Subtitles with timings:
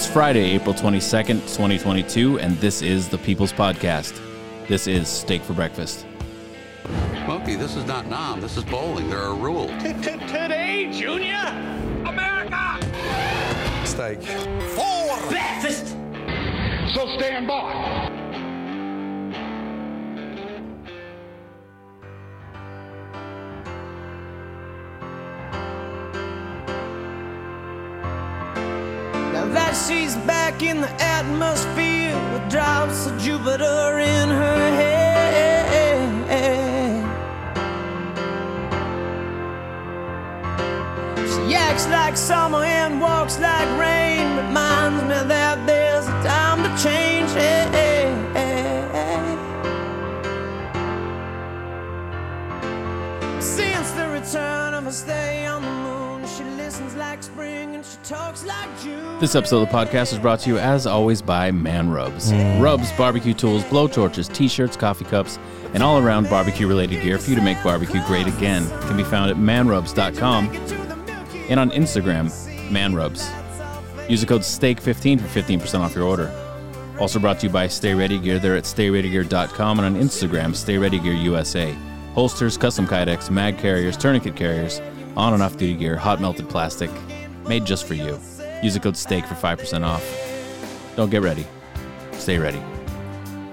[0.00, 4.18] It's Friday, April 22nd, 2022, and this is the People's Podcast.
[4.66, 6.06] This is Steak for Breakfast.
[7.26, 8.40] Smokey, this is not Nam.
[8.40, 9.10] This is bowling.
[9.10, 9.70] There are rules.
[9.82, 11.44] Today, Junior?
[12.06, 12.78] America!
[13.84, 14.22] steak.
[14.22, 15.88] For breakfast!
[16.94, 18.09] So stand by.
[29.90, 35.10] She's back in the atmosphere with drops of Jupiter in her head.
[41.32, 44.36] She acts like summer and walks like rain.
[44.36, 47.30] Reminds me that there's a time to change.
[53.56, 55.99] Since the return of a stay on the moon,
[59.18, 62.30] This episode of the podcast is brought to you, as always, by Man Rubs.
[62.30, 62.62] Mm.
[62.62, 65.38] Rubs, barbecue tools, blowtorches, t shirts, coffee cups,
[65.74, 68.68] and all around barbecue related gear for you to make barbecue great again.
[68.82, 70.48] Can be found at manrubs.com
[71.48, 72.30] and on Instagram,
[72.70, 73.28] manrubs.
[74.08, 76.32] Use the code STEAK15 for 15% off your order.
[77.00, 78.38] Also brought to you by Stay Ready Gear.
[78.38, 81.74] They're at stayreadygear.com and on Instagram, Stay Ready Gear USA.
[82.14, 84.80] Holsters, custom kydex, mag carriers, tourniquet carriers,
[85.16, 86.90] on and off duty gear, hot melted plastic,
[87.46, 88.18] made just for you.
[88.62, 90.04] Use the code STEAK for 5% off.
[90.96, 91.46] Don't get ready.
[92.12, 92.62] Stay ready.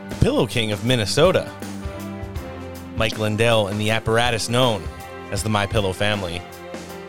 [0.09, 1.51] The Pillow King of Minnesota.
[2.95, 4.83] Mike Lindell and the apparatus known
[5.31, 6.41] as the My Pillow family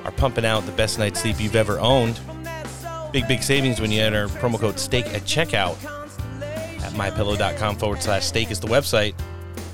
[0.05, 2.21] are pumping out the best night's sleep you've ever owned.
[3.13, 5.77] Big, big savings when you enter promo code STEAK at checkout
[6.83, 9.15] at mypillow.com forward slash steak is the website.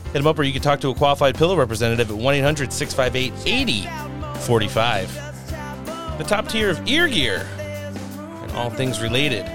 [0.07, 2.73] Hit them up or you can talk to a qualified pillow representative at 1 800
[2.73, 4.14] 658
[4.45, 6.19] 8045.
[6.19, 9.47] The top tier of ear gear and all things related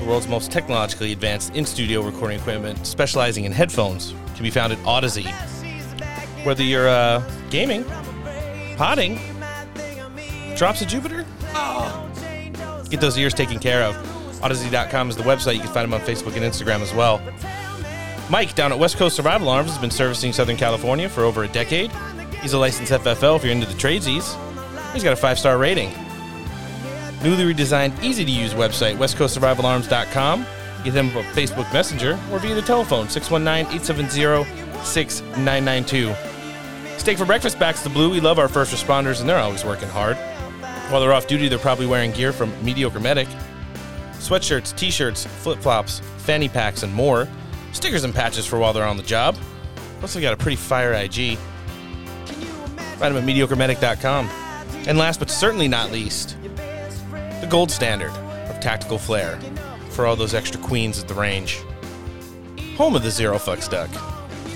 [0.00, 4.72] the world's most technologically advanced in studio recording equipment, specializing in headphones, can be found
[4.72, 5.30] at Audeze.
[6.44, 7.84] Whether you're uh, gaming,
[8.76, 9.20] potting,
[10.56, 11.26] drops of Jupiter,
[12.88, 13.94] get those ears taken care of.
[14.40, 15.54] Audeze.com is the website.
[15.54, 17.20] You can find them on Facebook and Instagram as well.
[18.30, 21.48] Mike down at West Coast Survival Arms has been servicing Southern California for over a
[21.48, 21.90] decade.
[22.42, 24.36] He's a licensed FFL if you're into the tradesies.
[24.92, 25.90] He's got a five star rating.
[27.22, 30.46] Newly redesigned, easy to use website, westcoastsurvivalarms.com.
[30.84, 36.14] Get him a Facebook Messenger or via the telephone, 619 870 6992.
[36.98, 38.10] Steak for breakfast backs the blue.
[38.10, 40.16] We love our first responders, and they're always working hard.
[40.88, 43.28] While they're off duty, they're probably wearing gear from Mediocre Medic
[44.20, 47.26] sweatshirts, t shirts, flip flops, fanny packs, and more.
[47.72, 49.36] Stickers and patches for while they're on the job.
[49.98, 51.38] Plus, they got a pretty fire IG.
[53.00, 54.28] Find them at mediocremedic.com.
[54.86, 56.36] And last but certainly not least,
[57.40, 59.40] the gold standard of tactical flair
[59.88, 61.60] for all those extra queens at the range.
[62.76, 63.88] Home of the Zero Fucks Duck.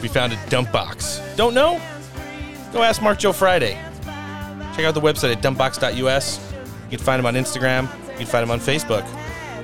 [0.02, 1.36] Be found at Dumpbox.
[1.36, 1.80] Don't know?
[2.70, 3.80] Go ask Mark Joe Friday.
[4.76, 6.52] Check out the website at dumpbox.us.
[6.90, 7.84] You can find them on Instagram.
[8.10, 9.06] You can find them on Facebook.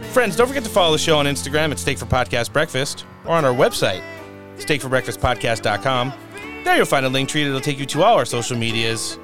[0.07, 3.37] Friends, don't forget to follow the show on Instagram at Steak for Podcast Breakfast or
[3.37, 4.03] on our website,
[4.57, 6.15] steakforbreakfastpodcast.com.
[6.65, 9.19] There you'll find a link tree that'll take you to all our social medias,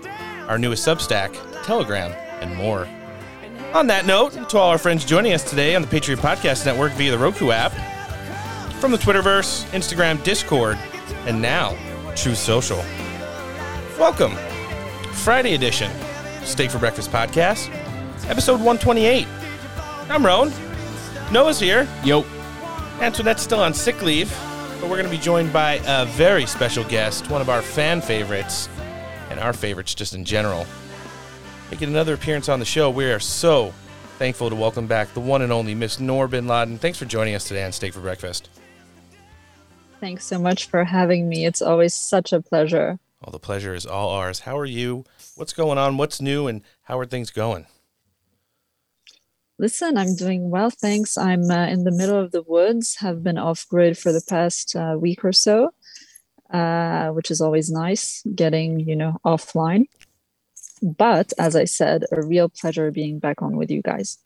[0.49, 2.11] our newest Substack, Telegram,
[2.41, 2.89] and more.
[3.75, 6.93] On that note, to all our friends joining us today on the Patriot Podcast Network
[6.93, 7.73] via the Roku app,
[8.81, 10.79] from the Twitterverse, Instagram, Discord,
[11.27, 11.77] and now
[12.17, 12.79] Truth Social.
[13.99, 14.33] Welcome,
[15.13, 15.91] Friday edition,
[16.43, 17.69] Steak for Breakfast Podcast,
[18.31, 19.27] episode 128.
[20.09, 20.51] I'm Roan.
[21.33, 21.87] Noah's here.
[22.03, 22.25] Yo.
[23.01, 24.33] Antoinette's still on sick leave,
[24.81, 28.01] but we're going to be joined by a very special guest, one of our fan
[28.01, 28.69] favorites,
[29.31, 30.67] and our favorites just in general.
[31.71, 33.73] Making another appearance on the show, we are so
[34.19, 36.79] thankful to welcome back the one and only Miss Noor Bin Ladin.
[36.79, 38.51] Thanks for joining us today on Steak for Breakfast.
[40.01, 41.47] Thanks so much for having me.
[41.47, 42.99] It's always such a pleasure.
[43.23, 44.41] All the pleasure is all ours.
[44.41, 45.05] How are you?
[45.37, 45.97] What's going on?
[45.97, 46.47] What's new?
[46.47, 47.67] And how are things going?
[49.59, 51.17] Listen, I'm doing well, thanks.
[51.17, 54.77] I'm uh, in the middle of the woods, have been off grid for the past
[54.77, 55.71] uh, week or so,
[56.51, 59.87] uh, which is always nice getting, you know, offline.
[60.83, 64.19] But as I said, a real pleasure being back on with you guys.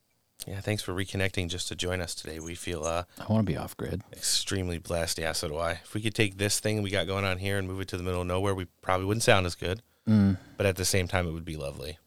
[0.49, 2.41] Yeah, thanks for reconnecting just to join us today.
[2.41, 4.03] We feel uh, I want to be off grid.
[4.13, 5.19] extremely blessed.
[5.19, 5.73] Yeah, so do I.
[5.73, 7.97] If we could take this thing we got going on here and move it to
[7.97, 9.83] the middle of nowhere, we probably wouldn't sound as good.
[10.09, 10.39] Mm.
[10.57, 11.99] But at the same time, it would be lovely.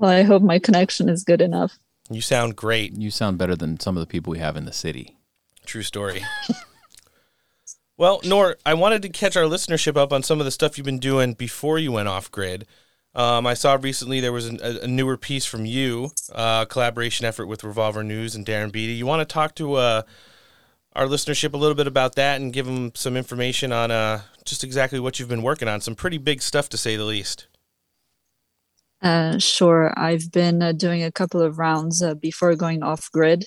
[0.00, 0.06] Yeah.
[0.06, 1.78] Well, I hope my connection is good enough.
[2.10, 2.96] You sound great.
[2.96, 5.16] You sound better than some of the people we have in the city.
[5.64, 6.24] True story.
[7.96, 10.84] well, Noor, I wanted to catch our listenership up on some of the stuff you've
[10.84, 12.66] been doing before you went off grid.
[13.14, 17.26] Um, I saw recently there was an, a, a, newer piece from you, uh, collaboration
[17.26, 18.92] effort with Revolver News and Darren Beattie.
[18.92, 20.02] You want to talk to uh,
[20.94, 24.62] our listenership a little bit about that and give them some information on uh, just
[24.62, 25.80] exactly what you've been working on?
[25.80, 27.48] Some pretty big stuff, to say the least.
[29.02, 29.92] Uh, sure.
[29.96, 33.46] I've been uh, doing a couple of rounds uh, before going off grid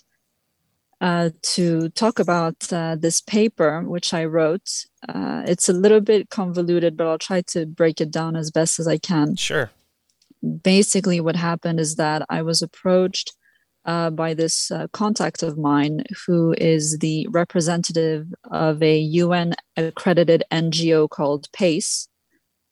[0.99, 4.85] uh, to talk about uh, this paper, which I wrote.
[5.07, 8.79] Uh, it's a little bit convoluted, but I'll try to break it down as best
[8.79, 9.35] as I can.
[9.35, 9.69] Sure.
[10.63, 13.33] Basically, what happened is that I was approached
[13.85, 21.51] by this contact of mine who is the representative of a UN accredited NGO called
[21.51, 22.07] PACE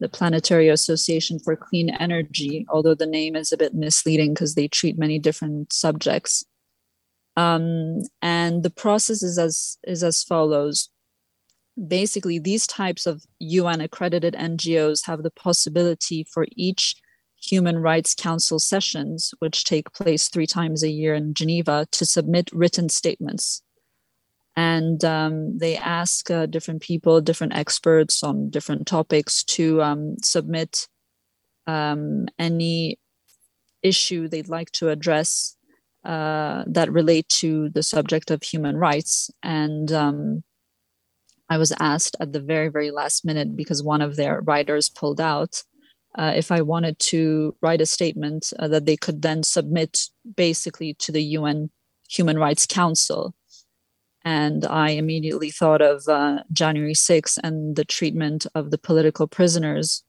[0.01, 4.67] the Planetary Association for Clean Energy, although the name is a bit misleading because they
[4.67, 6.43] treat many different subjects.
[7.37, 10.89] Um, and the process is as is as follows.
[11.87, 16.95] Basically, these types of UN accredited NGOs have the possibility for each
[17.41, 22.49] Human Rights Council sessions, which take place three times a year in Geneva, to submit
[22.51, 23.61] written statements
[24.61, 30.87] and um, they ask uh, different people, different experts on different topics to um, submit
[31.65, 32.99] um, any
[33.81, 35.57] issue they'd like to address
[36.05, 39.31] uh, that relate to the subject of human rights.
[39.41, 40.43] And um,
[41.49, 45.19] I was asked at the very, very last minute because one of their writers pulled
[45.19, 45.63] out.
[46.13, 50.93] Uh, if I wanted to write a statement uh, that they could then submit basically
[50.99, 51.71] to the UN
[52.09, 53.33] Human Rights Council
[54.23, 60.03] and I immediately thought of uh, January 6th and the treatment of the political prisoners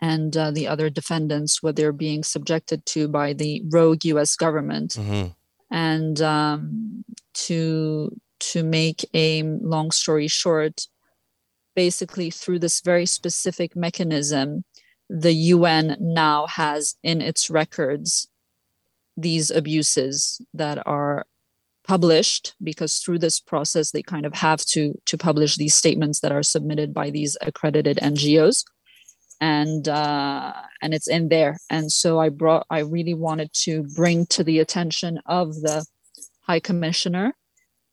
[0.00, 4.36] and uh, the other defendants, what they're being subjected to by the rogue U.S.
[4.36, 4.92] government.
[4.92, 5.28] Mm-hmm.
[5.70, 7.04] And um,
[7.34, 10.86] to to make a long story short,
[11.74, 14.64] basically through this very specific mechanism,
[15.10, 18.28] the UN now has in its records
[19.16, 21.26] these abuses that are
[21.88, 26.30] published because through this process they kind of have to to publish these statements that
[26.30, 28.62] are submitted by these accredited NGOs
[29.40, 30.52] and uh,
[30.82, 31.58] and it's in there.
[31.70, 35.86] And so I brought I really wanted to bring to the attention of the
[36.42, 37.34] High Commissioner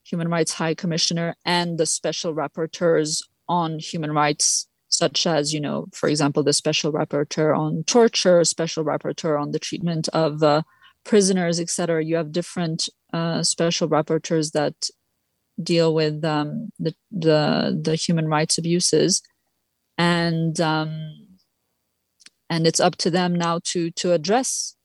[0.05, 5.87] Human Rights High Commissioner and the special rapporteurs on human rights such as you know
[5.93, 10.61] for example the special rapporteur on torture special rapporteur on the treatment of uh,
[11.03, 14.89] prisoners etc you have different uh, special rapporteurs that
[15.63, 19.21] deal with um, the, the the human rights abuses,
[19.97, 21.27] and um,
[22.49, 24.75] and it's up to them now to to address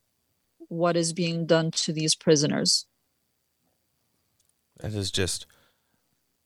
[0.69, 2.87] what is being done to these prisoners.
[4.79, 5.47] That is just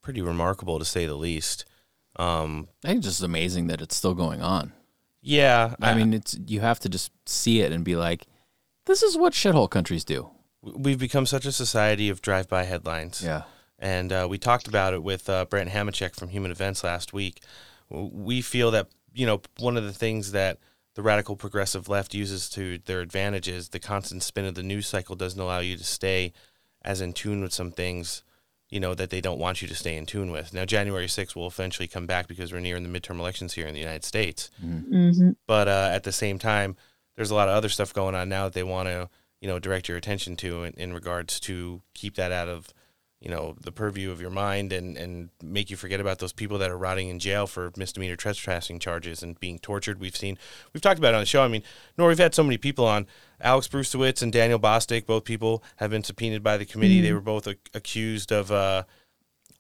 [0.01, 1.67] pretty remarkable to say the least.
[2.17, 4.73] Um, I think it's just amazing that it's still going on.
[5.21, 8.27] Yeah, I, I mean, it's you have to just see it and be like,
[8.87, 10.31] this is what shithole countries do
[10.65, 13.23] we've become such a society of drive-by headlines.
[13.23, 13.43] Yeah.
[13.79, 17.43] And uh, we talked about it with uh, Brent Hamachek from Human Events last week.
[17.91, 20.59] We feel that you know one of the things that
[20.95, 24.87] the radical progressive left uses to their advantage is the constant spin of the news
[24.87, 26.33] cycle doesn't allow you to stay
[26.83, 28.23] as in tune with some things
[28.71, 30.53] you know that they don't want you to stay in tune with.
[30.53, 33.75] Now January 6th will eventually come back because we're nearing the midterm elections here in
[33.75, 34.51] the United States.
[34.65, 34.95] Mm-hmm.
[34.95, 35.31] mm-hmm.
[35.47, 36.77] But uh, at the same time,
[37.17, 39.09] there's a lot of other stuff going on now that they want to
[39.45, 42.73] you know direct your attention to in, in regards to keep that out of
[43.21, 46.57] you know the purview of your mind and and make you forget about those people
[46.57, 50.01] that are rotting in jail for misdemeanor trespassing charges and being tortured.
[50.01, 50.39] We've seen
[50.73, 51.43] we've talked about it on the show.
[51.43, 51.63] I mean
[51.99, 53.07] Noor we've had so many people on.
[53.39, 56.97] Alex Bruesewitz and daniel bostic both people have been subpoenaed by the committee.
[56.97, 57.05] Mm-hmm.
[57.05, 58.85] they were both a- accused of uh,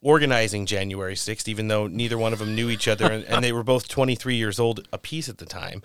[0.00, 3.52] organizing january 6th even though neither one of them knew each other and, and they
[3.52, 5.82] were both 23 years old apiece at the time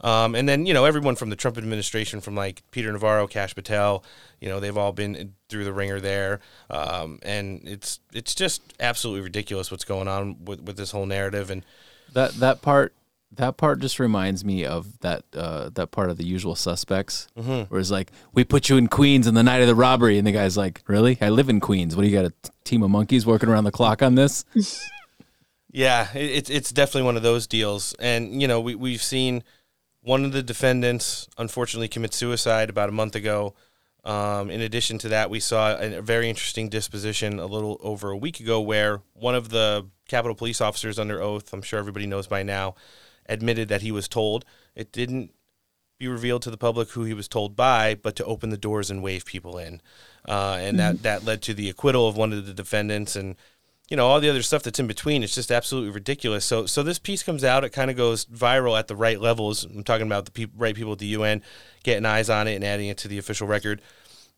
[0.00, 3.54] um, and then you know everyone from the Trump administration, from like Peter Navarro, Kash
[3.54, 4.04] Patel,
[4.40, 6.40] you know they've all been through the ringer there,
[6.70, 11.50] um, and it's it's just absolutely ridiculous what's going on with, with this whole narrative.
[11.50, 11.64] And
[12.12, 12.94] that that part
[13.32, 17.62] that part just reminds me of that uh, that part of the Usual Suspects, mm-hmm.
[17.72, 20.26] where it's like we put you in Queens on the night of the robbery, and
[20.26, 21.18] the guy's like, "Really?
[21.20, 21.94] I live in Queens.
[21.94, 22.32] What do you got a
[22.64, 24.44] team of monkeys working around the clock on this?"
[25.70, 29.42] yeah, it's it's definitely one of those deals, and you know we we've seen
[30.02, 33.54] one of the defendants unfortunately committed suicide about a month ago.
[34.04, 38.16] Um, in addition to that, we saw a very interesting disposition a little over a
[38.16, 42.26] week ago where one of the Capitol police officers under oath, I'm sure everybody knows
[42.26, 42.74] by now,
[43.28, 44.44] admitted that he was told.
[44.74, 45.32] It didn't
[45.98, 48.90] be revealed to the public who he was told by, but to open the doors
[48.90, 49.82] and wave people in.
[50.26, 53.34] Uh, and that, that led to the acquittal of one of the defendants and
[53.88, 56.44] you know all the other stuff that's in between it's just absolutely ridiculous.
[56.44, 59.64] So so this piece comes out it kind of goes viral at the right levels.
[59.64, 61.42] I'm talking about the pe- right people at the un
[61.82, 63.80] getting eyes on it and adding it to the official record.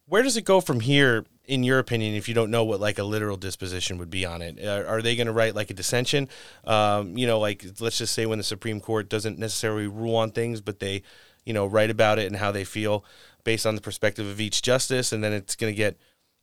[0.07, 2.99] Where does it go from here in your opinion if you don't know what like
[2.99, 4.65] a literal disposition would be on it?
[4.65, 6.29] Are, are they going to write like a dissension?
[6.65, 10.31] Um, you know like let's just say when the supreme court doesn't necessarily rule on
[10.31, 11.03] things but they
[11.45, 13.05] you know write about it and how they feel
[13.43, 15.97] based on the perspective of each justice and then it's going to get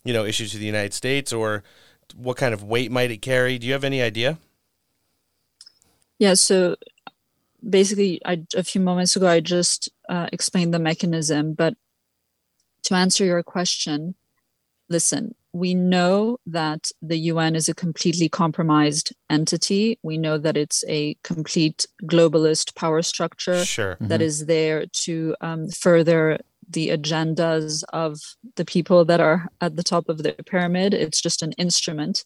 [0.03, 1.63] you know issued to the united states or
[2.15, 3.57] what kind of weight might it carry?
[3.57, 4.37] Do you have any idea?
[6.19, 6.75] Yeah, so
[7.67, 11.53] basically, I, a few moments ago, I just uh, explained the mechanism.
[11.53, 11.75] But
[12.83, 14.15] to answer your question,
[14.89, 19.97] listen, we know that the UN is a completely compromised entity.
[20.03, 23.97] We know that it's a complete globalist power structure sure.
[23.99, 24.23] that Mhm.
[24.23, 28.19] is there to um, further the agendas of
[28.55, 30.93] the people that are at the top of the pyramid.
[30.93, 32.25] It's just an instrument,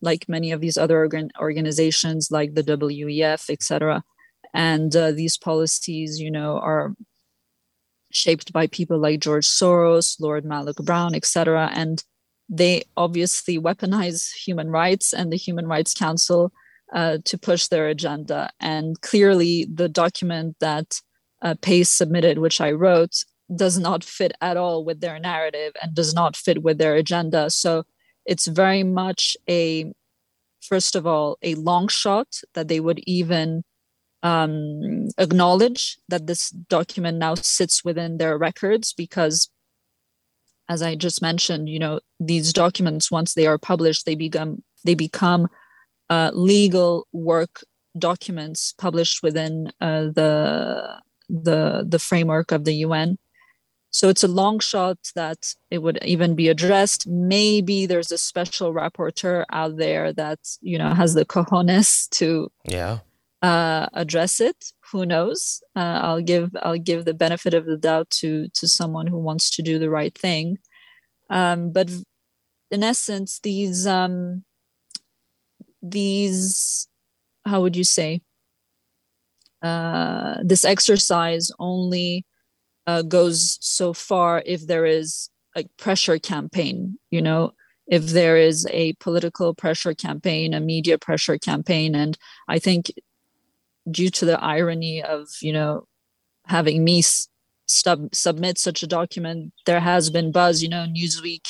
[0.00, 4.02] like many of these other organ- organizations, like the WEF, etc.
[4.54, 6.94] And uh, these policies, you know, are
[8.12, 11.70] shaped by people like George Soros, Lord Malloch Brown, etc.
[11.72, 12.02] And
[12.48, 16.52] they obviously weaponize human rights and the Human Rights Council
[16.92, 18.50] uh, to push their agenda.
[18.60, 21.00] And clearly, the document that
[21.42, 25.94] uh, Pace submitted, which I wrote, does not fit at all with their narrative and
[25.94, 27.50] does not fit with their agenda.
[27.50, 27.84] So
[28.26, 29.92] it's very much a,
[30.60, 33.62] first of all, a long shot that they would even
[34.22, 39.48] um, acknowledge that this document now sits within their records because
[40.68, 44.94] as i just mentioned you know these documents once they are published they become they
[44.94, 45.48] become
[46.10, 47.62] uh, legal work
[47.98, 53.18] documents published within uh, the the the framework of the UN.
[53.92, 57.06] So it's a long shot that it would even be addressed.
[57.08, 62.98] Maybe there's a special rapporteur out there that you know has the cojones to Yeah.
[63.42, 64.72] uh, address it.
[64.92, 65.62] Who knows?
[65.74, 69.50] Uh, I'll give I'll give the benefit of the doubt to to someone who wants
[69.56, 70.58] to do the right thing.
[71.30, 71.90] Um, but
[72.70, 74.44] in essence, these um,
[75.82, 76.86] these
[77.44, 78.20] how would you say
[79.62, 82.24] uh, this exercise only
[82.90, 86.76] uh, goes so far if there is a pressure campaign.
[87.16, 87.42] You know,
[87.86, 92.12] if there is a political pressure campaign, a media pressure campaign, and
[92.48, 92.82] I think
[93.98, 95.72] due to the irony of you know
[96.46, 97.02] having me
[97.66, 101.46] sub- submit such a document there has been buzz you know newsweek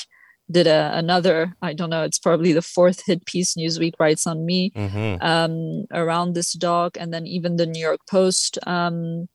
[0.56, 1.36] did a, another
[1.68, 5.12] i don't know it's probably the fourth hit piece newsweek writes on me Mm-hmm.
[5.32, 5.54] um,
[6.02, 9.28] around this doc and then even the new york post um,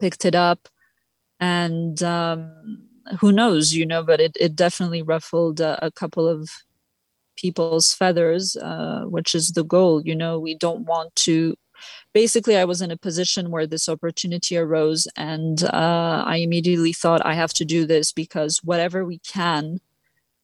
[0.00, 0.60] picked it up
[1.40, 2.82] and um,
[3.20, 6.48] who knows you know but it, it definitely ruffled a, a couple of
[7.36, 11.54] people's feathers uh, which is the goal you know we don't want to
[12.12, 17.24] basically i was in a position where this opportunity arose and uh, i immediately thought
[17.24, 19.78] i have to do this because whatever we can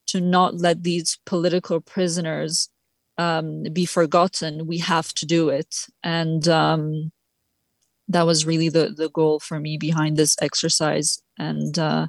[0.07, 2.69] to not let these political prisoners
[3.17, 5.87] um, be forgotten we have to do it.
[6.03, 7.11] And um,
[8.07, 12.07] that was really the, the goal for me behind this exercise and uh,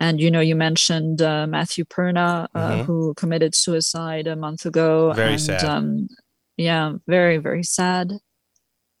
[0.00, 2.84] and you know you mentioned uh, matthew perna uh, Mhm.
[2.86, 5.64] who committed suicide a month ago Very and sad.
[5.64, 6.08] um,
[6.56, 8.12] yeah very very sad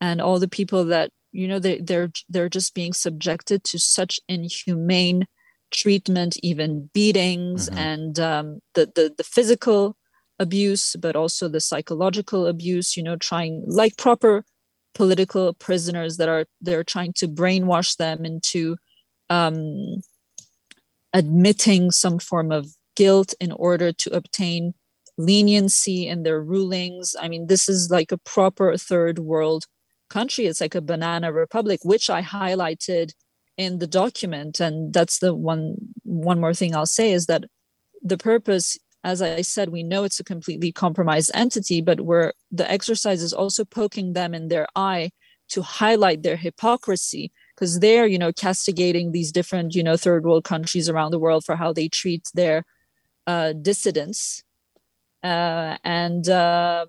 [0.00, 4.20] and all the people that you know they they're they're just being subjected to such
[4.28, 5.26] inhumane
[5.70, 7.78] treatment even beatings Mhm.
[7.78, 9.96] and um, the, the the physical
[10.38, 14.44] abuse but also the psychological abuse you know trying like proper
[14.96, 18.76] political prisoners that are they're trying to brainwash them into
[19.28, 20.00] um,
[21.12, 24.72] admitting some form of guilt in order to obtain
[25.18, 27.14] leniency in their rulings.
[27.20, 29.64] I mean, this is like a proper third world
[30.08, 30.46] country.
[30.46, 33.12] It's like a banana republic, which I highlighted
[33.58, 34.60] in the document.
[34.60, 37.44] And that's the one one more thing I'll say is that
[38.02, 42.68] the purpose, as I said, we know it's a completely compromised entity, but where the
[42.68, 45.12] exercise is also poking them in their eye
[45.50, 50.42] to highlight their hypocrisy because they're you know castigating these different you know third world
[50.42, 52.64] countries around the world for how they treat their
[53.28, 54.42] uh, dissidents.
[55.22, 56.86] Uh, and uh,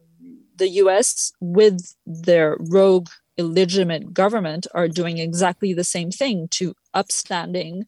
[0.55, 7.85] the us with their rogue illegitimate government are doing exactly the same thing to upstanding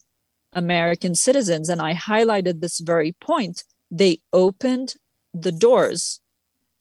[0.53, 1.67] american citizens.
[1.67, 4.95] And i highlighted this very point they opened
[5.33, 6.21] the doors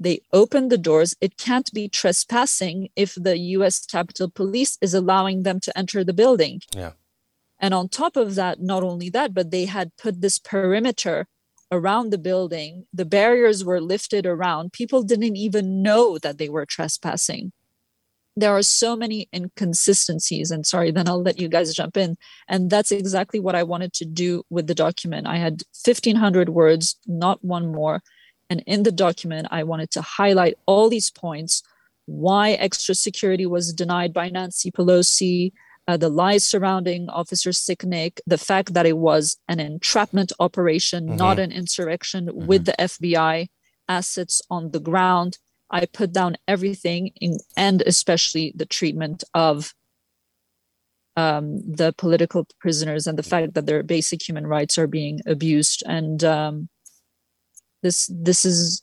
[0.00, 1.15] they opened the doors.
[1.21, 6.12] It can't be trespassing if the US Capitol Police is allowing them to enter the
[6.12, 6.61] building.
[6.75, 6.93] Yeah.
[7.59, 11.27] And on top of that, not only that, but they had put this perimeter
[11.73, 12.87] around the building.
[12.93, 14.73] The barriers were lifted around.
[14.73, 17.53] People didn't even know that they were trespassing.
[18.38, 20.50] There are so many inconsistencies.
[20.50, 22.16] And sorry, then I'll let you guys jump in.
[22.49, 25.26] And that's exactly what I wanted to do with the document.
[25.26, 28.02] I had 1,500 words, not one more.
[28.50, 31.62] And in the document, I wanted to highlight all these points
[32.07, 35.52] why extra security was denied by Nancy Pelosi,
[35.87, 41.16] uh, the lies surrounding Officer Sicknick, the fact that it was an entrapment operation, mm-hmm.
[41.16, 42.47] not an insurrection mm-hmm.
[42.47, 43.49] with the FBI
[43.88, 45.38] assets on the ground.
[45.71, 49.75] I put down everything, in, and especially the treatment of
[51.17, 55.83] um, the political prisoners and the fact that their basic human rights are being abused.
[55.87, 56.69] And um,
[57.83, 58.83] this this is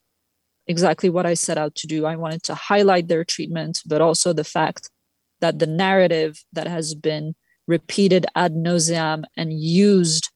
[0.67, 2.05] exactly what I set out to do.
[2.05, 4.89] I wanted to highlight their treatment, but also the fact
[5.39, 7.35] that the narrative that has been
[7.67, 10.29] repeated ad nauseam and used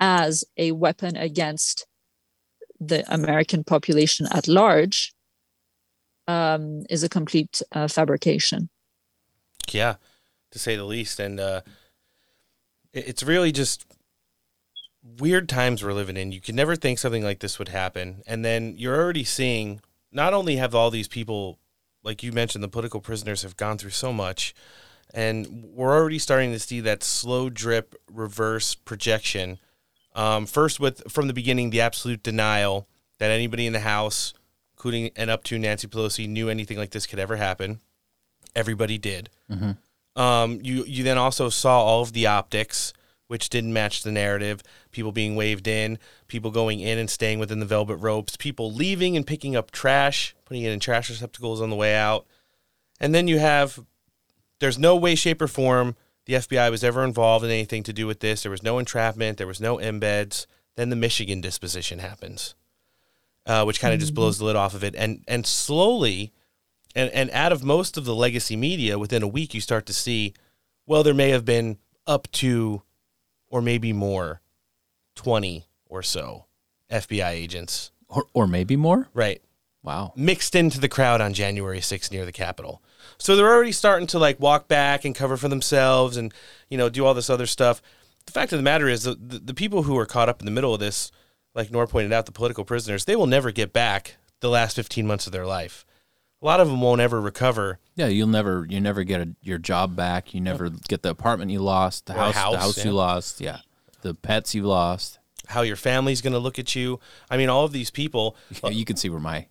[0.00, 1.86] as a weapon against
[2.80, 5.11] the American population at large
[6.28, 8.68] um, is a complete uh, fabrication.
[9.70, 9.96] Yeah,
[10.50, 11.20] to say the least.
[11.20, 11.62] And uh,
[12.92, 13.86] it's really just
[15.18, 16.32] weird times we're living in.
[16.32, 18.22] You could never think something like this would happen.
[18.26, 21.58] And then you're already seeing not only have all these people
[22.02, 24.54] like you mentioned, the political prisoners have gone through so much,
[25.14, 29.58] and we're already starting to see that slow drip reverse projection.
[30.14, 32.88] Um, first, with from the beginning, the absolute denial
[33.18, 34.34] that anybody in the House,
[34.82, 37.78] including and up to Nancy Pelosi, knew anything like this could ever happen.
[38.56, 39.30] Everybody did.
[39.48, 40.20] Mm-hmm.
[40.20, 42.92] Um, you you then also saw all of the optics
[43.28, 44.60] which didn't match the narrative.
[44.90, 49.16] People being waved in, people going in and staying within the velvet ropes, people leaving
[49.16, 52.26] and picking up trash, putting it in trash receptacles on the way out.
[53.00, 53.78] And then you have
[54.58, 55.94] there's no way, shape, or form
[56.26, 58.42] the FBI was ever involved in anything to do with this.
[58.42, 60.46] There was no entrapment, there was no embeds.
[60.74, 62.54] Then the Michigan disposition happens,
[63.46, 64.02] uh, which kind of mm-hmm.
[64.02, 64.94] just blows the lid off of it.
[64.94, 66.32] And and slowly,
[66.94, 69.94] and, and out of most of the legacy media, within a week, you start to
[69.94, 70.34] see,
[70.86, 72.82] well, there may have been up to
[73.52, 74.40] or maybe more,
[75.14, 76.46] 20 or so
[76.90, 77.92] FBI agents.
[78.08, 79.08] Or, or maybe more?
[79.12, 79.42] Right.
[79.82, 80.14] Wow.
[80.16, 82.82] Mixed into the crowd on January 6th near the Capitol.
[83.18, 86.32] So they're already starting to like walk back and cover for themselves and,
[86.70, 87.82] you know, do all this other stuff.
[88.24, 90.46] The fact of the matter is the, the, the people who are caught up in
[90.46, 91.12] the middle of this,
[91.54, 95.06] like Noor pointed out, the political prisoners, they will never get back the last 15
[95.06, 95.84] months of their life.
[96.40, 97.78] A lot of them won't ever recover.
[97.94, 100.34] Yeah, you'll never you never get a, your job back.
[100.34, 102.84] You never get the apartment you lost, the house, house, the house yeah.
[102.84, 103.40] you lost.
[103.40, 103.58] Yeah,
[104.00, 105.20] the pets you lost.
[105.46, 106.98] How your family's going to look at you.
[107.30, 108.36] I mean, all of these people.
[108.70, 109.46] You can see where my.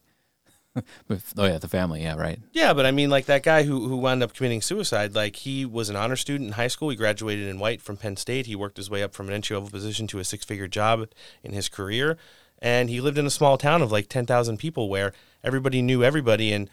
[1.10, 2.04] oh yeah, the family.
[2.04, 2.40] Yeah, right.
[2.54, 5.14] Yeah, but I mean, like that guy who who wound up committing suicide.
[5.16, 6.90] Like he was an honor student in high school.
[6.90, 8.46] He graduated in white from Penn State.
[8.46, 11.08] He worked his way up from an entry level position to a six figure job
[11.44, 12.18] in his career,
[12.60, 16.04] and he lived in a small town of like ten thousand people where everybody knew
[16.04, 16.70] everybody and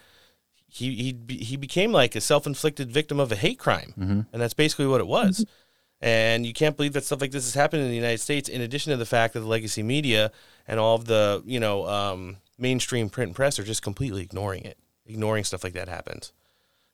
[0.69, 4.21] he he he became like a self-inflicted victim of a hate crime, mm-hmm.
[4.31, 5.39] and that's basically what it was.
[5.39, 5.53] Mm-hmm.
[6.01, 8.47] And you can't believe that stuff like this has happened in the United States.
[8.47, 10.31] In addition to the fact that the legacy media
[10.65, 14.65] and all of the you know um, mainstream print and press are just completely ignoring
[14.65, 16.33] it, ignoring stuff like that happens.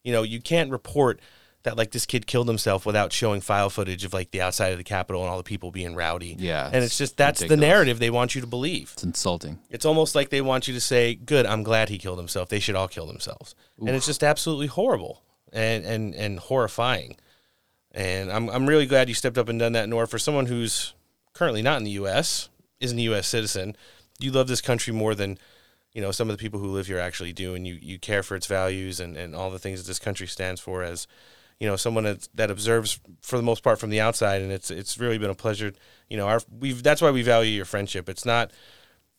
[0.03, 1.19] You know, you can't report
[1.65, 4.77] that like this kid killed himself without showing file footage of like the outside of
[4.77, 6.35] the Capitol and all the people being rowdy.
[6.37, 6.69] Yeah.
[6.71, 7.59] And it's just that's ridiculous.
[7.59, 8.91] the narrative they want you to believe.
[8.93, 9.59] It's insulting.
[9.69, 12.49] It's almost like they want you to say, Good, I'm glad he killed himself.
[12.49, 13.55] They should all kill themselves.
[13.81, 13.87] Oof.
[13.87, 17.17] And it's just absolutely horrible and, and, and horrifying.
[17.91, 20.05] And I'm I'm really glad you stepped up and done that, Noor.
[20.05, 20.93] For someone who's
[21.33, 22.49] currently not in the US,
[22.79, 23.75] isn't a US citizen,
[24.19, 25.39] you love this country more than
[25.95, 28.21] you know some of the people who live here actually do and you, you care
[28.21, 31.07] for its values and, and all the things that this country stands for as
[31.59, 34.69] you know someone that, that observes for the most part from the outside and it's
[34.69, 35.73] it's really been a pleasure.
[36.09, 38.09] You know our we've that's why we value your friendship.
[38.09, 38.51] It's not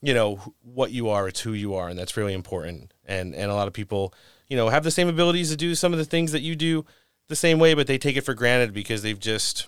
[0.02, 2.92] you know what you are it's who you are and that's really important.
[3.06, 4.12] And and a lot of people
[4.48, 6.84] you know have the same abilities to do some of the things that you do
[7.28, 9.66] the same way but they take it for granted because they've just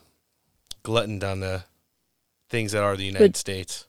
[0.82, 1.64] gluttoned on the
[2.50, 3.87] things that are the United but, States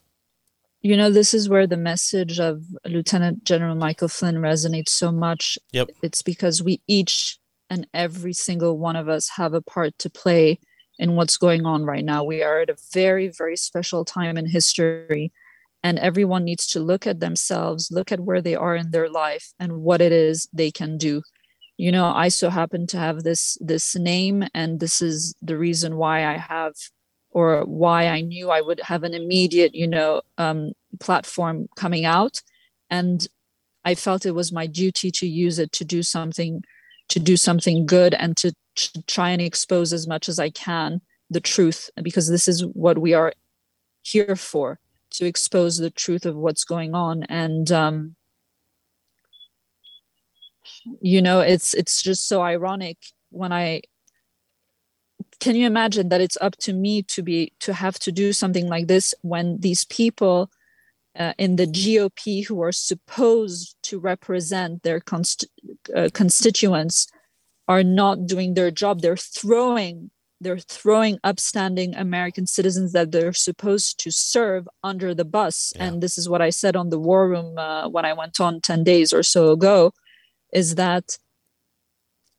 [0.81, 5.57] you know this is where the message of Lieutenant General Michael Flynn resonates so much
[5.71, 7.39] yep it's because we each
[7.69, 10.59] and every single one of us have a part to play
[10.99, 12.23] in what's going on right now.
[12.23, 15.31] We are at a very, very special time in history,
[15.81, 19.53] and everyone needs to look at themselves, look at where they are in their life,
[19.59, 21.21] and what it is they can do.
[21.77, 25.95] You know, I so happen to have this this name, and this is the reason
[25.95, 26.73] why I have,
[27.31, 32.41] or why I knew I would have an immediate, you know, um, platform coming out.
[32.89, 33.27] And
[33.85, 36.63] I felt it was my duty to use it to do something
[37.09, 38.53] to do something good and to,
[39.07, 43.13] try and expose as much as I can the truth because this is what we
[43.13, 43.33] are
[44.01, 44.79] here for
[45.11, 48.15] to expose the truth of what's going on and um
[51.01, 52.97] you know it's it's just so ironic
[53.31, 53.81] when i
[55.39, 58.67] can you imagine that it's up to me to be to have to do something
[58.67, 60.49] like this when these people
[61.17, 65.45] uh, in the GOP who are supposed to represent their const-
[65.95, 67.07] uh, constituents
[67.67, 73.99] are not doing their job they're throwing they're throwing upstanding American citizens that they're supposed
[73.99, 75.73] to serve under the bus.
[75.75, 75.85] Yeah.
[75.85, 78.61] And this is what I said on the war room uh, when I went on
[78.61, 79.91] 10 days or so ago
[80.53, 81.17] is that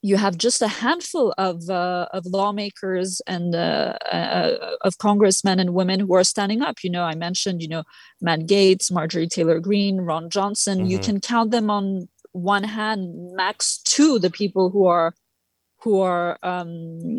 [0.03, 5.75] you have just a handful of, uh, of lawmakers and uh, uh of congressmen and
[5.75, 6.83] women who are standing up.
[6.83, 7.83] You know, I mentioned, you know,
[8.21, 10.79] Matt Gaetz, Marjorie Taylor Greene, Ron Johnson.
[10.79, 10.87] Mm-hmm.
[10.87, 15.15] You can count them on one hand, max two, the people who are
[15.83, 17.19] who are um,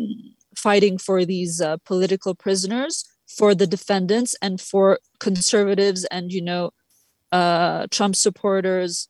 [0.56, 6.70] fighting for these uh, political prisoners, for the defendants, and for conservatives and you know
[7.30, 9.08] uh, Trump supporters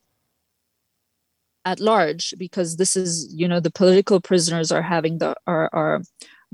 [1.65, 6.03] at large, because this is you know the political prisoners are having the are are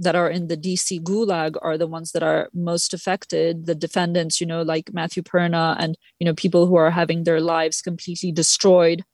[0.01, 3.67] that are in the DC gulag are the ones that are most affected.
[3.67, 7.41] The defendants, you know, like Matthew Perna and you know people who are having their
[7.41, 9.05] lives completely destroyed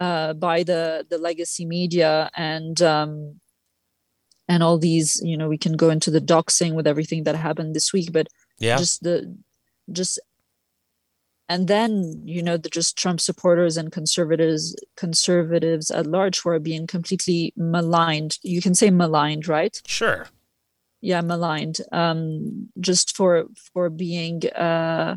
[0.00, 3.40] uh, by the the legacy media and um,
[4.48, 7.74] and all these you know we can go into the doxing with everything that happened
[7.74, 8.26] this week but
[8.58, 9.36] yeah just the
[9.92, 10.18] just
[11.48, 16.58] and then you know the just trump supporters and conservatives conservatives at large who are
[16.58, 20.28] being completely maligned you can say maligned right sure
[21.00, 25.16] yeah maligned um just for for being uh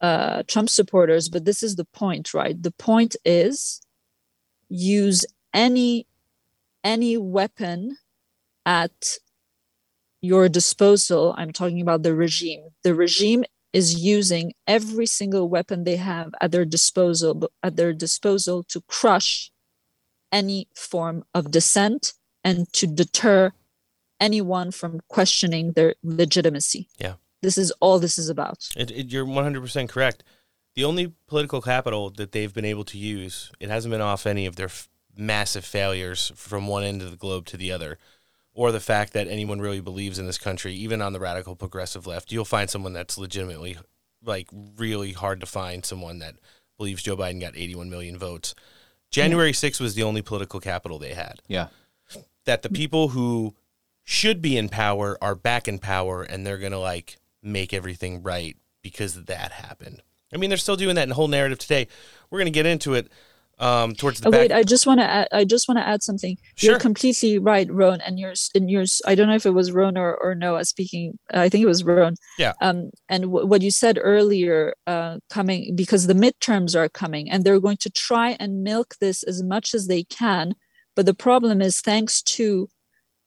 [0.00, 3.80] uh trump supporters but this is the point right the point is
[4.68, 6.06] use any
[6.84, 7.96] any weapon
[8.64, 9.18] at
[10.20, 11.34] your disposal.
[11.36, 12.68] I'm talking about the regime.
[12.82, 13.44] The regime
[13.76, 19.52] is using every single weapon they have at their disposal at their disposal to crush
[20.32, 23.52] any form of dissent and to deter
[24.18, 26.88] anyone from questioning their legitimacy.
[26.96, 27.16] Yeah.
[27.42, 28.66] This is all this is about.
[28.74, 30.24] It, it, you're 100% correct.
[30.74, 34.46] The only political capital that they've been able to use, it hasn't been off any
[34.46, 37.98] of their f- massive failures from one end of the globe to the other
[38.56, 42.06] or the fact that anyone really believes in this country, even on the radical progressive
[42.06, 43.76] left, you'll find someone that's legitimately
[44.24, 46.36] like really hard to find someone that
[46.78, 48.54] believes Joe Biden got 81 million votes.
[49.10, 51.42] January 6th was the only political capital they had.
[51.46, 51.68] Yeah.
[52.46, 53.54] That the people who
[54.04, 58.22] should be in power are back in power and they're going to like make everything
[58.22, 60.00] right because that happened.
[60.32, 61.88] I mean, they're still doing that in the whole narrative today.
[62.30, 63.12] We're going to get into it
[63.58, 64.40] um, towards the oh, back.
[64.40, 65.28] Wait, I just want to add.
[65.32, 66.36] I just want to add something.
[66.56, 66.72] Sure.
[66.72, 68.00] You're completely right, Ron.
[68.00, 69.00] And yours, and yours.
[69.06, 71.18] I don't know if it was Ron or, or Noah speaking.
[71.32, 72.16] I think it was Ron.
[72.38, 72.52] Yeah.
[72.60, 77.44] Um, and w- what you said earlier, uh, coming because the midterms are coming, and
[77.44, 80.54] they're going to try and milk this as much as they can.
[80.94, 82.68] But the problem is, thanks to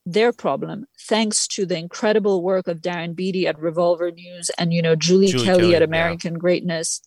[0.05, 4.81] their problem, thanks to the incredible work of Darren Beattie at Revolver News and you
[4.81, 6.39] know Julie, Julie Kelly, Kelly, at American yeah.
[6.39, 7.01] Greatness,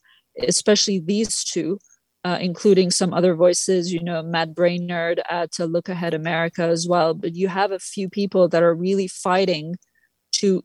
[0.46, 1.78] especially these two
[2.24, 6.86] uh, including some other voices, you know, Matt Braynard at To Look Ahead America as
[6.86, 7.14] well.
[7.14, 9.76] But you have a few people that are really fighting
[10.32, 10.64] to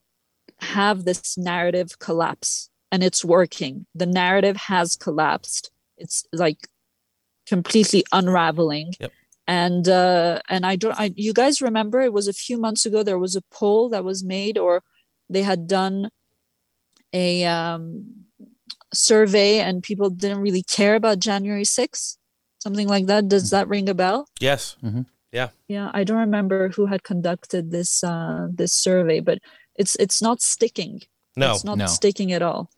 [0.60, 3.86] have this narrative collapse, and it's working.
[3.96, 5.72] The narrative has collapsed.
[5.98, 6.68] It's like
[7.48, 8.94] completely unraveling.
[9.00, 9.12] Yep.
[9.48, 11.00] And uh, and I don't.
[11.00, 12.02] I, you guys remember?
[12.02, 13.02] It was a few months ago.
[13.02, 14.84] There was a poll that was made, or
[15.30, 16.10] they had done
[17.14, 18.27] a um,
[18.94, 22.18] survey and people didn't really care about January 6th,
[22.60, 23.28] something like that.
[23.28, 24.28] Does that ring a bell?
[24.40, 24.76] Yes.
[24.84, 25.02] Mm-hmm.
[25.32, 25.50] Yeah.
[25.68, 29.40] Yeah, I don't remember who had conducted this uh, this survey, but
[29.76, 31.02] it's it's not sticking.
[31.36, 31.86] No, it's not no.
[31.86, 32.70] sticking at all.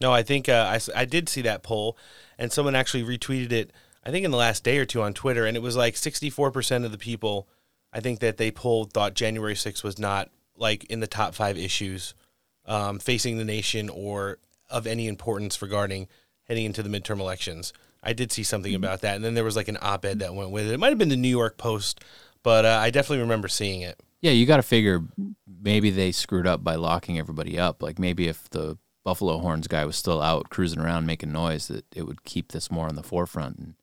[0.00, 1.96] No, I think uh, I I did see that poll,
[2.36, 3.70] and someone actually retweeted it.
[4.04, 6.84] I think in the last day or two on Twitter, and it was like 64%
[6.84, 7.48] of the people
[7.92, 11.58] I think that they polled thought January 6th was not like in the top five
[11.58, 12.14] issues
[12.66, 14.38] um, facing the nation or
[14.70, 16.08] of any importance regarding
[16.44, 17.72] heading into the midterm elections.
[18.02, 18.82] I did see something mm-hmm.
[18.82, 20.72] about that, and then there was like an op-ed that went with it.
[20.72, 22.02] It might have been the New York Post,
[22.42, 24.00] but uh, I definitely remember seeing it.
[24.20, 25.02] Yeah, you got to figure
[25.62, 27.82] maybe they screwed up by locking everybody up.
[27.82, 31.84] Like maybe if the Buffalo Horns guy was still out cruising around making noise, that
[31.94, 33.74] it would keep this more on the forefront, and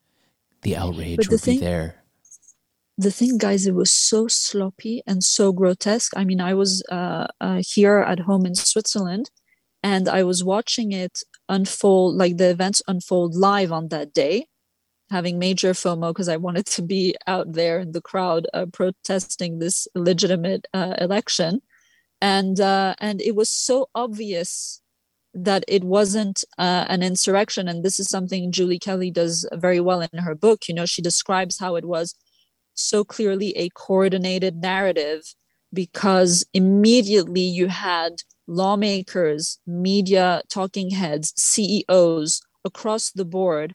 [0.62, 2.02] the outrage the would thing, be there.
[2.96, 6.12] The thing, guys, it was so sloppy and so grotesque.
[6.16, 9.30] I mean, I was uh, uh, here at home in Switzerland,
[9.92, 11.16] and I was watching it
[11.48, 14.46] unfold like the events unfold live on that day
[15.10, 19.52] having major fomo because i wanted to be out there in the crowd uh, protesting
[19.58, 21.62] this legitimate uh, election.
[22.20, 24.82] And uh, and it was so obvious
[25.48, 27.68] that it wasn't uh, an insurrection.
[27.68, 30.68] And this is something julie kelly does very well in her book.
[30.68, 32.14] You know she describes how it was
[32.74, 35.22] so clearly a coordinated narrative
[35.72, 38.12] because immediately you had
[38.48, 43.74] lawmakers, media talking heads, CEOs across the board,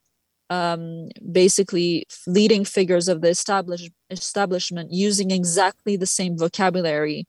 [0.49, 7.27] um, basically leading figures of the establish- establishment using exactly the same vocabulary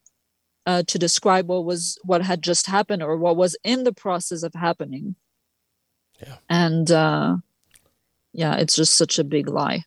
[0.66, 4.42] uh, to describe what was what had just happened or what was in the process
[4.42, 5.14] of happening.
[6.20, 6.36] Yeah.
[6.48, 7.36] And uh,
[8.32, 9.84] yeah, it's just such a big lie.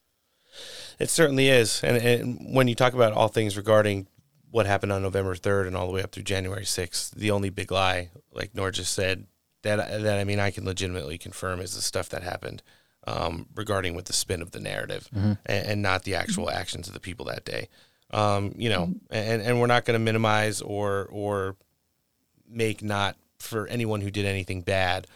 [1.00, 1.84] It certainly is.
[1.84, 4.08] And, and when you talk about all things regarding
[4.52, 7.50] what happened on November 3rd and all the way up through January 6th, the only
[7.50, 9.26] big lie, like Noor just said,
[9.64, 12.64] that, that I mean, I can legitimately confirm is the stuff that happened
[13.06, 15.10] um, regarding with the spin of the narrative
[15.46, 17.70] and, and, not the actual actions of the people that day.
[18.12, 21.56] Um, you know, and, and we're not going to minimize or, or
[22.48, 25.08] make not for anyone who did anything bad,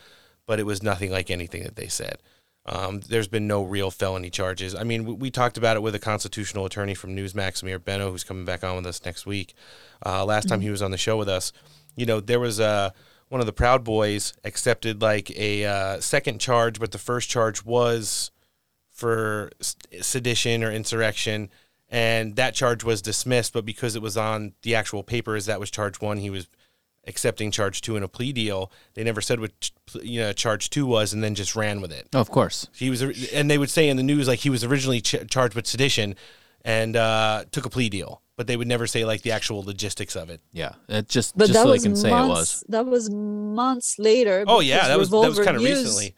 [0.45, 2.17] but it was nothing like anything that they said.
[2.65, 4.75] Um, there's been no real felony charges.
[4.75, 8.11] I mean, we, we, talked about it with a constitutional attorney from Newsmax, Amir Benno,
[8.11, 9.55] who's coming back on with us next week.
[10.05, 11.51] Uh, last time he was on the show with us,
[11.95, 12.93] you know, there was a
[13.29, 17.63] one of the Proud Boys accepted like a uh, second charge, but the first charge
[17.63, 18.29] was
[18.91, 19.51] for
[20.01, 21.49] sedition or insurrection,
[21.89, 23.53] and that charge was dismissed.
[23.53, 26.17] But because it was on the actual papers, that was charge one.
[26.17, 26.47] He was
[27.07, 28.71] accepting charge two in a plea deal.
[28.93, 32.07] They never said what you know charge two was, and then just ran with it.
[32.13, 34.63] Oh, of course, he was, and they would say in the news like he was
[34.63, 36.15] originally ch- charged with sedition
[36.63, 40.15] and uh, took a plea deal, but they would never say like the actual logistics
[40.15, 40.41] of it.
[40.51, 42.63] Yeah, it just but just that so they was can months, say it was.
[42.69, 44.43] That was months later.
[44.47, 46.15] Oh yeah, that was that was kind of News- recently.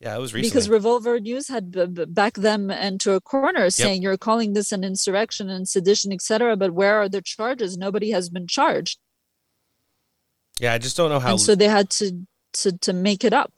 [0.00, 0.50] Yeah, it was recently.
[0.50, 4.70] Because Revolver News had b- b- backed them into a corner, saying you're calling this
[4.70, 6.56] an insurrection and sedition, etc.
[6.56, 7.78] But where are the charges?
[7.78, 8.98] Nobody has been charged,
[10.60, 11.32] yeah, I just don't know how.
[11.32, 13.52] and so they had to to to make it up.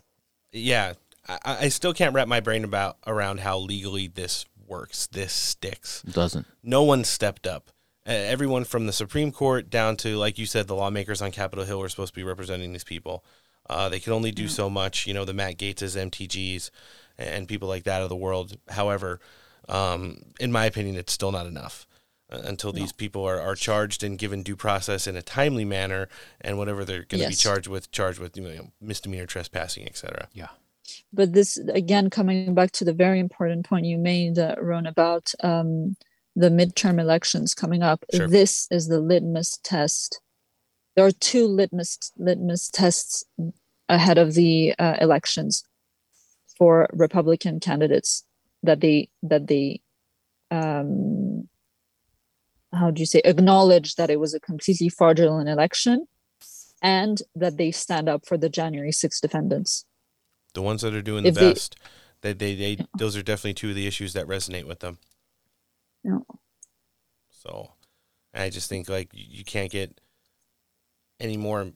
[0.53, 0.95] yeah,
[1.29, 5.07] I, I still can't wrap my brain about around how legally this works.
[5.09, 6.03] This sticks.
[6.07, 6.47] It doesn't.
[6.63, 7.71] no one stepped up.
[8.07, 11.65] Uh, everyone from the Supreme Court down to, like you said, the lawmakers on Capitol
[11.65, 13.25] Hill were supposed to be representing these people.
[13.69, 15.09] Uh, they can only do so much.
[15.09, 16.71] You know, the Matt Gaetz's, MTGs,
[17.19, 18.57] and people like that of the world.
[18.69, 19.19] However,
[19.69, 21.87] um, in my opinion, it's still not enough
[22.31, 26.09] uh, until these people are, are charged and given due process in a timely manner,
[26.41, 30.29] and whatever they're going to be charged with, charged with you know, misdemeanor trespassing, etc.
[30.33, 30.49] Yeah.
[31.13, 35.33] But this again, coming back to the very important point you made, uh, Ron, about
[35.43, 35.97] um,
[36.35, 38.05] the midterm elections coming up.
[38.13, 38.29] Sure.
[38.29, 40.21] This is the litmus test.
[40.95, 43.25] There are two litmus litmus tests
[43.89, 45.65] ahead of the uh, elections
[46.59, 48.25] for Republican candidates
[48.63, 49.81] that they that they
[50.51, 51.49] um,
[52.77, 56.07] how do you say acknowledge that it was a completely fraudulent election
[56.83, 59.85] and that they stand up for the January 6 defendants.
[60.55, 61.77] The ones that are doing the If they- best,
[62.23, 64.99] they, they, they, those are definitely two of the issues that resonate with them.
[66.05, 66.19] Yeah.
[67.31, 67.73] So
[68.35, 70.01] I just think like you can't get
[71.21, 71.73] any more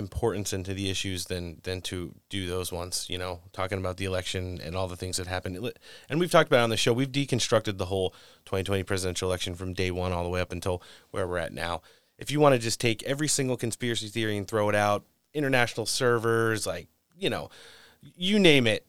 [0.00, 3.06] importance into the issues than than to do those ones.
[3.08, 5.72] You know, talking about the election and all the things that happened,
[6.08, 6.92] and we've talked about on the show.
[6.92, 8.10] We've deconstructed the whole
[8.46, 10.82] 2020 presidential election from day one all the way up until
[11.12, 11.82] where we're at now.
[12.18, 15.86] If you want to just take every single conspiracy theory and throw it out, international
[15.86, 17.50] servers, like you know,
[18.00, 18.86] you name it.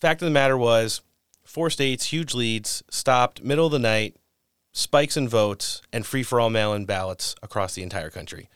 [0.00, 1.00] Fact of the matter was,
[1.44, 4.16] four states, huge leads, stopped middle of the night,
[4.72, 8.48] spikes in votes, and free for all mail in ballots across the entire country.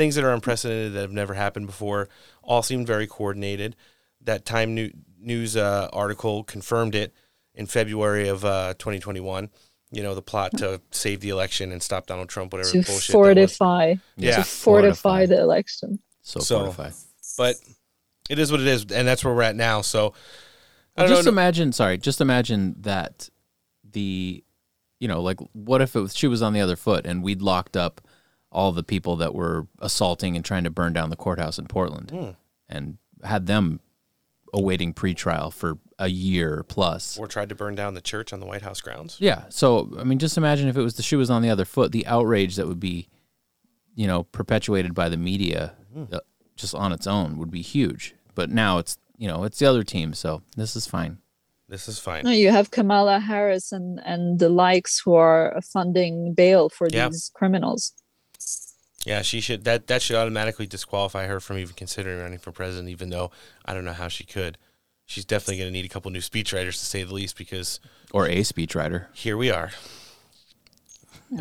[0.00, 2.08] Things that are unprecedented that have never happened before.
[2.42, 3.76] All seemed very coordinated.
[4.22, 7.12] That Time New- News uh, article confirmed it
[7.54, 9.50] in February of uh, 2021.
[9.90, 12.86] You know, the plot to save the election and stop Donald Trump, whatever to bullshit.
[12.86, 13.04] that was.
[13.08, 14.36] fortify Yeah.
[14.36, 15.26] to fortify Fortify.
[15.26, 15.98] the election.
[16.22, 16.94] So, So- fortified.
[17.36, 17.56] But
[18.30, 19.82] it is what it is, and that's where we're at now.
[19.82, 20.14] So
[20.96, 21.32] I don't just know.
[21.32, 21.72] imagine.
[21.72, 23.28] Sorry, just imagine that
[23.84, 24.42] the,
[24.98, 27.42] you know, like what if it was she was on the other foot and we'd
[27.42, 28.00] locked up
[28.52, 32.10] all the people that were assaulting and trying to burn down the courthouse in Portland,
[32.10, 32.30] Hmm.
[32.68, 33.80] and had them
[34.52, 37.16] awaiting pretrial for a year plus.
[37.18, 39.16] or tried to burn down the church on the White House grounds.
[39.20, 39.44] Yeah.
[39.50, 41.92] So I mean, just imagine if it was the shoe was on the other foot,
[41.92, 43.08] the outrage that would be,
[43.94, 46.14] you know, perpetuated by the media, Mm-hmm.
[46.14, 46.20] uh,
[46.56, 48.14] just on its own, would be huge.
[48.34, 51.18] But now it's you know it's the other team, so this is fine.
[51.68, 52.24] This is fine.
[52.24, 57.08] No, you have Kamala Harris and and the likes who are funding bail for Yeah.
[57.08, 57.92] these criminals.
[59.06, 62.88] Yeah, she should that that should automatically disqualify her from even considering running for president.
[62.90, 63.30] Even though
[63.64, 64.58] I don't know how she could.
[65.06, 67.80] She's definitely going to need a couple new speechwriters to say the least because
[68.12, 69.06] Or a speechwriter.
[69.12, 69.70] here we are.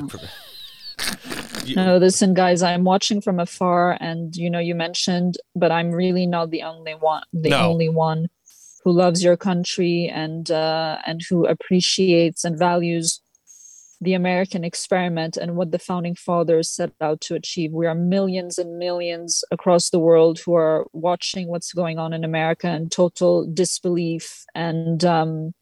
[1.66, 5.92] You- No, listen, guys, I'm watching from afar, and you know, you mentioned, but I'm
[5.92, 7.70] really not the only one, the No.
[7.70, 8.28] only one
[8.84, 13.22] who loves your country and uh, and who appreciates and values
[14.02, 17.72] the American experiment and what the founding fathers set out to achieve.
[17.74, 22.24] We are millions and millions across the world who are watching what's going on in
[22.24, 25.54] America in total disbelief and um,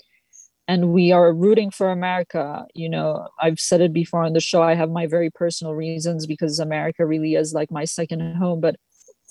[0.67, 2.65] and we are rooting for America.
[2.73, 4.61] You know, I've said it before on the show.
[4.61, 8.59] I have my very personal reasons because America really is like my second home.
[8.59, 8.75] But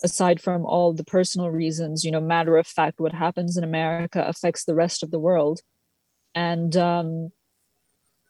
[0.03, 4.25] aside from all the personal reasons, you know, matter of fact, what happens in America
[4.27, 5.61] affects the rest of the world.
[6.35, 7.31] And um,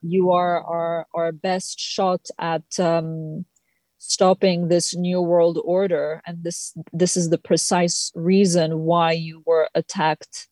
[0.02, 3.44] you are our, our best shot at um,
[3.98, 6.22] stopping this new world order.
[6.26, 10.48] And this this is the precise reason why you were attacked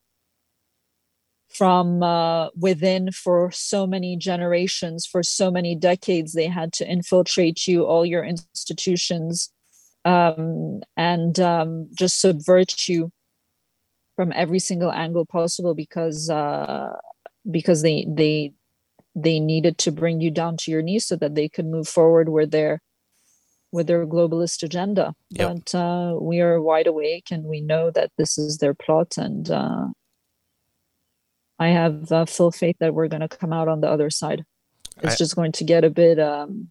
[1.48, 6.32] from uh, within for so many generations, for so many decades.
[6.32, 9.52] They had to infiltrate you, all your institutions,
[10.04, 13.12] um, and um, just subvert you
[14.16, 16.92] from every single angle possible because uh,
[17.50, 18.52] because they they
[19.14, 22.28] they needed to bring you down to your knees so that they could move forward
[22.28, 22.80] with their
[23.72, 25.14] with their globalist agenda.
[25.30, 25.48] Yep.
[25.72, 29.50] But uh, we are wide awake and we know that this is their plot and.
[29.50, 29.86] Uh,
[31.56, 34.44] I have uh, full faith that we're going to come out on the other side.
[35.02, 36.70] It's I- just going to get a bit um,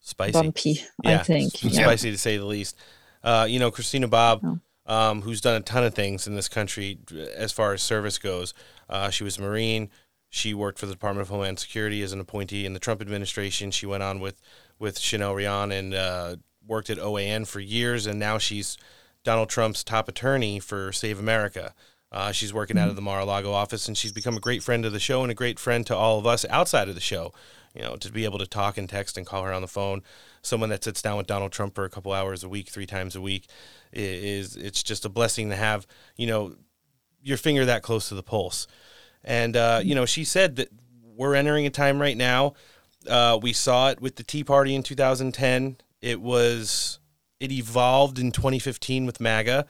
[0.00, 0.32] spicy.
[0.32, 1.54] bumpy, Yeah, I think.
[1.54, 1.82] s- Yeah.
[1.84, 2.76] spicy to say the least.
[3.22, 4.58] Uh, you know, Christina Bobb, Oh.
[4.92, 6.98] um, who's done a ton of things in this country
[7.36, 8.54] as far as service goes.
[8.88, 9.90] Uh, she was a Marine.
[10.30, 13.70] She worked for the Department of Homeland Security as an appointee in the Trump administration.
[13.70, 14.40] She went on with
[14.78, 16.36] with Chanel Rion and uh,
[16.66, 18.76] worked at OAN for years, and now she's
[19.24, 21.74] Donald Trump's top attorney for Save America.
[22.10, 24.92] Uh, she's working out of the Mar-a-Lago office, and she's become a great friend of
[24.92, 27.32] the show and a great friend to all of us outside of the show.
[27.74, 30.02] You know, to be able to talk and text and call her on the phone,
[30.40, 33.14] someone that sits down with Donald Trump for a couple hours a week, three times
[33.14, 33.46] a week,
[33.92, 35.86] is it's just a blessing to have.
[36.16, 36.54] You know,
[37.22, 38.66] your finger that close to the pulse.
[39.24, 40.68] And uh, you know, she said that
[41.02, 42.54] we're entering a time right now.
[43.08, 45.76] Uh, we saw it with the Tea Party in 2010.
[46.00, 46.98] It was
[47.40, 49.66] it evolved in 2015 with MAGA,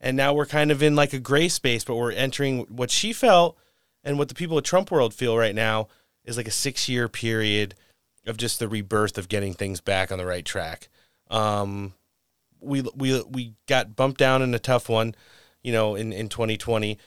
[0.00, 1.84] and now we're kind of in like a gray space.
[1.84, 3.56] But we're entering what she felt
[4.02, 5.88] and what the people at Trump World feel right now
[6.24, 7.74] is like a six year period
[8.26, 10.88] of just the rebirth of getting things back on the right track.
[11.30, 11.94] Um,
[12.60, 15.14] we we we got bumped down in a tough one,
[15.62, 16.98] you know, in in 2020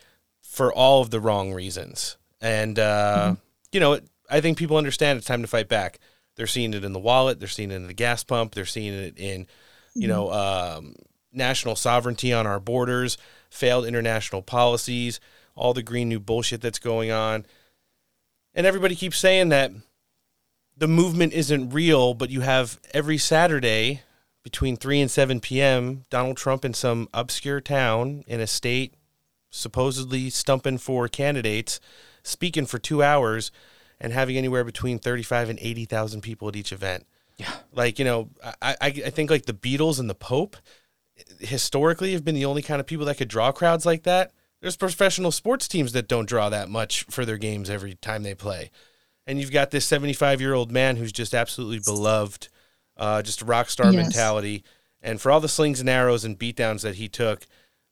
[0.54, 2.16] for all of the wrong reasons.
[2.40, 3.36] And uh,
[3.72, 6.00] you know, I think people understand it's time to fight back.
[6.36, 8.94] They're seeing it in the wallet, they're seeing it in the gas pump, they're seeing
[8.94, 9.48] it in,
[9.96, 10.96] you know, um,
[11.32, 13.18] national sovereignty on our borders,
[13.50, 15.20] failed international policies,
[15.56, 17.46] all the green new bullshit that's going on.
[18.54, 19.72] And everybody keeps saying that
[20.78, 24.02] the movement isn't real, but you have every Saturday
[24.44, 26.06] between 3 and 7 p.m.
[26.12, 28.94] Donald Trump in some obscure town in a state
[29.54, 31.80] supposedly stumping for candidates,
[32.24, 33.52] speaking for two hours,
[34.02, 37.06] and having anywhere between 35 and 80,000 people at each event.
[37.38, 37.54] Yeah.
[37.72, 38.30] Like, you know,
[38.62, 40.58] I, I, I think like the Beatles and the Pope
[41.40, 44.32] historically have been the only kind of people that could draw crowds like that.
[44.62, 48.34] There's professional sports teams that don't draw that much for their games every time they
[48.36, 48.72] play.
[49.28, 52.50] And you've got this 75 year old man who's just absolutely beloved,
[52.98, 53.96] uh, just a rock star Yes.
[53.96, 54.64] mentality.
[55.02, 57.46] And for all the slings and arrows and beatdowns that he took,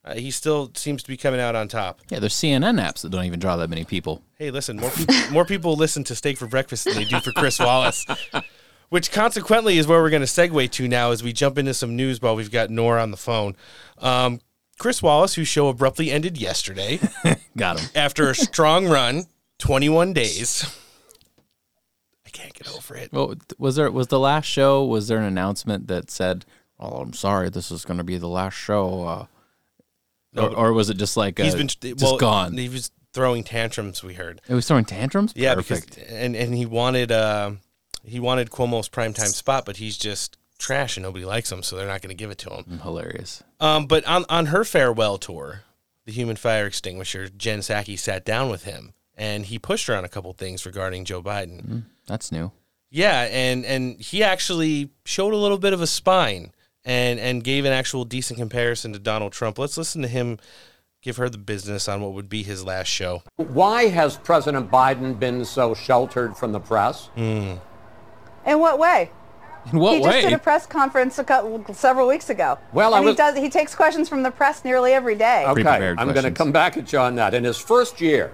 [0.04, 2.02] uh, he still seems to be coming out on top.
[2.10, 4.24] Yeah, there's CNN apps that don't even draw that many people.
[4.38, 7.32] Hey, listen, more people, more people listen to Steak for Breakfast than they do for
[7.32, 8.06] Chris Wallace.
[8.90, 11.96] Which consequently is where we're going to segue to now as we jump into some
[11.96, 13.56] news while we've got Noor on the phone.
[14.00, 14.42] Um,
[14.80, 17.00] Chris Wallace, whose show abruptly ended yesterday
[17.56, 17.90] Got him.
[17.96, 19.26] after a strong run,
[19.60, 20.66] 21 days.
[22.26, 23.14] I can't get over it.
[23.14, 24.84] Well, was there was the last show?
[24.84, 26.46] Was there an announcement that said,
[26.80, 29.26] "Oh, I'm sorry, this is going to be the last show," uh,
[30.36, 32.58] or, or was it just like uh, He's been just well, gone?
[32.58, 34.04] He was throwing tantrums.
[34.04, 34.42] We heard.
[34.48, 35.34] It was throwing tantrums.
[35.36, 35.96] Yeah, Perfect.
[35.96, 37.52] because and and he wanted uh,
[38.04, 41.88] he wanted Cuomo's primetime spot, but he's just trash and nobody likes him, so they're
[41.88, 42.80] not going to give it to him.
[42.84, 43.44] hilarious.
[43.60, 45.62] Um, but on on her farewell tour,
[46.06, 50.04] the Human Fire Extinguisher, Jen Psaki sat down with him and he pushed her on
[50.04, 51.84] a couple things regarding Joe Biden.
[52.08, 52.52] That's new.
[52.90, 56.52] Yeah, and and he actually showed a little bit of a spine
[56.86, 59.58] and and gave an actual decent comparison to Donald Trump.
[59.60, 60.40] Let's listen to him
[61.02, 63.24] give her the business on what would be his last show.
[63.38, 67.08] Why has President Biden been so sheltered from the press?
[67.16, 67.56] Hmm.
[68.46, 69.12] In what way?
[69.72, 72.58] In what he just did a press conference a couple, several weeks ago.
[72.74, 73.38] Well, I and was- he does.
[73.38, 75.46] He takes questions from the press nearly every day.
[75.48, 77.34] Okay, I'm going to come back at you on that.
[77.34, 78.34] In his first year,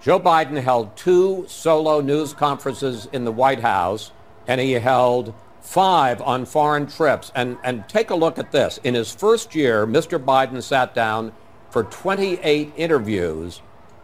[0.00, 4.12] Joe Biden held two solo news conferences in the White House,
[4.46, 7.32] and he held five on foreign trips.
[7.34, 8.78] And, and take a look at this.
[8.84, 10.22] In his first year, Mr.
[10.22, 11.32] Biden sat down
[11.70, 13.62] for 28 interviews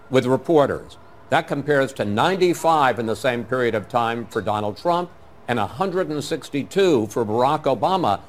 [0.08, 0.96] with reporters.
[1.28, 5.10] That compares to 95 in the same period of time for Donald Trump
[5.46, 8.20] and 162 for Barack Obama.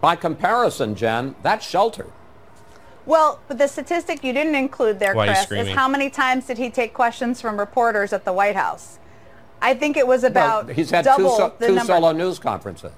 [0.00, 2.10] By comparison, Jen, that's sheltered.
[3.04, 6.56] Well, but the statistic you didn't include there, Why Chris, is how many times did
[6.56, 8.98] he take questions from reporters at the White House?
[9.62, 12.38] I think it was about Well, he's had two, double so, the two solo news
[12.38, 12.92] conferences.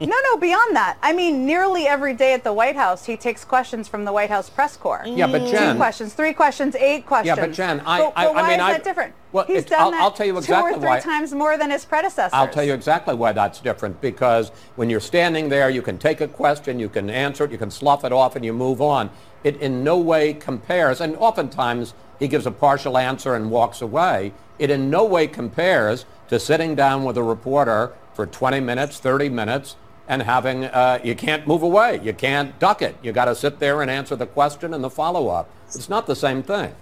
[0.00, 0.96] No, no, beyond that.
[1.02, 4.30] I mean, nearly every day at the White House, he takes questions from the White
[4.30, 5.02] House press corps.
[5.04, 5.74] Yeah, but Jen.
[5.74, 7.36] Two questions, three questions, eight questions.
[7.36, 9.12] Yeah, but Jen, I- But- I- but I why mean, is I- that different?
[9.32, 11.70] well, He's done I'll- that I'll tell you two or three why- times more than
[11.70, 12.32] his predecessors.
[12.32, 16.22] I'll tell you exactly why that's different because when you're standing there, you can take
[16.22, 19.10] a question, you can answer it, you can slough it off, and you move on.
[19.44, 24.32] It in no way compares, and oftentimes he gives a partial answer and walks away.
[24.58, 29.28] It in no way compares to sitting down with a reporter for 20 minutes, 30
[29.28, 29.76] minutes,
[30.10, 32.00] and having, uh, you can't move away.
[32.02, 32.96] You can't duck it.
[33.00, 35.48] You got to sit there and answer the question and the follow-up.
[35.68, 36.74] It's not the same thing.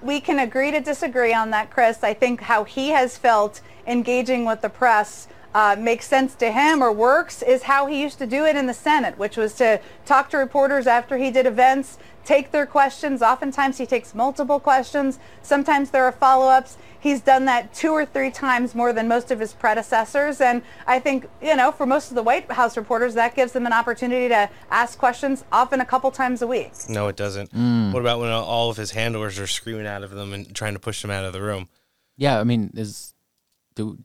[0.00, 2.02] we can agree to disagree on that, Chris.
[2.02, 6.82] I think how he has felt engaging with the press uh, makes sense to him
[6.82, 9.78] or works is how he used to do it in the Senate, which was to
[10.06, 13.20] talk to reporters after he did events, take their questions.
[13.20, 15.18] Oftentimes he takes multiple questions.
[15.42, 16.78] Sometimes there are follow-ups.
[17.04, 20.40] He's done that two or three times more than most of his predecessors.
[20.40, 23.66] And I think, you know, for most of the White House reporters, that gives them
[23.66, 26.72] an opportunity to ask questions often a couple times a week.
[26.88, 27.52] No, it doesn't.
[27.52, 27.92] Mm.
[27.92, 30.80] What about when all of his handlers are screaming out of them and trying to
[30.80, 31.68] push him out of the room?
[32.16, 33.12] Yeah, I mean, is
[33.74, 33.98] do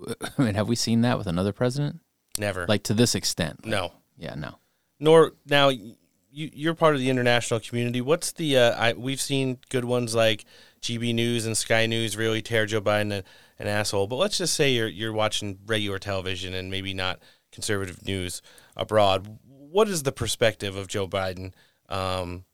[0.38, 2.00] I mean have we seen that with another president?
[2.38, 2.66] Never.
[2.66, 3.66] Like to this extent?
[3.66, 3.92] no.
[4.16, 4.54] Yeah, no.
[4.98, 5.94] Noor now you
[6.30, 8.00] you're part of the international community.
[8.00, 10.44] What's the uh, I, we've seen good ones like
[10.80, 13.24] GB News and Sky News really tear Joe Biden a,
[13.58, 14.06] an asshole.
[14.06, 17.20] But let's just say you're you're watching regular television and maybe not
[17.52, 18.42] conservative news
[18.76, 19.38] abroad.
[19.46, 21.52] What is the perspective of Joe Biden
[21.88, 22.44] um,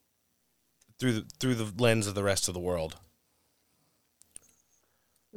[0.99, 2.97] through the through the lens of the rest of the world?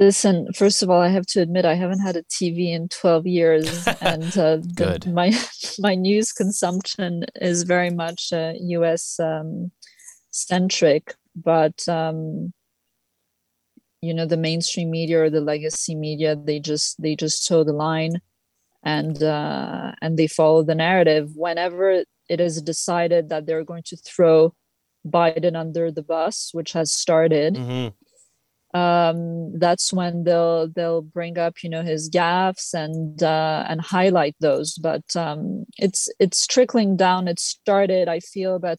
[0.01, 3.27] Listen, first of all, I have to admit I haven't had a TV in 12
[3.27, 5.37] years, and uh, the- my
[5.81, 9.19] my news consumption is very much uh, U.S.
[9.19, 9.73] Um,
[10.31, 11.15] centric.
[11.35, 12.53] But um,
[14.01, 17.73] you know, the mainstream media or the legacy media, they just they just toe the
[17.73, 18.21] line,
[18.83, 21.31] and uh, and they follow the narrative.
[21.35, 24.55] Whenever it is decided that they're going to throw
[25.07, 28.79] Biden under the bus, which has started Mm-hmm.
[28.79, 34.37] um, that's when they'll they'll bring up you know his gaffes and uh, and highlight
[34.41, 34.77] those.
[34.79, 37.29] But um, it's it's trickling down.
[37.29, 38.09] It started.
[38.09, 38.79] I feel, but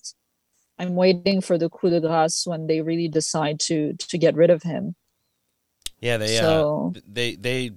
[0.77, 4.49] I'm waiting for the coup de grace when they really decide to to get rid
[4.49, 4.95] of him.
[5.99, 7.71] Yeah, they So- uh, they they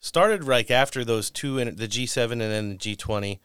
[0.00, 3.38] started like after those two in the G7 and then the G20.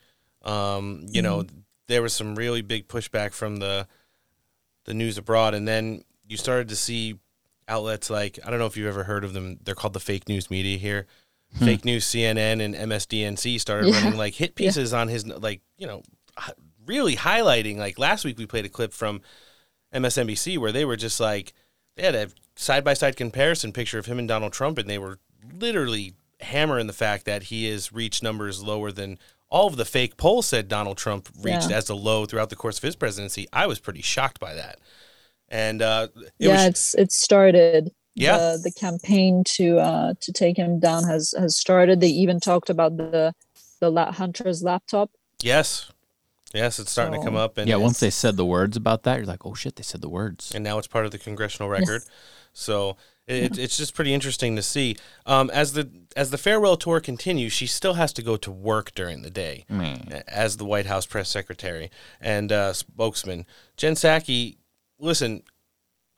[0.43, 1.45] Um, you know,
[1.87, 3.87] there was some really big pushback from the
[4.85, 7.19] the news abroad, and then you started to see
[7.67, 9.59] outlets like I don't know if you've ever heard of them.
[9.63, 11.05] They're called the fake news media here.
[11.59, 14.01] Fake news CNN and MSDNC started Yeah.
[14.03, 16.03] running like hit pieces on his like you know
[16.85, 19.21] really highlighting like last week we played a clip from
[19.93, 21.53] MSNBC where they were just like
[21.95, 24.97] they had a side by side comparison picture of him and Donald Trump, and they
[24.97, 25.19] were
[25.57, 29.17] literally hammering the fact that he has reached numbers lower than
[29.49, 31.77] all of the fake polls said Donald Trump reached Yeah.
[31.77, 33.47] as a low throughout the course of his presidency.
[33.53, 34.79] I was pretty shocked by that,
[35.47, 37.91] and uh, it yeah, was it's it started.
[38.15, 38.37] Yeah.
[38.37, 42.01] the, the campaign to uh, to take him down has has started.
[42.01, 43.33] They even talked about the
[43.79, 45.11] the la- hunter's laptop.
[45.41, 45.91] yes,
[46.57, 49.17] yes, it's starting to come up, and yeah, once they said the words about that,
[49.17, 50.53] you're like, oh shit, they said the words.
[50.53, 52.01] and now it's part of the congressional record.
[52.53, 52.97] So
[53.27, 54.95] it, it's just pretty interesting to see.
[55.25, 58.95] Um, as the as the farewell tour continues, she still has to go to work
[58.95, 59.65] during the day
[60.27, 63.45] as the White House press secretary and uh, spokesman.
[63.77, 64.57] Jen Psaki,
[64.99, 65.43] listen.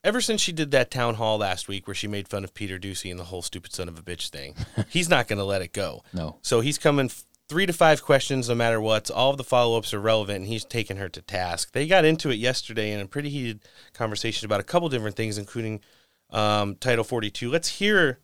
[0.02, 2.80] Ever since she did that town hall last week where she made fun of Peter
[2.80, 4.56] Doocy and the whole stupid son of a bitch thing,
[4.88, 6.04] he's not going to let it go.
[6.14, 6.38] No.
[6.42, 9.10] So he's coming f- three to five questions no matter what.
[9.10, 11.74] All of the follow ups are relevant, and he's taking her to task.
[11.74, 15.38] They got into it yesterday in a pretty heated conversation about a couple different things,
[15.38, 15.82] including
[16.30, 17.50] um, Title 42.
[17.50, 18.20] Let's hear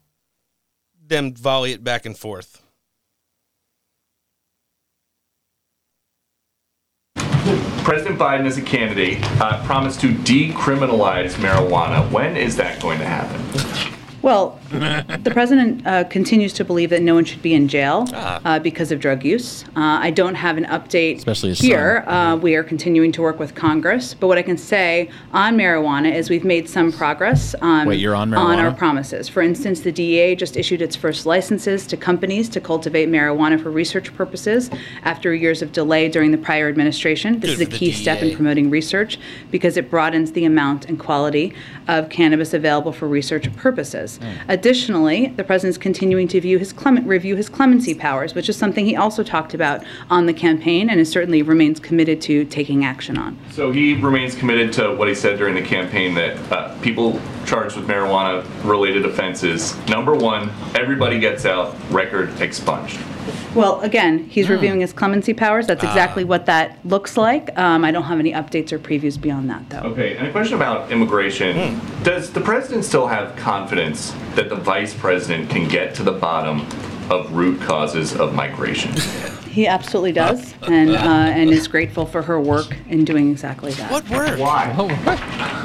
[1.07, 2.61] them volley it back and forth.
[7.83, 12.09] President Biden, as a candidate, uh, promised to decriminalize marijuana.
[12.11, 13.94] When is that going to happen?
[14.25, 18.57] Well, the president uh, continues to believe that no one should be in jail uh,
[18.57, 19.63] because of drug use.
[19.75, 22.03] Uh, I don't have an update Especially here.
[22.07, 24.15] Uh, we are continuing to work with Congress.
[24.15, 28.15] But what I can say on marijuana is we've made some progress on, Wait, you're
[28.15, 29.29] on on our promises.
[29.29, 33.69] For instance, the DEA just issued its first licenses to companies to cultivate marijuana for
[33.69, 34.71] research purposes
[35.03, 37.39] after years of delay during the prior administration.
[37.41, 39.19] This Good is a key step in promoting research
[39.51, 41.53] because it broadens the amount and quality
[41.87, 44.14] of cannabis available for research purposes.
[44.47, 48.85] Additionally, the president's continuing to view his clement, review his clemency powers, which is something
[48.85, 53.17] he also talked about on the campaign and is certainly remains committed to taking action
[53.17, 53.37] on.
[53.51, 57.75] So he remains committed to what he said during the campaign that uh, people charged
[57.75, 62.99] with marijuana related offenses, number one, everybody gets out, record expunged.
[63.53, 64.53] Well, again, he's hmm.
[64.53, 65.67] reviewing his clemency powers.
[65.67, 66.27] That's exactly ah.
[66.27, 67.57] what that looks like.
[67.57, 69.89] Um, I don't have any updates or previews beyond that, though.
[69.89, 71.73] Okay, and a question about immigration.
[71.75, 72.03] Hmm.
[72.03, 76.67] Does the president still have confidence that the vice president can get to the bottom
[77.09, 78.91] of root causes of migration?
[79.49, 83.89] He absolutely does, and uh, and is grateful for her work in doing exactly that.
[83.89, 84.37] What word?
[84.37, 84.67] Why?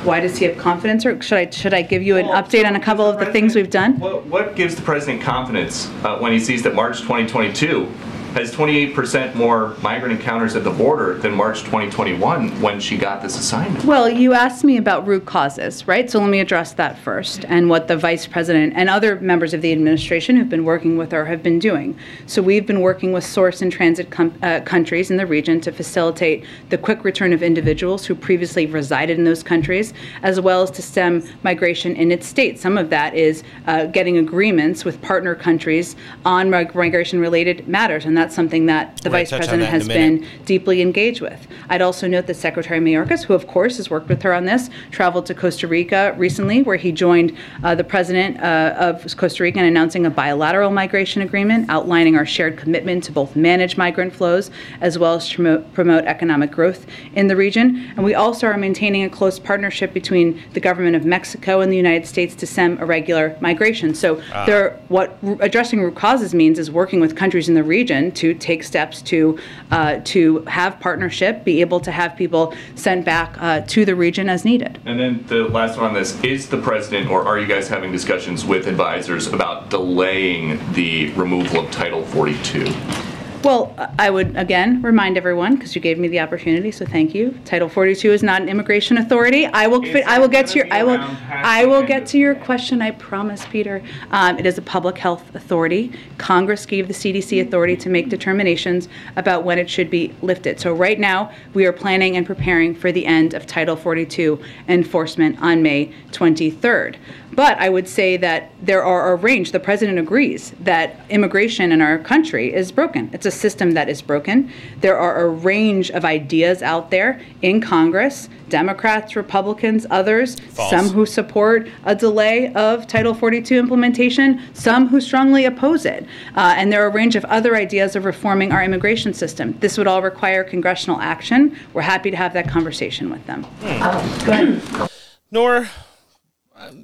[0.04, 2.76] Why does he have confidence, or should I should I give you an update on
[2.76, 3.98] a couple of the things we've done?
[3.98, 7.92] What, what gives the president confidence uh, when he sees that March 2022
[8.32, 13.38] has 28% more migrant encounters at the border than March 2021 when she got this
[13.38, 13.84] assignment?
[13.84, 16.10] Well, you asked me about root causes, right?
[16.10, 19.62] So let me address that first and what the vice president and other members of
[19.62, 21.98] the administration who've been working with her have been doing.
[22.26, 26.44] So we've been working with source and transit uh, countries in the region to facilitate
[26.68, 30.82] the quick return of individuals who previously resided in those countries, as well as to
[30.82, 32.58] stem migration in its state.
[32.58, 38.16] Some of that is uh, getting agreements with partner countries on mig- migration-related matters, and
[38.20, 41.46] that's something that the We're vice president has been deeply engaged with.
[41.70, 44.68] I'd also note that Secretary Mayorkas, who of course has worked with her on this,
[44.90, 49.58] traveled to Costa Rica recently, where he joined uh, the president uh, of Costa Rica
[49.60, 54.50] in announcing a bilateral migration agreement outlining our shared commitment to both manage migrant flows
[54.80, 57.92] as well as promote, promote economic growth in the region.
[57.96, 61.76] And we also are maintaining a close partnership between the government of Mexico and the
[61.76, 63.94] United States to stem irregular migration.
[63.94, 64.44] So Ah.
[64.44, 68.62] there, what addressing root causes means is working with countries in the region to take
[68.62, 69.38] steps to
[69.70, 74.28] uh, to have partnership, be able to have people sent back uh, to the region
[74.28, 74.80] as needed.
[74.86, 77.92] And then the last one on this is the president, or are you guys having
[77.92, 83.09] discussions with advisors about delaying the removal of Title 42?
[83.42, 87.38] Well, I would again remind everyone because you gave me the opportunity, so thank you.
[87.46, 89.46] Title 42 is not an immigration authority.
[89.46, 89.82] I will.
[89.82, 90.70] Fit, I will get to your.
[90.70, 91.00] I will.
[91.30, 92.82] I will get to your question.
[92.82, 93.82] I promise, Peter.
[94.10, 95.90] Um, it is a public health authority.
[96.18, 100.60] Congress gave the CDC authority to make determinations about when it should be lifted.
[100.60, 104.38] So right now, we are planning and preparing for the end of Title 42
[104.68, 106.96] enforcement on May 23rd.
[107.32, 109.52] But I would say that there are a range.
[109.52, 113.10] The president agrees that immigration in our country is broken.
[113.12, 114.50] It's a system that is broken.
[114.80, 120.70] There are a range of ideas out there in Congress Democrats, Republicans, others, False.
[120.70, 126.04] some who support a delay of Title 42 implementation, some who strongly oppose it.
[126.34, 129.56] Uh, and there are a range of other ideas of reforming our immigration system.
[129.60, 131.56] This would all require congressional action.
[131.72, 133.46] We're happy to have that conversation with them.
[133.62, 134.90] Go ahead.
[135.30, 135.68] Noor, uh,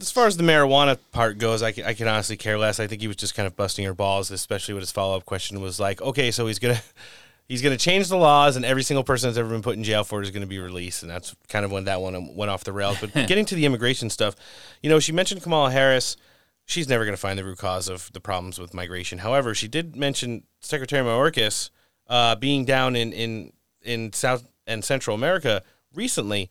[0.01, 2.81] as far as the marijuana part goes, I can, I can honestly care less.
[2.81, 5.25] I think he was just kind of busting her balls, especially when his follow up
[5.25, 6.81] question was like, okay, so he's gonna
[7.49, 10.05] he's gonna change the laws, and every single person that's ever been put in jail
[10.05, 12.65] for it is gonna be released, and that's kind of when that one went off
[12.65, 12.99] the rails.
[13.01, 14.35] But getting to the immigration stuff,
[14.83, 16.17] you know, she mentioned Kamala Harris.
[16.65, 19.19] She's never gonna find the root cause of the problems with migration.
[19.19, 21.71] However, she did mention Secretary Mayorkas
[22.09, 23.53] uh, being down in in
[23.83, 25.63] in South and Central America
[25.95, 26.51] recently.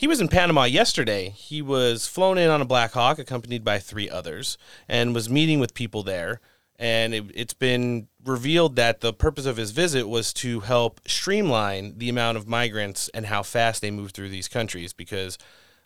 [0.00, 1.28] He was in Panama yesterday.
[1.28, 4.56] He was flown in on a Black Hawk, accompanied by three others,
[4.88, 6.40] and was meeting with people there.
[6.78, 11.98] And it, it's been revealed that the purpose of his visit was to help streamline
[11.98, 14.94] the amount of migrants and how fast they move through these countries.
[14.94, 15.36] Because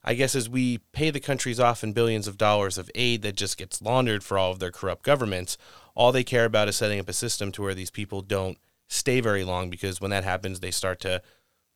[0.05, 3.35] I guess as we pay the countries off in billions of dollars of aid that
[3.35, 5.59] just gets laundered for all of their corrupt governments,
[5.97, 9.21] all they care about is setting up a system to where these people don't stay
[9.21, 11.21] very long because when that happens, they start to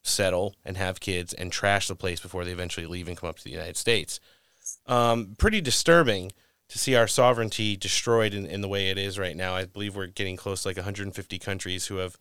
[0.02, 3.36] settle and have kids and trash the place before they eventually leave and come up
[3.38, 4.20] to the United States.
[4.86, 6.32] Um, pretty disturbing
[6.68, 9.54] to see our sovereignty destroyed in, in the way it is right now.
[9.54, 12.18] I believe we're getting close to like 150 countries who have,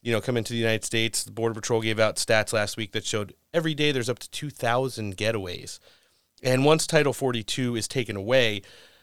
[0.00, 1.24] you know, come into the United States.
[1.24, 4.30] The Border Patrol gave out stats last week that showed every day there's up to
[4.30, 5.78] 2,000 getaways.
[6.42, 8.62] And once Title 42 is taken away,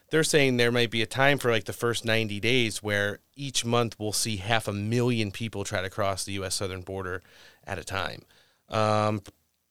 [0.10, 3.64] they're saying there might be a time for like the first 90 days where each
[3.64, 6.56] month we'll see half a million people try to cross the U.S.
[6.56, 7.22] southern border
[7.70, 8.24] at a time.
[8.70, 9.22] Um,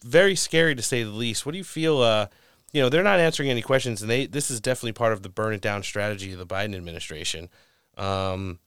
[0.05, 1.45] very scary to say the least.
[1.45, 1.99] What do you feel?
[1.99, 2.29] Uh,
[2.73, 5.29] you know, they're not answering any questions, and they this is definitely part of the
[5.29, 7.49] burn it down strategy of the Biden administration.
[7.97, 8.61] Um,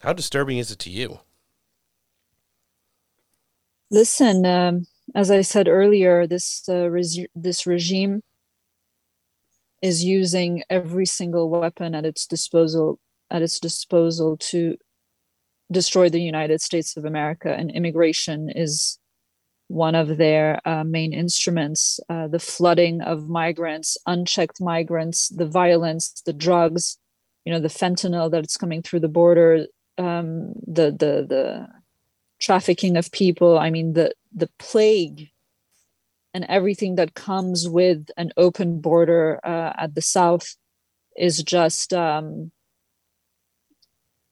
[0.00, 1.20] how disturbing is it to you?
[3.90, 6.88] Listen, um, as I said earlier, this uh,
[7.34, 8.22] this regime
[9.80, 12.98] is using every single weapon at its disposal
[13.30, 14.76] at its disposal to
[15.70, 18.98] destroy the United States of America, and immigration is
[19.68, 22.00] one of their uh, main instruments.
[22.08, 26.98] Uh, the flooding of migrants, unchecked migrants, the violence, the drugs,
[27.44, 29.66] you know, the fentanyl that's coming through the border,
[29.96, 31.68] um, the the the
[32.40, 33.58] trafficking of people.
[33.58, 35.30] I mean, the the plague
[36.34, 40.56] and everything that comes with an open border uh, at the south
[41.16, 42.52] is just um,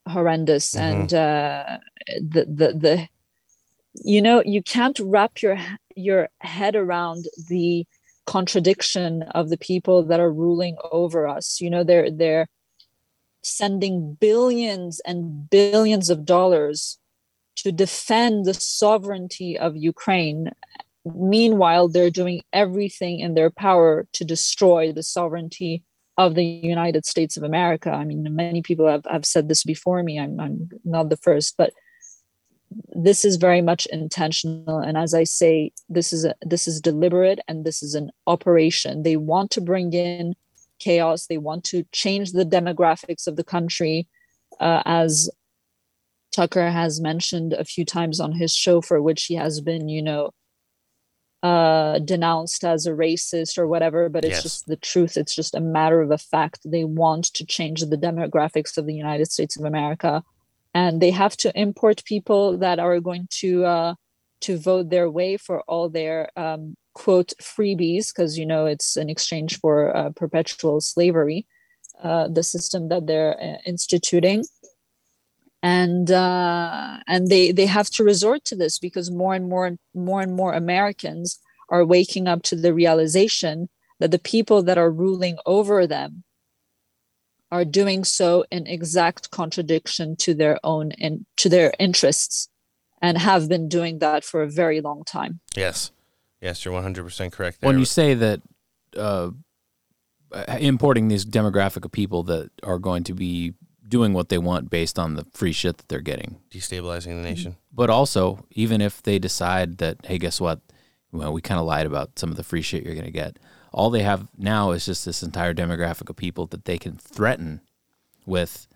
[0.09, 0.81] horrendous Mhm.
[0.89, 1.77] and uh,
[2.33, 3.07] the the the
[3.93, 5.57] you know you can't wrap your
[5.95, 7.85] your head around the
[8.25, 12.47] contradiction of the people that are ruling over us you know they're they're
[13.43, 16.99] sending billions and billions of dollars
[17.55, 20.51] to defend the sovereignty of Ukraine
[21.05, 25.83] meanwhile they're doing everything in their power to destroy the sovereignty
[26.19, 27.89] of the United States of America.
[27.89, 30.19] I mean, many people have, have said this before me.
[30.19, 31.71] I'm, I'm not the first, but
[32.89, 34.79] this is very much intentional.
[34.79, 39.03] And as I say, this is a, this is deliberate and this is an operation.
[39.03, 40.35] They want to bring in
[40.77, 41.27] chaos.
[41.27, 44.09] They want to change the demographics of the country,
[44.59, 45.29] uh, as
[46.35, 50.01] Tucker has mentioned a few times on his show, for which he has been, you
[50.01, 50.31] know,
[51.43, 54.43] uh denounced as a racist or whatever but it's Yes.
[54.43, 55.15] just the truth.
[55.17, 56.59] It's just a matter of a fact.
[56.65, 60.23] They want to change the demographics of the united states of america
[60.73, 63.93] and they have to import people that are going to uh
[64.41, 69.09] to vote their way for all their um quote freebies because you know it's in
[69.09, 71.47] exchange for uh, perpetual slavery
[72.03, 74.43] uh the system that they're uh, instituting
[75.61, 79.79] and uh, and they they have to resort to this because more and more and
[79.93, 81.39] more and more Americans
[81.69, 86.23] are waking up to the realization that the people that are ruling over them
[87.51, 92.47] are doing so in exact contradiction to their own and to their interests
[93.01, 95.39] and have been doing that for a very long time.
[95.55, 95.91] Yes,
[96.41, 97.59] yes, you're 100 percent correct.
[97.59, 97.67] There.
[97.67, 98.41] When you say that
[98.95, 99.31] uh,
[100.59, 103.53] importing these demographic of people that are going to be
[103.89, 107.57] doing what they want based on the free shit that they're getting, destabilizing the nation.
[107.73, 110.61] but also even if they decide that hey guess what?
[111.11, 113.37] Well we kind of lied about some of the free shit you're going to get.
[113.71, 117.61] All they have now is just this entire demographic of people that they can threaten
[118.25, 118.67] with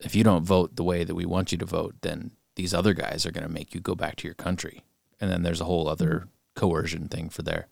[0.00, 2.94] if you don't vote the way that we want you to vote then these other
[2.94, 4.84] guys are going to make you go back to your country.
[5.20, 7.68] And then there's a whole other coercion thing for there.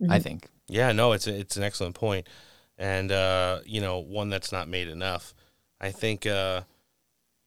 [0.00, 0.22] I mm-hmm.
[0.22, 0.48] think.
[0.68, 2.28] Yeah, no, it's a, it's an excellent point,
[2.78, 5.34] and uh, you know one that's not made enough.
[5.80, 6.62] I think uh,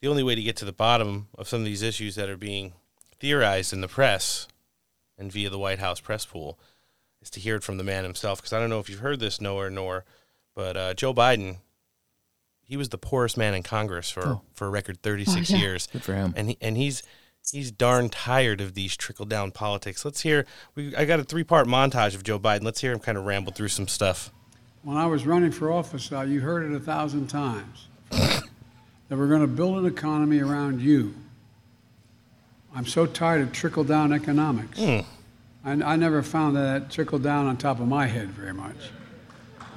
[0.01, 2.37] the only way to get to the bottom of some of these issues that are
[2.37, 2.73] being
[3.19, 4.47] theorized in the press
[5.17, 6.59] and via the White House press pool
[7.21, 8.39] is to hear it from the man himself.
[8.39, 10.03] Because I don't know if you've heard this, Noah or Nor,
[10.53, 11.57] but uh, Joe Biden,
[12.61, 14.41] he was the poorest man in Congress for Oh.
[14.53, 15.61] for a record thirty six Oh, yeah.
[15.61, 15.87] years.
[15.87, 16.33] Good for him.
[16.35, 17.01] And he, and he's
[17.51, 20.03] he's darn tired of these trickle down politics.
[20.03, 20.45] Let's hear.
[20.75, 22.63] We I got a three part montage of Joe Biden.
[22.63, 24.31] Let's hear him kind of ramble through some stuff.
[24.85, 28.43] When I was running for office, uh, you heard it a thousand times that
[29.09, 31.15] we're going to build an economy around you.
[32.75, 34.77] I'm so tired of trickle down economics.
[34.79, 34.99] Hmm.
[35.65, 38.75] I, I never found that trickle down on top of my head very much.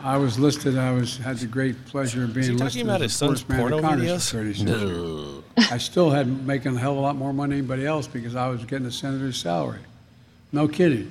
[0.03, 0.77] I was listed.
[0.77, 3.49] I was had the great pleasure of being listed about as his the son's poorest
[3.49, 5.43] man in porno Congress for 36 No.
[5.57, 8.37] I still had making a hell of a lot more money than anybody else because
[8.37, 9.81] I was getting a senator's salary.
[10.53, 11.11] No kidding.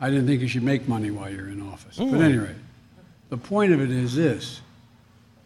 [0.00, 1.96] I didn't think you should make money while you're in office.
[1.96, 2.22] But Mm.
[2.22, 2.54] anyway,
[3.30, 4.60] the point of it is this: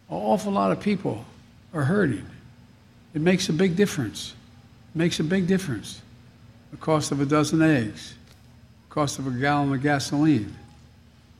[0.09, 1.25] an awful lot of people
[1.73, 2.25] are hurting.
[3.13, 4.33] It makes a big difference.
[4.93, 6.01] It makes a big difference.
[6.71, 8.13] The cost of a dozen eggs,
[8.89, 10.55] cost of a gallon of gasoline.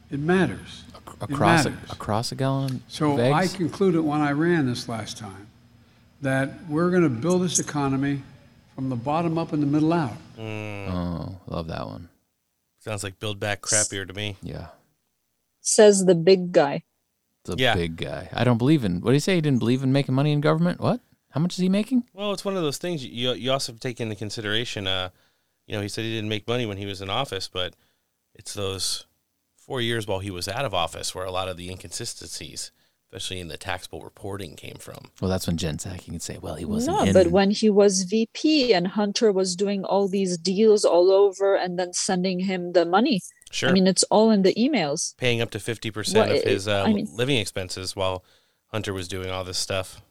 [0.10, 0.84] It matters.
[1.22, 5.18] It across a, across a gallon So of I concluded when I ran this last
[5.18, 5.48] time
[6.22, 8.22] that we're going to build this economy
[8.76, 10.18] from the bottom up and the middle out.
[10.38, 10.90] Mm.
[10.90, 12.10] oh love that one
[12.80, 14.38] Sounds like Build Back Crappier to me.
[14.42, 14.68] Yeah.
[15.62, 16.84] Says the big guy.
[17.46, 17.74] the Yeah.
[17.76, 20.14] big guy i don't believe in what did he say he didn't believe in making
[20.14, 21.00] money in government what
[21.32, 23.80] how much is he making Well, it's one of those things you you also have
[23.80, 24.86] to take into consideration.
[24.86, 25.10] Uh,
[25.66, 27.74] you know, he said he didn't make money when he was in office, but
[28.36, 29.06] it's those
[29.56, 32.72] four years while he was out of office where a lot of the inconsistencies
[33.14, 35.12] especially in the taxable reporting came from.
[35.20, 37.14] Well, that's when Jen Psaki can say, "Well, he wasn't." No, in.
[37.14, 41.78] but when he was VP and Hunter was doing all these deals all over and
[41.80, 43.20] then sending him the money.
[43.52, 43.70] Sure.
[43.70, 45.16] I mean, it's all in the emails.
[45.18, 48.24] paying up to 50% Well, of his uh, I mean- living expenses while
[48.68, 50.02] Hunter was doing all this stuff.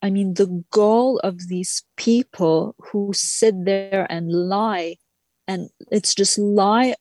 [0.00, 4.96] I mean, the goal of these people who sit there and lie,
[5.48, 6.94] and it's just lie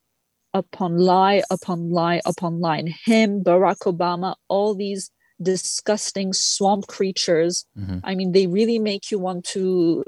[0.53, 2.77] upon lie upon lie upon lie.
[2.77, 7.65] And him, Barack Obama, all these disgusting swamp creatures.
[7.77, 8.01] Mhm.
[8.03, 10.03] I mean, they really make you want to,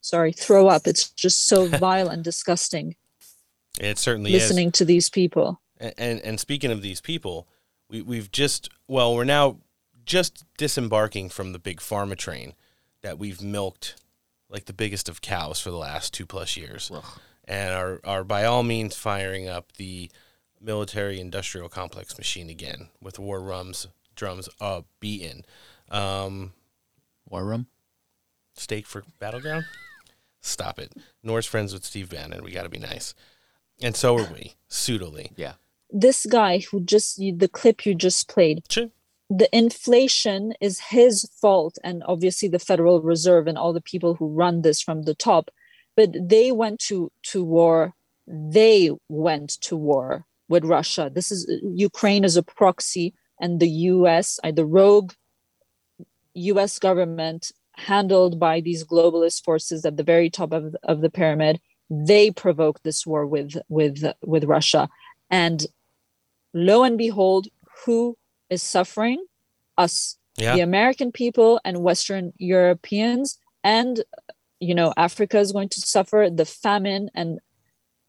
[0.00, 0.88] sorry, throw up.
[0.88, 2.96] It's just so vile and disgusting
[3.80, 4.72] It certainly listening is.
[4.74, 5.60] to these people.
[5.78, 7.48] And, and and speaking of these people,
[7.88, 9.58] we we've just well, we're now
[10.04, 12.54] just disembarking from the big pharma train
[13.02, 13.96] that we've milked
[14.48, 16.90] like the biggest of cows for the last two plus years,
[17.46, 20.10] and are are by all means firing up the
[20.60, 25.44] military industrial complex machine again with war rums drums uh beaten.
[25.90, 26.52] Um,
[27.30, 27.66] War rum,
[28.54, 29.64] Steak for battleground.
[30.40, 30.92] Stop it.
[31.22, 32.42] Noor's friends with Steve Bannon.
[32.42, 33.14] We got to be nice,
[33.82, 34.54] and so are we.
[34.68, 35.32] Pseudily.
[35.36, 35.54] Yeah.
[35.90, 38.90] This guy who just, the clip you just played, Sure.
[39.30, 44.28] the inflation is his fault and obviously the federal reserve and all the people who
[44.28, 45.50] run this from the top
[45.96, 47.92] but they went to to war
[48.26, 54.38] they went to war with russia this is ukraine is a proxy and the us
[54.44, 55.12] uh, the rogue
[56.34, 61.60] us government handled by these globalist forces at the very top of, of the pyramid
[61.90, 64.88] they provoked this war with with with russia.
[65.30, 65.66] And
[66.54, 67.48] lo and behold
[67.84, 68.16] who
[68.50, 69.24] is suffering?
[69.76, 70.54] Us Yeah.
[70.54, 73.38] the american people and western europeans.
[73.64, 74.02] And
[74.60, 77.10] you know africa is going to suffer the famine.
[77.14, 77.38] And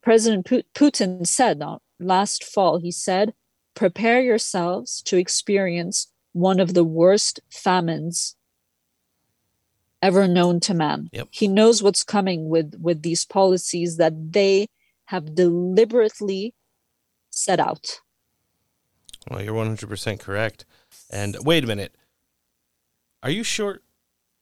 [0.01, 3.33] president putin said uh, last fall he said
[3.75, 8.35] prepare yourselves to experience one of the worst famines
[10.01, 11.27] ever known to man Yep.
[11.31, 14.67] he knows what's coming with with these policies that they
[15.05, 16.53] have deliberately
[17.31, 17.99] set out
[19.29, 20.65] Well, you're 100% correct.
[21.11, 21.93] And wait a minute.
[23.21, 23.81] Are you sure?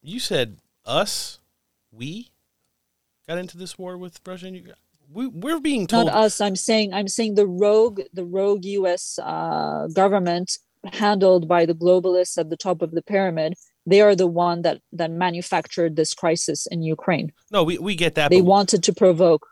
[0.02, 1.40] You said us,
[1.92, 2.30] we
[3.28, 4.76] got into this war with Russia and Ukraine?
[5.12, 6.08] We, we're being told.
[6.08, 10.58] not us i'm saying i'm saying the rogue the rogue us uh, government
[11.04, 13.54] handled by the globalists at the top of the pyramid
[13.88, 18.14] they are the one that that manufactured this crisis in ukraine No, we, we get
[18.16, 18.30] that.
[18.30, 19.48] they wanted to provoke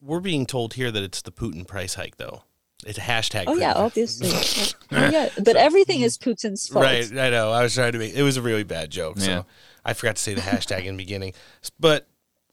[0.00, 2.42] we're being told here that it's the Putin price hike, though.
[2.84, 3.44] It's a hashtag.
[3.46, 4.28] oh yeah obviously
[4.90, 6.24] yeah but everything is mm.
[6.24, 7.52] putin's fault Right, I know.
[7.52, 9.24] I was trying to make it was a really bad joke, Yeah.
[9.24, 9.46] so
[9.84, 11.32] I forgot to say the hashtag in the beginning.
[11.78, 12.08] But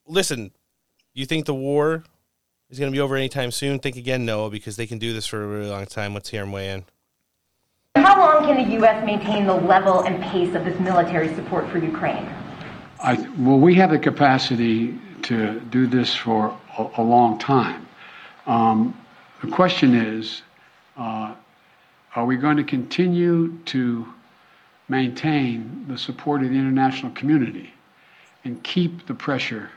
[0.05, 0.51] listen,
[1.15, 2.03] you think the war
[2.69, 3.79] is going to be over anytime soon?
[3.79, 6.13] Think again, Noah, because they can do this for a really long time.
[6.13, 6.85] Let's hear him weigh in.
[7.95, 9.05] How long can the U.S.
[9.05, 12.27] maintain the level and pace of this military support for Ukraine?
[13.03, 17.87] I, well, we have the capacity to do this for a, a long time.
[18.45, 18.99] Um,
[19.41, 20.43] the question is,
[20.97, 21.35] uh,
[22.15, 24.07] are we going to continue to
[24.87, 27.73] maintain the support of the international community
[28.43, 29.69] and keep the pressure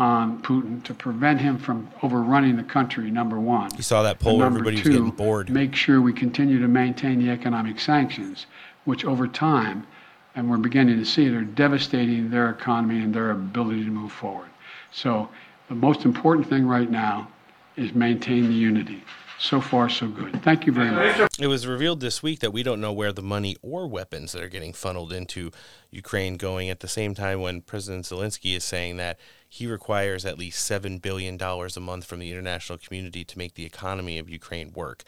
[0.00, 3.68] on Putin to prevent him from overrunning the country, number one?
[3.76, 5.50] You saw that poll where everybody was two, getting bored.
[5.50, 8.46] Make sure we continue to maintain the economic sanctions,
[8.86, 9.86] which over time,
[10.34, 14.10] and we're beginning to see it, are devastating their economy and their ability to move
[14.10, 14.48] forward.
[14.90, 15.28] So
[15.68, 17.28] the most important thing right now
[17.76, 19.04] is maintain the unity.
[19.38, 20.42] So far, so good.
[20.42, 21.38] Thank you very much.
[21.38, 24.42] It was revealed this week that we don't know where the money or weapons that
[24.42, 25.50] are getting funneled into
[25.90, 29.18] Ukraine going at the same time when President Zelensky is saying that
[29.52, 33.66] he requires at least $7 billion a month from the international community to make the
[33.66, 35.02] economy of Ukraine work.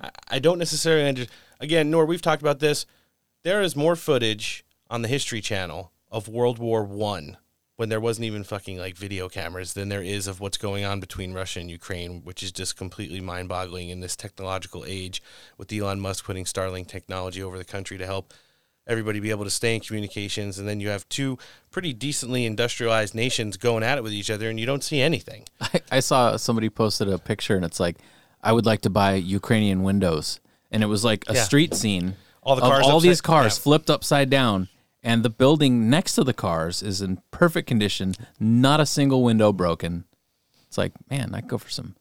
[0.00, 1.26] I, I don't necessarily under,
[1.60, 2.86] again, nor we've talked about this.
[3.44, 7.36] There is more footage on the History Channel of World War One
[7.76, 10.98] when there wasn't even fucking like video cameras than there is of what's going on
[10.98, 15.22] between Russia and Ukraine, which is just completely mind boggling in this technological age
[15.56, 18.34] with Elon Musk putting Starlink technology over the country to help
[18.86, 20.58] everybody be able to stay in communications.
[20.58, 21.38] And then you have two
[21.70, 25.44] pretty decently industrialized nations going at it with each other, and you don't see anything.
[25.60, 27.96] I, I saw somebody posted a picture and it's like,
[28.42, 30.40] I would like to buy Ukrainian windows.
[30.70, 31.42] And it was like a Yeah.
[31.44, 33.62] street scene All the cars all these cars yeah.
[33.62, 34.68] flipped upside down.
[35.02, 39.52] And the building next to the cars is in perfect condition, not a single window
[39.52, 40.04] broken.
[40.66, 41.94] It's like, man, I go for some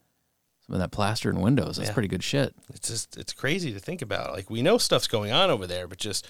[0.65, 1.75] some of that plaster and windows.
[1.77, 1.93] That's Yeah.
[1.93, 2.55] pretty good shit.
[2.73, 4.31] It's just it's crazy to think about.
[4.33, 6.25] Like we know stuff's going on over there, but just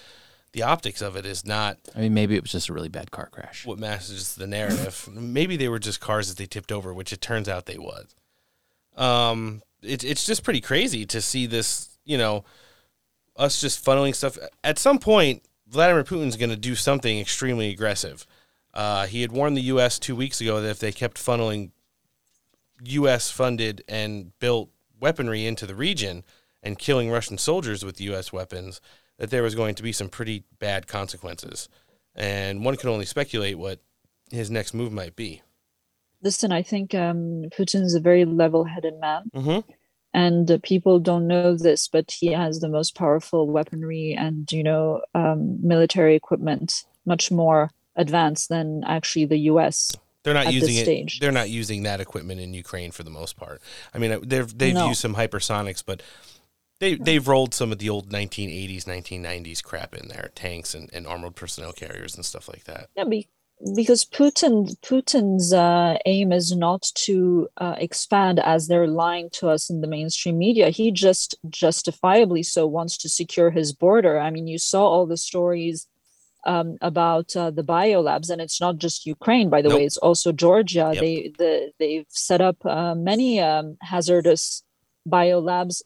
[0.54, 3.10] the optics of it is not I mean, maybe it was just a really bad
[3.10, 3.66] car crash.
[3.66, 5.08] what matches the narrative.
[5.12, 8.14] Maybe they were just cars that they tipped over, which it turns out they was.
[8.96, 11.90] Um, it's it's just pretty crazy to see this.
[12.04, 12.44] You know,
[13.36, 14.38] us just funneling stuff.
[14.62, 18.24] At some point, Vladimir Putin's going to do something extremely aggressive.
[18.72, 19.98] Uh, he had warned the U.S.
[19.98, 21.70] two weeks ago that if they kept funneling
[22.84, 23.30] U.S.
[23.30, 26.22] funded and built weaponry into the region
[26.62, 28.32] and killing Russian soldiers with U.S.
[28.32, 28.80] weapons,
[29.18, 31.68] that there was going to be some pretty bad consequences.
[32.14, 33.80] And one can only speculate what
[34.30, 35.42] his next move might be.
[36.22, 39.30] Listen, I think um, is a very level-headed man.
[39.34, 39.70] Mm-hmm.
[40.14, 44.62] and uh, people don't know this but he has the most powerful weaponry and you
[44.62, 49.92] know um, military equipment much more advanced than actually the us
[50.22, 50.84] They're not at using this it.
[50.84, 53.60] stage They're not using that equipment in Ukraine for the most part.
[53.92, 54.88] I mean, they've they've No.
[54.88, 56.00] used some hypersonics, but
[56.80, 61.06] they they've rolled some of the old 1980s, 1990s crap in there, tanks and, and
[61.06, 62.88] armored personnel carriers and stuff like that.
[62.96, 63.28] yeah be,
[63.74, 69.70] because putin putin's uh, aim is not to uh, expand as they're lying to us
[69.70, 74.46] in the mainstream media he just justifiably so wants to secure his border i mean
[74.46, 75.86] you saw all the stories
[76.46, 79.84] um, about uh, the biolabs, and it's not just Ukraine, by the way.
[79.84, 80.90] It's also Georgia.
[80.92, 81.00] Yep.
[81.00, 84.62] They the, they've set up uh, many um, hazardous
[85.08, 85.82] biolabs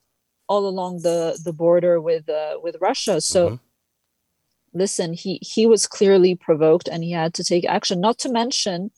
[0.49, 3.20] all along the the border with uh, with Russia.
[3.20, 3.61] So,
[4.72, 8.01] listen, he he was clearly provoked, and he had to take action.
[8.01, 8.90] Not to mention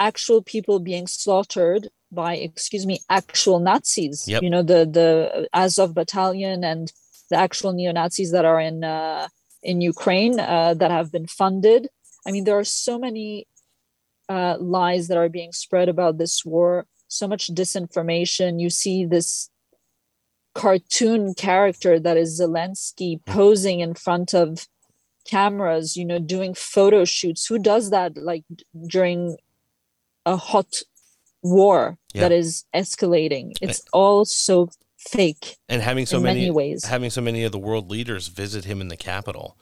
[0.00, 4.28] actual people being slaughtered by, excuse me, actual Nazis.
[4.28, 4.42] Yep.
[4.42, 6.92] You know the the Azov battalion and
[7.30, 8.84] the actual neo Nazis that are in.
[8.84, 9.28] Uh,
[9.62, 11.88] in Ukraine uh, that have been funded.
[12.26, 13.46] I mean, there are so many
[14.28, 18.60] uh, lies that are being spread about this war, so much disinformation.
[18.60, 19.48] You see this
[20.54, 24.66] cartoon character that is Zelensky posing in front of
[25.24, 27.46] cameras, you know, doing photo shoots.
[27.46, 28.44] Who does that like
[28.86, 29.36] during
[30.26, 30.82] a hot
[31.42, 32.22] war Yeah.
[32.22, 33.52] that is escalating?
[33.60, 36.84] It's all so fake And having so in many, many ways.
[36.84, 39.56] having so many of the world leaders visit him in the capital,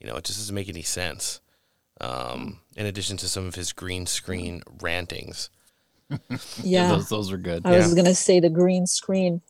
[0.00, 1.40] you know, it just doesn't make any sense.
[2.00, 5.50] Um, in addition to some of his green screen rantings.
[6.62, 6.88] Yeah.
[6.88, 7.66] those, those are good.
[7.66, 9.40] I was going to say the green screen.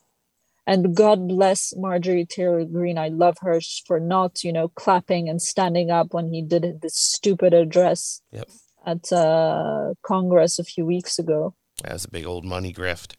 [0.67, 2.99] And God bless Marjorie Taylor Greene.
[2.99, 6.97] I love her for not, you know, clapping and standing up when he did this
[6.97, 8.49] stupid address Yep.
[8.85, 11.55] at uh, Congress a few weeks ago.
[11.85, 13.15] That's a big old money grift.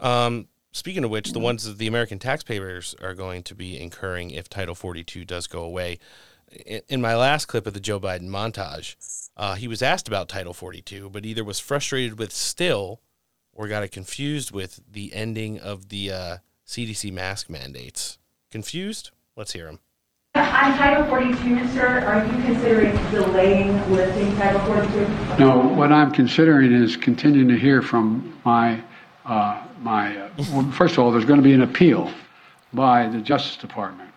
[0.00, 4.30] Um, speaking of which, the ones that the American taxpayers are going to be incurring
[4.30, 5.98] if Title 42 does go away.
[6.66, 8.96] In, in my last clip of the Joe Biden montage,
[9.36, 13.00] uh, he was asked about Title 42, but either was frustrated with still
[13.54, 16.36] or got it confused with the ending of the uh,
[16.72, 18.16] CDC mask mandates.
[18.50, 19.10] Confused?
[19.36, 19.78] Let's hear him.
[20.36, 20.42] On
[20.78, 25.38] Title 42, sir, are you considering delaying lifting Title 42?
[25.38, 28.82] No, what I'm considering is continuing to hear from my,
[29.26, 32.10] uh, my, uh, well, first of all, there's going to be an appeal
[32.72, 34.08] by the Justice Department.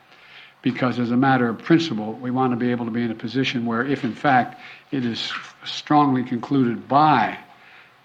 [0.62, 3.16] Because as a matter of principle, we want to be able to be in a
[3.16, 5.34] position where if in fact it is
[5.66, 7.38] strongly concluded by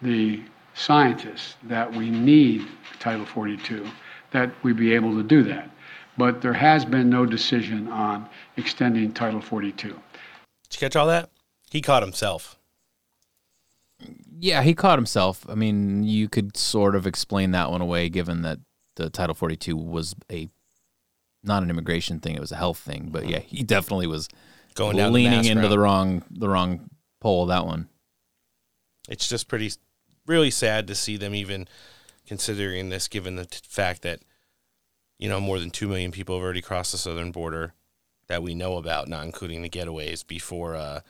[0.03, 0.43] the
[0.75, 2.67] scientists that we need
[2.99, 3.89] Title 42,
[4.33, 5.71] that we be able to do that.
[6.17, 9.89] But there has been no decision on extending Title 42.
[9.89, 11.31] Did you catch all that?
[11.71, 12.59] He caught himself.
[14.39, 15.47] Yeah, he caught himself.
[15.49, 18.59] I mean, you could sort of explain that one away, given that
[18.97, 20.49] the Title 42 was a
[21.43, 23.09] not an immigration thing; it was a health thing.
[23.11, 24.29] But yeah, he definitely was
[24.75, 25.69] Going down leaning mask into route.
[25.69, 26.89] the wrong the wrong
[27.21, 27.47] pole.
[27.47, 27.89] That one.
[29.09, 29.71] it's just pretty
[30.27, 31.67] really sad to see them even
[32.31, 34.21] considering this given the t- fact that
[35.19, 37.75] you know more than 2 million people have already crossed the southern border
[38.29, 41.01] that we know about not including the getaways before uh,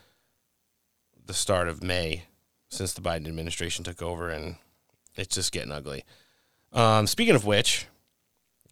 [1.23, 2.23] the start of May
[2.69, 4.55] since the Biden administration took over and
[5.15, 6.05] it's just getting ugly.
[6.73, 7.85] Um, speaking of which,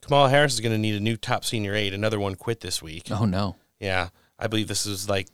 [0.02, 1.94] Kamala Harris is going to need a new top senior aide.
[1.94, 3.12] Another one quit this week.
[3.12, 3.58] Oh no.
[3.80, 5.28] Yeah, I believe this is like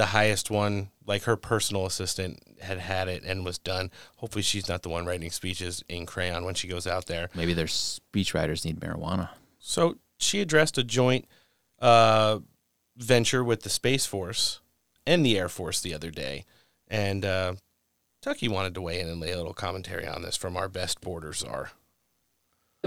[0.00, 0.88] the highest one.
[1.04, 3.90] Like her personal assistant had had it and was done.
[4.16, 7.28] Hopefully, she's not the one writing speeches in crayon when she goes out there.
[7.34, 9.28] Maybe their speechwriters need marijuana.
[9.58, 11.26] So she addressed a joint
[11.80, 12.38] uh,
[12.96, 14.60] venture with the Space Force
[15.04, 16.46] and the Air Force the other day,
[16.88, 17.54] and uh,
[18.22, 21.02] Tucky wanted to weigh in and lay a little commentary on this from our best
[21.02, 21.72] border czar.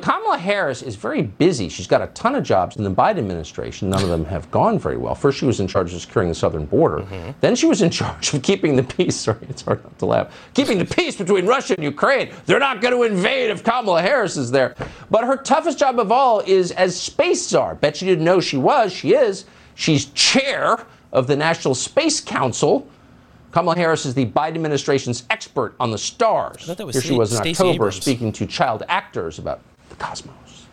[0.01, 1.69] Kamala Harris is very busy.
[1.69, 3.91] She's got a ton of jobs in the Biden administration.
[3.91, 5.13] None of them have gone very well.
[5.13, 7.01] First, she was in charge of securing the southern border.
[7.01, 7.31] Mm-hmm.
[7.41, 9.15] Then she was in charge of keeping the peace.
[9.23, 10.49] Sorry, it's hard not to laugh.
[10.55, 12.33] Keeping the peace between Russia and Ukraine.
[12.47, 14.75] They're not going to invade if Kamala Harris is there.
[15.11, 17.75] But her toughest job of all is as space czar.
[17.75, 18.91] Bet you didn't know she was.
[18.91, 19.45] She is.
[19.75, 22.87] She's chair of the National Space Council.
[23.51, 26.65] Kamala Harris is the Biden administration's expert on the stars.
[26.65, 27.95] thought that was Here she was in Stacey October Abrams.
[28.01, 29.61] speaking to child actors about
[29.93, 30.65] the cosmos.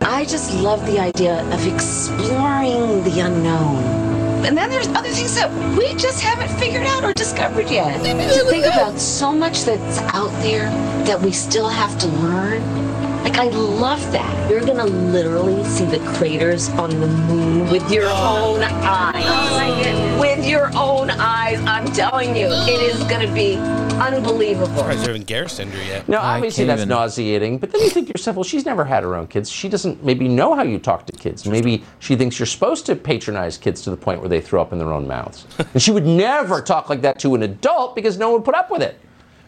[0.00, 4.00] I just love the idea of exploring the unknown.
[4.46, 8.02] And then there's other things that we just haven't figured out or discovered yet.
[8.02, 10.70] to think about so much that's out there
[11.04, 12.89] that we still have to learn.
[13.30, 14.50] Like, I love that.
[14.50, 20.20] You're gonna literally see the craters on the moon with your own eyes.
[20.20, 24.74] With your own eyes, I'm telling you, it is gonna be unbelievable.
[24.74, 26.08] Surprised they haven't Garrisoned her yet.
[26.08, 27.58] No, obviously that's nauseating.
[27.58, 29.48] But then you think to yourself, well, she's never had her own kids.
[29.48, 31.46] She doesn't maybe know how you talk to kids.
[31.46, 34.72] Maybe she thinks you're supposed to patronize kids to the point where they throw up
[34.72, 35.46] in their own mouths.
[35.72, 38.56] and she would never talk like that to an adult because no one would put
[38.56, 38.98] up with it.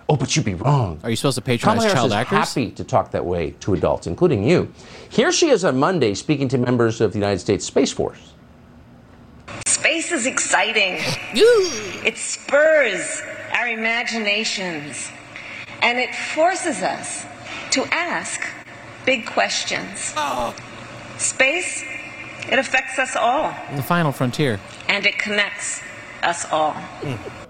[0.09, 1.01] Oh, but you'd be wrong.
[1.05, 2.39] Are you supposed to Kamala patronize Harris child is actors?
[2.39, 4.71] happy to talk that way to adults, including you.
[5.09, 8.33] Here she is on Monday speaking to members of the United States Space Force.
[9.67, 10.99] Space is exciting.
[11.35, 13.23] It spurs
[13.53, 15.11] our imaginations
[15.83, 17.25] and it forces us
[17.73, 18.41] to ask
[19.07, 20.13] big questions.
[20.17, 20.55] Oh.
[21.19, 21.83] Space,
[22.51, 24.61] it affects us all The final frontier.
[24.89, 25.81] and it connects
[26.23, 26.73] us all.
[26.73, 27.42] Hmm.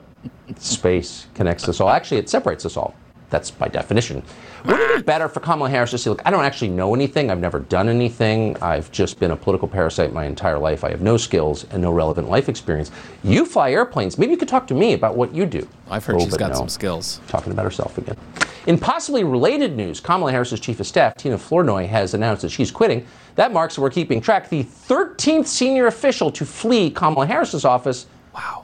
[0.56, 1.88] Space connects us all.
[1.88, 2.94] Actually, it separates us all.
[3.30, 4.22] That's by definition.
[4.66, 7.30] Wouldn't it be better for Kamala Harris to say, look, I don't actually know anything.
[7.30, 8.62] I've never done anything.
[8.62, 10.84] I've just been a political parasite my entire life.
[10.84, 12.90] I have no skills and no relevant life experience.
[13.24, 14.18] You fly airplanes.
[14.18, 15.66] Maybe you could talk to me about what you do.
[15.90, 16.58] I've heard Oh, she's got no.
[16.58, 17.22] some skills.
[17.26, 18.18] Talking about herself again.
[18.66, 22.70] In possibly related news, Kamala Harris's chief of staff, Tina Flournoy, has announced that she's
[22.70, 23.06] quitting.
[23.36, 28.06] That marks, we're keeping track, the 13th senior official to flee Kamala Harris's office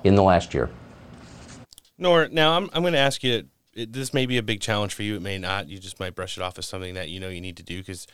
[0.04, 0.68] in the last year.
[1.98, 3.44] Noor now, I'm I'm going to ask you.
[3.74, 5.16] It, this may be a big challenge for you.
[5.16, 5.68] It may not.
[5.68, 7.78] You just might brush it off as something that you know you need to do
[7.78, 8.06] because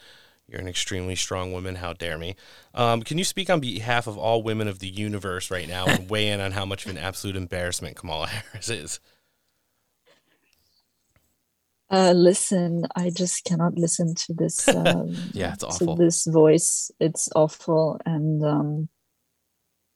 [0.47, 1.77] you're an extremely strong woman.
[1.77, 2.37] How dare me?
[2.75, 6.11] Um, can you speak on behalf of all women of the universe right now and
[6.11, 9.01] weigh in on how much of an absolute embarrassment Kamala Harris is?
[11.91, 14.69] Uh, listen, I just cannot listen to this.
[14.75, 15.97] Um, Yeah, it's To awful.
[15.97, 18.01] this voice, it's awful.
[18.05, 18.89] And um,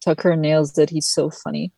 [0.04, 1.72] Tucker nails that He's so funny.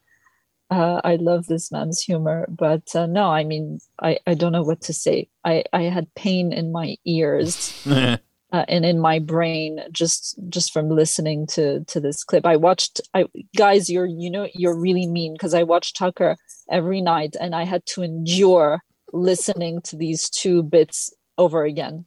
[0.70, 4.62] Uh, I love this man's humor, but uh, no, I mean, I, I don't know
[4.62, 5.28] what to say.
[5.44, 8.16] I, I had pain in my ears uh,
[8.52, 12.46] and in my brain just just from listening to to this clip.
[12.46, 13.00] I watched.
[13.14, 13.24] I
[13.56, 16.36] guys, you're you know you're really mean because I watched Tucker
[16.70, 18.80] every night and I had to endure
[19.12, 22.04] listening to these two bits over again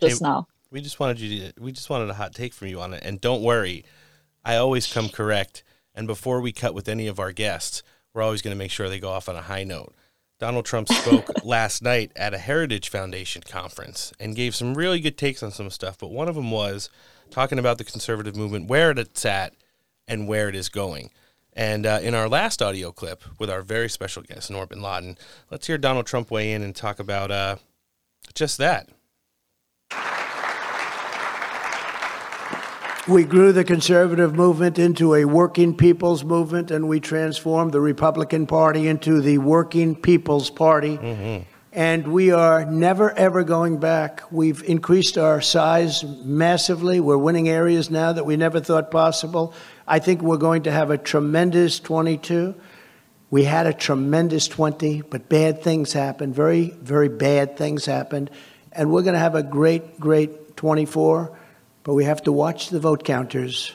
[0.00, 0.46] just Hey, now.
[0.70, 1.52] We just wanted you to.
[1.60, 3.02] We just wanted a hot take from you on it.
[3.04, 3.84] And don't worry,
[4.44, 5.64] I always come correct.
[5.94, 7.82] And before we cut with any of our guests,
[8.12, 9.94] we're always going to make sure they go off on a high note.
[10.38, 15.16] Donald Trump spoke last night at a Heritage Foundation conference and gave some really good
[15.16, 15.98] takes on some stuff.
[15.98, 16.90] But one of them was
[17.30, 19.54] talking about the conservative movement, where it's at,
[20.06, 21.10] and where it is going.
[21.52, 25.18] And uh, in our last audio clip with our very special guest, Norbin Bin Ladin,
[25.50, 27.56] let's hear Donald Trump weigh in and talk about uh,
[28.34, 28.88] just that.
[33.06, 38.46] We grew the conservative movement into a working people's movement, and we transformed the Republican
[38.46, 40.96] Party into the working people's party.
[40.96, 41.42] Mm-hmm.
[41.72, 44.22] And we are never, ever going back.
[44.32, 46.98] We've increased our size massively.
[46.98, 49.52] We're winning areas now that we never thought possible.
[49.86, 52.54] I think we're going to have a tremendous 22.
[53.30, 56.34] We had a tremendous 20, but bad things happened.
[56.34, 58.30] Very, very bad things happened.
[58.72, 61.36] And we're going to have a great, great 24
[61.84, 63.72] but we have to watch the vote counters.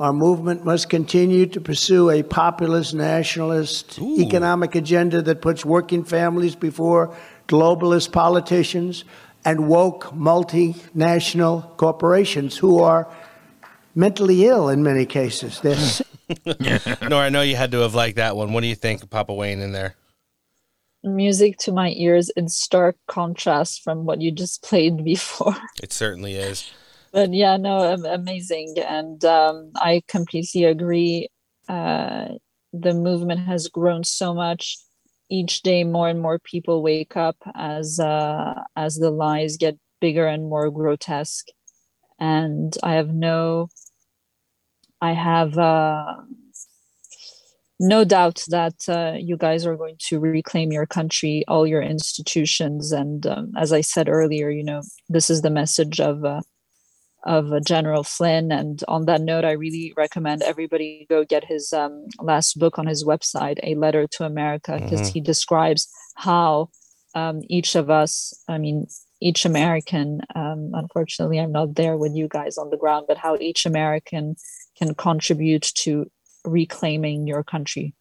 [0.00, 6.54] Our movement must continue to pursue a populist, nationalist economic agenda that puts working families
[6.54, 7.14] before
[7.48, 9.04] globalist politicians
[9.44, 13.08] and woke multinational corporations who are
[13.94, 15.60] mentally ill in many cases.
[15.60, 15.76] They're
[17.08, 18.52] no, I know you had to have liked that one.
[18.52, 19.96] What do you think Papa Wayne in there?
[21.02, 25.56] Music to my ears in stark contrast from what you just played before.
[25.82, 26.70] It certainly is.
[27.12, 28.74] But yeah no amazing.
[28.78, 31.28] And um, i completely agree.
[31.68, 32.28] Uh,
[32.72, 34.78] the movement has grown so much.
[35.30, 40.26] Each day more and more people wake up as uh, as the lies get bigger
[40.26, 41.46] and more grotesque.
[42.20, 43.68] And i have no
[45.00, 46.16] i have uh,
[47.80, 52.90] no doubt that uh, you guys are going to reclaim your country all your institutions.
[52.92, 56.40] And um, as i said earlier you know this is the message of uh,
[57.24, 58.52] of General Flynn.
[58.52, 62.86] And on that note, I really recommend everybody go get his um, last book on
[62.86, 65.12] his website, A Letter to America, because Mhm.
[65.12, 66.70] he describes how
[67.14, 68.86] um, each of us, I mean,
[69.20, 73.36] each American, um, unfortunately, I'm not there with you guys on the ground, but how
[73.40, 74.36] each American
[74.78, 76.10] can contribute to
[76.44, 77.94] reclaiming your country.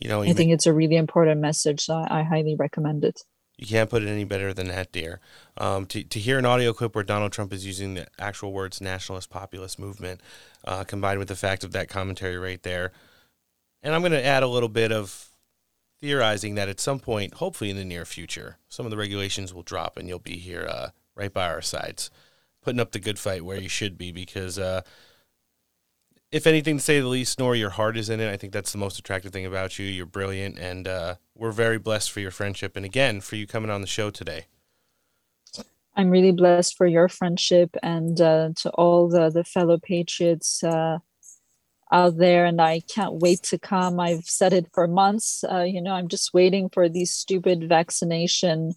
[0.00, 1.80] You know, I think it's a really important message.
[1.80, 3.22] So I, I highly recommend it.
[3.58, 5.20] You can't put it any better than that, dear.
[5.56, 8.80] Um, to, to hear an audio clip where Donald Trump is using the actual words
[8.80, 10.20] nationalist populist movement,
[10.64, 12.92] uh, combined with the fact of that commentary right there.
[13.82, 15.30] And I'm going to add a little bit of
[16.00, 19.62] theorizing that at some point, hopefully in the near future, some of the regulations will
[19.62, 22.10] drop and you'll be here uh, right by our sides,
[22.62, 24.12] putting up the good fight where you should be.
[24.12, 24.82] Because uh,
[26.30, 28.30] if anything to say the least, Noor, your heart is in it.
[28.30, 29.86] I think that's the most attractive thing about you.
[29.86, 33.70] You're brilliant, and uh, we're very blessed for your friendship, and again for you coming
[33.70, 34.46] on the show today.
[35.96, 40.98] I'm really blessed for your friendship and uh, to all the, the fellow patriots uh,
[41.90, 42.44] out there.
[42.44, 43.98] And I can't wait to come.
[43.98, 45.42] I've said it for months.
[45.42, 48.74] Uh, you know, I'm just waiting for these stupid vaccination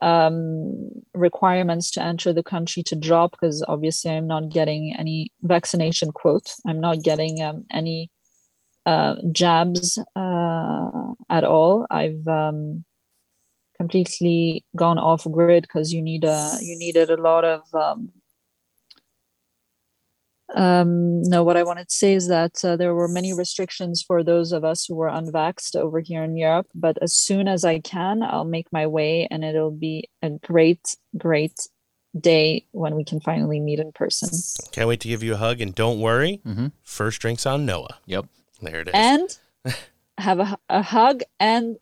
[0.00, 6.10] um, requirements to enter the country to drop because obviously I'm not getting any vaccination
[6.10, 6.50] quote.
[6.66, 8.10] I'm not getting um, any
[8.86, 10.90] uh, jabs uh,
[11.28, 11.86] at all.
[11.90, 12.84] I've um,
[13.76, 18.12] completely gone off grid because you need a you needed a lot of um,
[20.54, 24.22] um, no, what I wanted to say is that uh, there were many restrictions for
[24.22, 26.68] those of us who were unvaxxed over here in Europe.
[26.74, 30.96] But as soon as I can, I'll make my way, and it'll be a great,
[31.18, 31.58] great
[32.18, 34.28] day when we can finally meet in person.
[34.70, 36.40] Can't wait to give you a hug, and don't worry,
[36.82, 37.98] first drinks on Noah.
[38.06, 38.26] Yep,
[38.62, 38.94] there it is.
[38.94, 39.38] And
[40.18, 41.76] have a, a hug and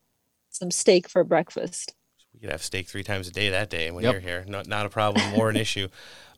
[0.50, 1.94] some steak for breakfast.
[2.32, 4.12] We could have steak three times a day that day when Yep.
[4.12, 4.44] you're here.
[4.46, 5.88] Not not a problem or an issue.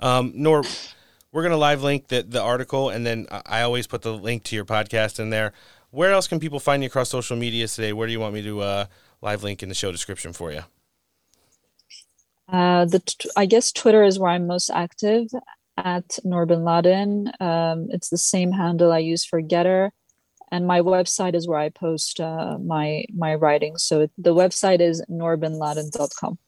[0.01, 0.63] Um, Noor
[1.33, 4.43] we're gonna live link the the article, and then I I always put the link
[4.45, 5.53] to your podcast in there.
[5.91, 7.93] Where else can people find you across social media today?
[7.93, 8.87] Where do you want me to uh,
[9.23, 10.63] live link in the show description for you?
[12.49, 15.29] Uh, the t- I guess Twitter is where I'm most active
[15.77, 17.33] at Noor Bin Ladin.
[17.41, 19.91] Um, it's the same handle I use for Gettr,
[20.53, 23.83] and my website is where I post uh, my my writings.
[23.83, 26.39] So the website is noorbinladin.com.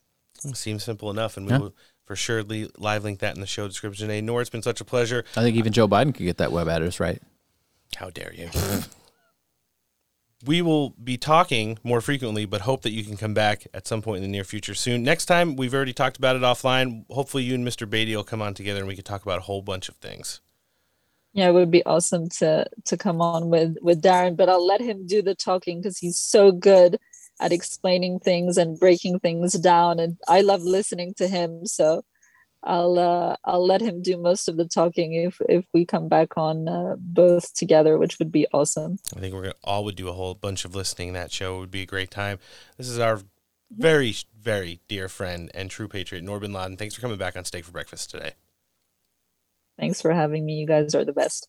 [0.54, 1.58] Seems simple enough, and we Yeah.
[1.58, 1.74] will
[2.06, 4.20] for sure li- live link that in the show description today.
[4.20, 5.24] Noor, it's been such a pleasure.
[5.36, 7.20] I think even Joe Biden could get that web address right.
[7.96, 8.48] How dare you?
[10.46, 14.00] we will be talking more frequently, but hope that you can come back at some
[14.00, 15.02] point in the near future soon.
[15.02, 17.04] Next time, we've already talked about it offline.
[17.10, 17.90] Hopefully, you and Mr.
[17.90, 20.40] Beattie will come on together and we can talk about a whole bunch of things.
[21.38, 24.80] Yeah, it would be awesome to to come on with with Darren, but I'll let
[24.80, 26.98] him do the talking because he's so good
[27.40, 31.64] at explaining things and breaking things down, and I love listening to him.
[31.64, 32.02] So
[32.64, 36.36] I'll uh, I'll let him do most of the talking if if we come back
[36.36, 38.98] on uh, both together, which would be awesome.
[39.16, 41.12] I think we're gonna all would do a whole bunch of listening.
[41.12, 42.40] That show would be a great time.
[42.78, 43.20] This is our
[43.70, 46.76] very, very dear friend and true patriot, Noor Bin Ladin.
[46.76, 48.32] Thanks for coming back on Steak for Breakfast today.
[49.78, 50.54] Thanks for having me.
[50.54, 51.48] You guys are the best.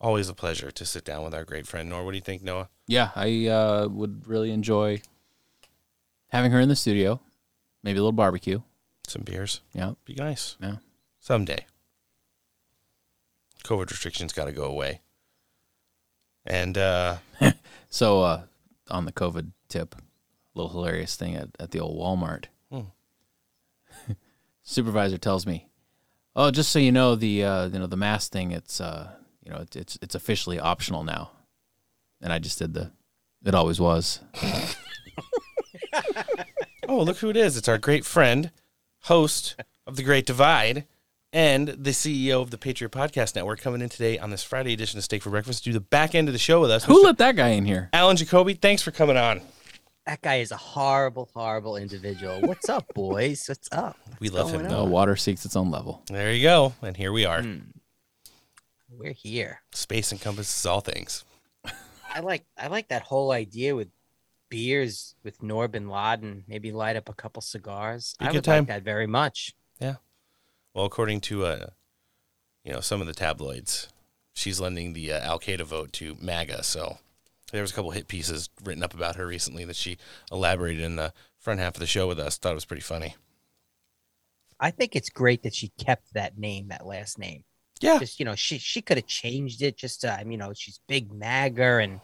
[0.00, 2.04] Always a pleasure to sit down with our great friend Noor.
[2.04, 2.68] What do you think, Noah?
[2.86, 5.00] Yeah, I uh, would really enjoy
[6.28, 7.20] having her in the studio.
[7.82, 8.60] Maybe a little barbecue.
[9.06, 9.60] Some beers.
[9.72, 9.92] Yeah.
[10.04, 10.56] Be nice.
[10.60, 10.76] Yeah.
[11.20, 11.66] Someday.
[13.64, 15.00] COVID restrictions got to go away.
[16.44, 17.16] And uh,
[17.96, 18.42] So, uh,
[18.90, 19.98] on the COVID tip, a
[20.54, 22.46] little hilarious thing at, at the old Walmart.
[22.70, 24.12] Hmm.
[24.62, 25.68] Supervisor tells me,
[26.36, 28.52] "Oh, just so you know, the uh, you know the mask thing.
[28.52, 29.10] It's uh,
[29.42, 31.30] you know, it's it's, officially optional now."
[32.20, 32.92] And I just did the.
[33.44, 34.20] It always was.
[36.88, 37.56] oh, look who it is.
[37.56, 38.50] It's our great friend,
[39.04, 39.56] host
[39.86, 40.84] of The Great Divide,
[41.32, 44.98] and the CEO of the Patriot Podcast Network coming in today on this Friday edition
[44.98, 46.84] of Steak for Breakfast to do the back end of the show with us.
[46.84, 47.90] Who let that guy in here?
[47.92, 49.40] Alan Jacoby, thanks for coming on.
[50.06, 52.40] That guy is a horrible, horrible individual.
[52.42, 53.44] What's up, boys?
[53.48, 53.96] What's up?
[54.20, 54.90] We love him, going No on?
[54.90, 56.02] water seeks its own level.
[56.06, 56.74] There you go.
[56.80, 57.42] And here we are.
[57.42, 57.58] Hmm.
[58.88, 59.62] We're here.
[59.72, 61.24] Space encompasses all things.
[62.14, 63.88] I like I like that whole idea with
[64.48, 66.44] beers with Noor Bin Ladin.
[66.46, 68.14] Maybe light up a couple cigars.
[68.20, 68.58] Be a I good would time.
[68.60, 69.54] like that very much.
[69.80, 69.96] Yeah.
[70.72, 71.66] Well, according to uh,
[72.64, 73.88] you know, some of the tabloids,
[74.34, 76.62] she's lending the uh, Al Qaeda vote to MAGA.
[76.62, 76.98] So
[77.52, 79.98] there was a couple hit pieces written up about her recently that she
[80.30, 82.36] elaborated in the front half of the show with us.
[82.36, 83.14] Thought it was pretty funny.
[84.58, 87.44] I think it's great that she kept that name, that last name.
[87.80, 87.98] Yeah.
[87.98, 89.76] Just you know, she she could have changed it.
[89.76, 92.00] Just to, I mean, you know, she's big MAGA and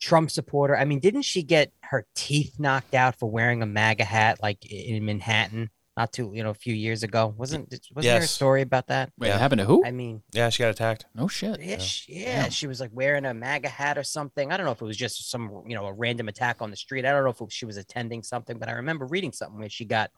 [0.00, 0.76] Trump supporter.
[0.76, 4.66] I mean, didn't she get her teeth knocked out for wearing a MAGA hat like
[4.66, 5.70] in Manhattan?
[5.96, 7.34] Not too, you know, a few years ago.
[7.36, 8.30] Wasn't wasn't there a Yes.
[8.30, 9.12] story about that?
[9.18, 9.84] Wait, it happened to who?
[9.84, 11.04] I mean, Yeah, she got attacked.
[11.14, 11.60] No shit.
[11.60, 14.50] yeah, she, yeah, she was like wearing a MAGA hat or something.
[14.50, 16.76] I don't know if it was just some, you know, a random attack on the
[16.78, 17.04] street.
[17.04, 19.68] I don't know if it- she was attending something, but I remember reading something where
[19.68, 20.10] she got,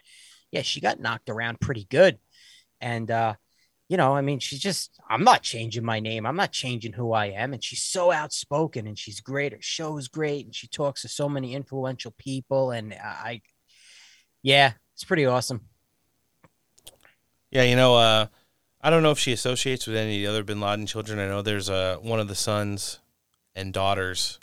[0.53, 2.19] yeah, she got knocked around pretty good.
[2.81, 3.35] And, uh,
[3.89, 6.25] you know, I mean, she's just, I'm not changing my name.
[6.25, 7.53] I'm not changing who I am.
[7.53, 9.53] And she's so outspoken and she's great.
[9.53, 10.47] Her show's great.
[10.47, 12.71] And she talks to so many influential people.
[12.71, 13.43] And I,
[14.43, 15.61] Yeah, it's pretty awesome.
[17.51, 18.27] Yeah, you know, uh,
[18.81, 21.19] I don't know if she associates with any of the other Bin Laden children.
[21.19, 23.01] I know there's uh, one of the sons
[23.55, 24.39] and daughters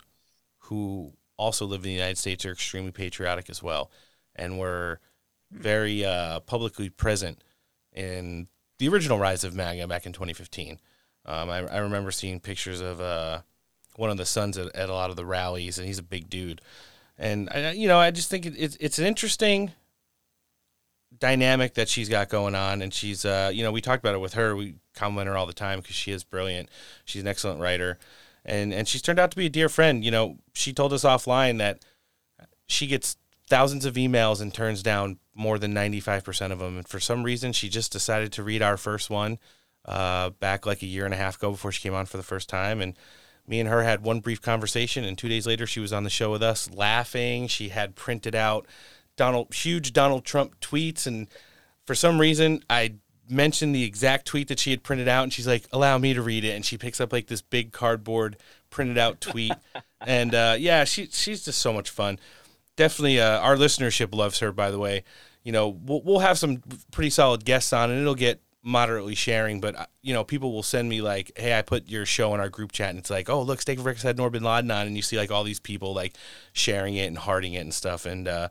[0.58, 3.90] who also live in the United States are extremely patriotic as well,
[4.34, 5.00] and were
[5.50, 7.42] very uh, publicly present
[7.92, 8.48] in
[8.78, 10.80] the original rise of MAGA back in 2015.
[11.24, 13.42] Um, I, I remember seeing pictures of uh,
[13.96, 16.28] one of the sons at, at a lot of the rallies, and he's a big
[16.28, 16.60] dude.
[17.18, 19.72] And I, you know, I just think it, it's it's an interesting
[21.18, 24.20] dynamic that she's got going on, and she's uh, you know, we talked about it
[24.20, 24.56] with her.
[24.56, 26.68] We compliment her all the time because she is brilliant.
[27.04, 27.98] She's an excellent writer,
[28.44, 30.04] and and she's turned out to be a dear friend.
[30.04, 31.84] You know, she told us offline that
[32.66, 33.16] she gets
[33.48, 36.78] thousands of emails and turns down more than 95% of them.
[36.78, 39.38] And for some reason, she just decided to read our first one
[39.84, 42.22] uh, back like a year and a half ago before she came on for the
[42.22, 42.80] first time.
[42.80, 42.96] And
[43.46, 45.04] me and her had one brief conversation.
[45.04, 47.46] And two days later, she was on the show with us laughing.
[47.46, 48.66] She had printed out
[49.16, 51.06] Donald, huge Donald Trump tweets.
[51.06, 51.28] And
[51.86, 52.94] for some reason, I
[53.28, 55.22] mentioned the exact tweet that she had printed out.
[55.22, 56.54] And she's like, allow me to read it.
[56.54, 58.36] And she picks up like this big cardboard
[58.70, 59.52] printed out tweet.
[60.06, 62.18] and uh, yeah, she, she's just so much fun
[62.76, 65.04] definitely uh, our listenership loves her by the way
[65.42, 69.60] you know we'll, we'll have some pretty solid guests on and it'll get moderately sharing
[69.60, 72.40] but uh, you know people will send me like hey i put your show in
[72.40, 74.86] our group chat and it's like oh look steak breakfast had Noor bin Ladin on
[74.86, 76.14] and you see like all these people like
[76.52, 78.48] sharing it and hearting it and stuff and uh,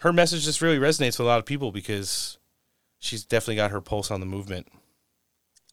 [0.00, 2.38] her message just really resonates with a lot of people because
[2.98, 4.66] she's definitely got her pulse on the movement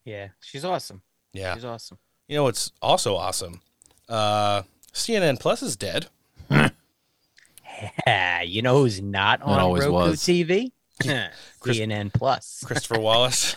[0.05, 1.01] Yeah, she's awesome.
[1.33, 1.97] yeah She's awesome.
[2.27, 3.61] you know what's also awesome
[4.09, 4.61] uh,
[4.93, 6.07] cnn plus is dead
[8.45, 10.19] you know who's not on always Roku was.
[10.21, 10.71] TV?
[11.61, 12.63] CNN Plus.
[12.65, 13.55] Christopher Wallace.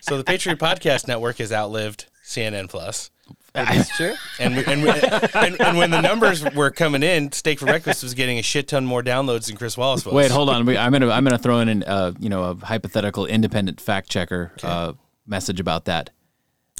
[0.00, 3.10] so the Patriot Podcast Network has outlived CNN Plus.
[3.56, 4.14] That's true.
[4.38, 8.02] And, we, and, we, and and when the numbers were coming in, Steak for Breakfast
[8.02, 10.12] was getting a shit ton more downloads than Chris Wallace was.
[10.14, 10.66] Wait, hold on.
[10.66, 14.10] We- I'm gonna I'm gonna throw in an uh, you know a hypothetical independent fact
[14.10, 14.92] checker uh,
[15.26, 16.10] message about that.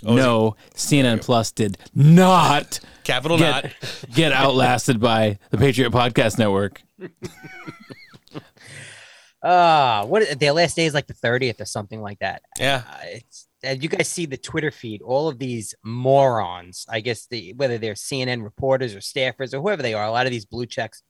[0.04, 3.72] Oh, no, CNN Plus did not Capital get, not.
[4.14, 6.82] get outlasted by the Patriot Podcast Network.
[9.42, 12.42] Ah, what their last day is like the 30th or something like that.
[12.58, 12.82] Yeah.
[12.88, 17.26] Uh, it's and you guys see the Twitter feed, all of these morons, I guess
[17.26, 20.46] the whether they're CNN reporters or staffers or whoever they are, a lot of these
[20.46, 21.02] blue checks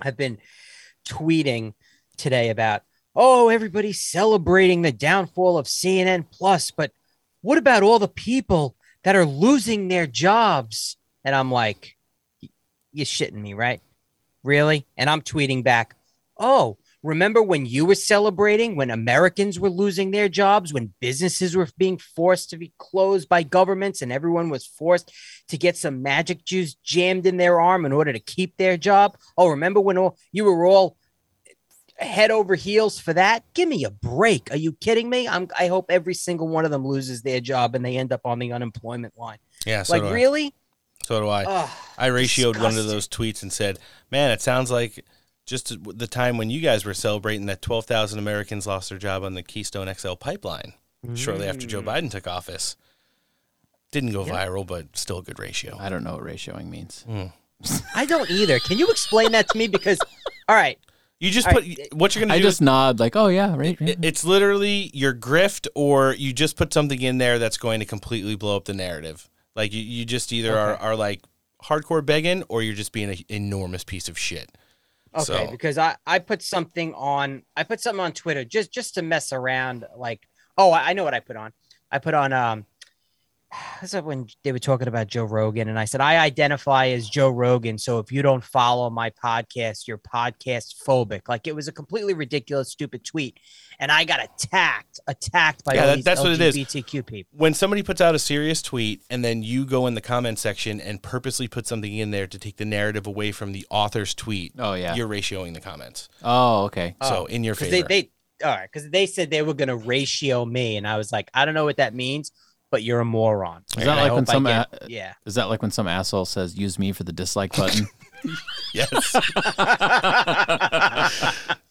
[0.00, 0.38] have been
[1.06, 1.74] tweeting
[2.16, 2.82] today about,
[3.16, 6.92] oh, everybody's celebrating the downfall of CNN Plus, but
[7.42, 10.96] what about all the people that are losing their jobs?
[11.24, 11.96] And I'm like,
[12.92, 13.80] you're shitting me, right?
[14.42, 14.86] Really?
[14.96, 15.96] And I'm tweeting back,
[16.38, 21.68] oh, remember when you were celebrating when Americans were losing their jobs, when businesses were
[21.78, 25.12] being forced to be closed by governments and everyone was forced
[25.48, 29.16] to get some magic juice jammed in their arm in order to keep their job?
[29.36, 30.96] Oh, remember when all, you were all
[31.96, 33.44] head over heels for that?
[33.54, 34.50] Give me a break.
[34.50, 35.26] Are you kidding me?
[35.26, 38.22] I'm, I hope every single one of them loses their job and they end up
[38.24, 39.38] on the unemployment line.
[39.66, 40.12] Yeah, so like do I.
[40.12, 40.54] really?
[41.04, 41.44] So do I.
[41.44, 43.78] Ugh, I ratioed one of those tweets and said,
[44.10, 45.04] "Man, it sounds like
[45.50, 49.34] just the time when you guys were celebrating that 12,000 Americans lost their job on
[49.34, 50.74] the Keystone XL pipeline
[51.14, 51.86] shortly after Joe mm.
[51.86, 52.76] Biden took office.
[53.90, 54.46] Didn't go Yeah.
[54.46, 55.76] viral, but still a good ratio.
[55.78, 57.02] I don't know what ratioing means.
[57.02, 57.26] Hmm.
[57.94, 58.60] I don't either.
[58.60, 59.66] Can you explain that to me?
[59.66, 59.98] Because,
[60.48, 60.78] all right,
[61.18, 61.88] You just All put right.
[61.92, 62.44] what you're gonna I do.
[62.44, 63.78] just nod like, oh yeah, right.
[63.80, 67.86] It- it's literally your grift, or you just put something in there that's going to
[67.86, 69.28] completely blow up the narrative.
[69.56, 71.20] Like you, you just either are, are like
[71.64, 74.56] hardcore begging, or you're just being an enormous piece of shit.
[75.14, 78.94] Okay, So- because I I put something on I put something on Twitter just just
[78.94, 79.84] to mess around.
[79.96, 80.26] Like,
[80.56, 81.52] oh, I I know what I put on.
[81.90, 82.66] I put on um.
[83.80, 87.08] This is when they were talking about Joe Rogan, and I said I identify as
[87.08, 87.78] Joe Rogan.
[87.78, 91.28] So if you don't follow my podcast, you're podcast phobic.
[91.28, 93.38] Like it was a completely ridiculous, stupid tweet,
[93.78, 96.56] and I got attacked, attacked by Yeah, all that- these that's what it is.
[96.56, 97.30] LGBTQ people.
[97.36, 100.80] when somebody puts out a serious tweet and then you go in the comment section
[100.80, 104.52] and purposely put something in there to take the narrative away from the author's tweet,
[104.58, 104.94] Oh yeah.
[104.94, 106.08] you're ratioing the comments.
[106.22, 106.94] Oh okay.
[107.02, 107.24] So oh.
[107.26, 107.70] in your favor.
[107.70, 108.10] They, they
[108.44, 111.44] all right, because they said they were gonna ratio me, and I was like, I
[111.44, 112.32] don't know what that means,
[112.70, 113.64] but you're a moron.
[113.76, 115.14] Is that I like when some get- a- yeah.
[115.26, 117.88] Is that like when some asshole says use me for the dislike button?
[118.74, 118.92] yes.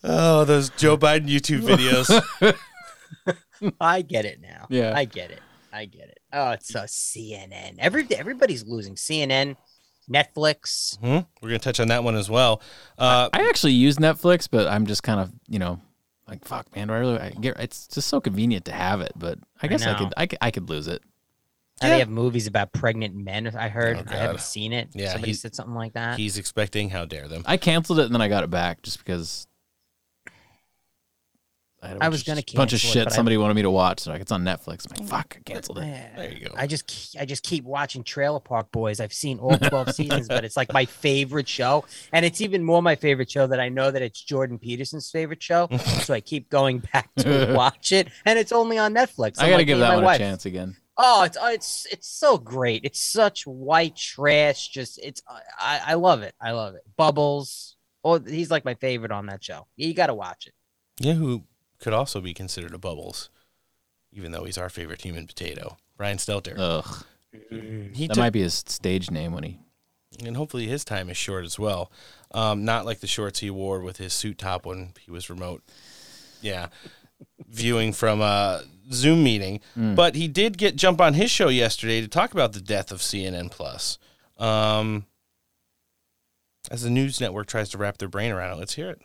[0.04, 2.56] oh, those Joe Biden YouTube videos.
[3.82, 4.68] I get it now.
[4.70, 4.94] Yeah.
[4.96, 5.42] I get it.
[5.72, 6.20] I get it.
[6.34, 7.76] Oh, it's a CNN.
[7.80, 8.96] Every everybody's losing.
[8.96, 9.56] CNN,
[10.12, 10.98] Netflix.
[11.00, 11.20] Hmm?
[11.42, 12.62] We're gonna touch on that one as well.
[12.98, 15.80] Uh, I actually use Netflix, but I'm just kind of you know
[16.30, 19.12] like fuck man, do I really I get it's just so convenient to have it,
[19.16, 19.98] but I I guess I, know.
[19.98, 21.02] could I could I could lose it.
[21.82, 23.48] Now They have movies about pregnant men.
[23.56, 23.98] I heard.
[23.98, 24.90] Oh, I haven't seen it.
[24.94, 26.18] Yeah, Somebody he- said something like that.
[26.18, 26.90] he's expecting.
[26.90, 27.44] How dare them?
[27.46, 29.48] I canceled it and then I got it back just because
[31.88, 33.38] had a I bunch was of gonna sh- bunch of cancel it, shit I- somebody
[33.38, 34.02] wanted me to watch.
[34.02, 34.86] So like, it's on Netflix.
[34.86, 35.10] I'm like, mm.
[35.10, 36.12] fuck, I canceled it.
[36.16, 36.54] There you go.
[36.56, 39.00] I just I just keep watching Trailer Park Boys.
[39.00, 41.86] I've seen all 12 seasons, but it's like my favorite show.
[42.12, 45.42] And it's even more my favorite show that I know that it's Jordan Peterson's favorite
[45.42, 45.68] show.
[46.02, 48.10] so I keep going back to watch it.
[48.26, 49.36] And it's only on Netflix.
[49.40, 50.16] I I'm gotta like, give that one wife.
[50.18, 50.76] a chance again.
[51.02, 52.84] Oh, it's uh, it's it's so great.
[52.84, 54.68] It's such white trash.
[54.68, 56.36] Just it's uh, I, I love it.
[56.42, 56.82] I love it.
[56.98, 57.78] Bubbles.
[58.04, 59.68] Oh, he's like my favorite on that show.
[59.78, 60.54] You got to watch it.
[61.00, 61.44] Yeah, who
[61.80, 63.30] could also be considered a Bubbles,
[64.12, 66.56] even though he's our favorite human potato, Brian Stelter.
[66.58, 67.06] Ugh.
[67.94, 69.60] He that took- might be his stage name when he.
[70.26, 71.92] and hopefully his time is short as well.
[72.32, 75.64] Um, not like the shorts he wore with his suit top when he was remote.
[76.42, 76.68] Yeah,
[77.48, 79.60] viewing from a Zoom meeting.
[79.78, 79.96] Mm.
[79.96, 83.00] But he did get jump on his show yesterday to talk about the death of
[83.02, 84.00] CNN Plus.
[84.38, 85.06] Um,
[86.72, 89.02] as the news network tries to wrap their brain around it, let's hear it.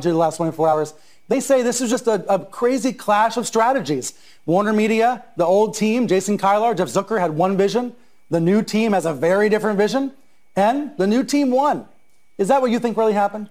[0.00, 0.94] To the last 24 hours.
[1.28, 4.14] They say this is just a, a crazy clash of strategies.
[4.44, 7.94] Warner Media, the old team, Jason Kilar, Jeff Zucker had one vision.
[8.28, 10.10] The new team has a very different vision.
[10.56, 11.86] And the new team won.
[12.38, 13.48] Is that what you think really happened?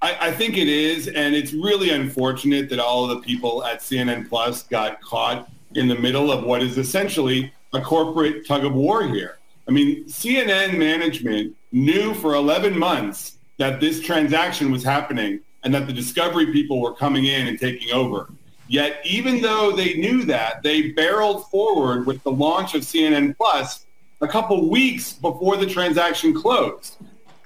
[0.00, 3.80] I, I think it is, and it's really unfortunate that all of the people at
[3.80, 8.72] CNN Plus got caught in the middle of what is essentially a corporate tug of
[8.72, 9.36] war here.
[9.68, 15.86] I mean, CNN management knew for 11 months that this transaction was happening and that
[15.86, 18.28] the Discovery people were coming in and taking over.
[18.68, 23.86] Yet, even though they knew that, they barreled forward with the launch of CNN Plus
[24.20, 26.96] a couple weeks before the transaction closed.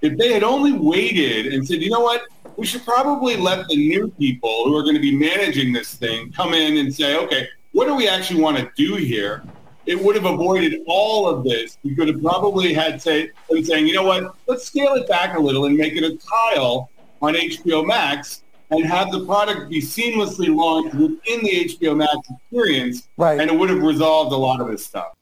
[0.02, 2.22] If they had only waited and said, you know what,
[2.56, 6.32] we should probably let the new people who are going to be managing this thing
[6.32, 9.42] come in and say, okay, what do we actually want to do here?
[9.86, 11.78] It would have avoided all of this.
[11.84, 15.36] We could have probably had say them saying, you know what, let's scale it back
[15.36, 16.90] a little and make it a tile
[17.22, 23.08] on HBO Max and have the product be seamlessly launched within the HBO Max experience.
[23.16, 23.40] Right.
[23.40, 25.12] And it would have resolved a lot of this stuff.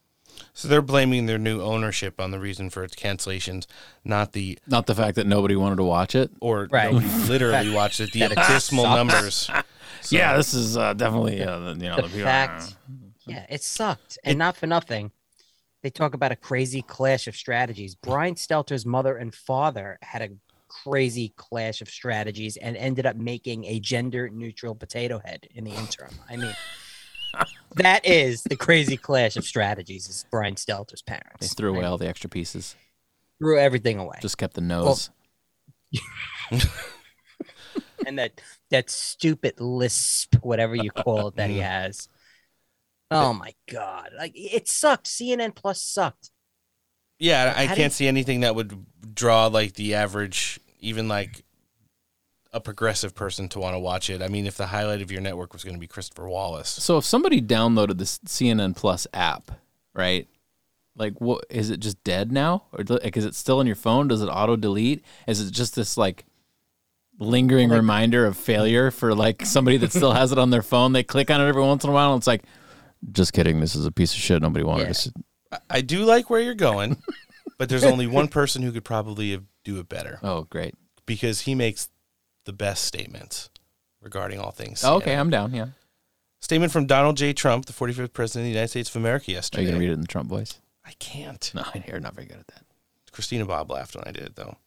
[0.53, 3.65] So they're blaming their new ownership on the reason for its cancellations,
[4.05, 6.31] not the Not the fact that nobody wanted to watch it.
[6.39, 6.93] or Right.
[6.93, 8.13] literally watched it.
[8.13, 9.35] The That abysmal numbers.
[9.35, 9.53] So-
[10.11, 12.75] Yeah, this is uh, definitely uh, you know the the people- fact,
[13.27, 15.11] yeah, it sucked, and not for nothing.
[15.83, 17.95] They talk about a crazy clash of strategies.
[17.95, 20.29] Brian Stelter's mother and father had a
[20.67, 25.71] crazy clash of strategies and ended up making a gender neutral potato head in the
[25.71, 26.13] interim.
[26.29, 26.55] I mean,
[27.75, 30.07] that is the crazy clash of strategies.
[30.07, 31.39] Is Brian Stelter's parents.
[31.39, 32.75] They threw away all the extra pieces.
[33.39, 35.09] threw everything away, Just kept the nose.
[38.05, 38.41] and that
[38.71, 42.09] that stupid lisp, whatever you call it, that he has.
[43.15, 44.11] Oh my god!
[44.17, 45.07] Like it sucked.
[45.07, 46.31] CNN Plus sucked.
[47.19, 48.85] Yeah, I How can't did- see anything that would
[49.15, 51.43] draw like the average, even like
[52.51, 54.21] a progressive person to want to watch it.
[54.21, 56.97] I mean, if the highlight of your network was going to be Christopher Wallace, So
[56.97, 59.51] if somebody downloaded this CNN Plus app,
[59.93, 60.27] right?
[60.97, 61.81] Like, what is it?
[61.81, 64.07] Just dead now, or like is it still on your phone?
[64.07, 65.03] Does it auto delete?
[65.27, 66.23] Is it just this like
[67.19, 70.93] lingering reminder of failure for like somebody that still has it on their phone?
[70.93, 72.43] They click on it every once in a while, and it's like,
[73.11, 73.59] just kidding.
[73.59, 74.41] This is a piece of shit.
[74.41, 74.87] Nobody wanted Yeah.
[74.89, 74.93] to.
[74.93, 75.11] See.
[75.69, 76.97] I- do like where you're going,
[77.57, 80.75] but there's only one person who could probably do it better Oh, great.
[81.05, 81.89] because he makes
[82.45, 83.49] the best statements
[84.01, 84.83] regarding all things.
[84.83, 85.19] Oh, okay, CNN.
[85.19, 85.53] I'm down.
[85.53, 85.67] Yeah.
[86.41, 87.33] Statement from Donald J.
[87.33, 89.63] Trump, the 45th president of the United States of America, Are yesterday.
[89.63, 90.59] you gonna read it in the Trump voice?
[90.85, 91.51] I can't.
[91.55, 92.63] No, you're not very good at that.
[93.11, 94.57] Christina Bobb laughed when I did it, though.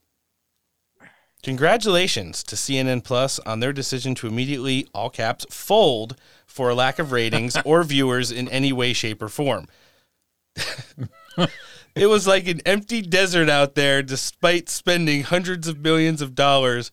[1.43, 6.17] Congratulations to CNN Plus on their decision to immediately, all caps, fold
[6.49, 9.69] for a lack of ratings or viewers in any way, shape, or form.
[11.95, 16.91] it was like an empty desert out there despite spending hundreds of millions of dollars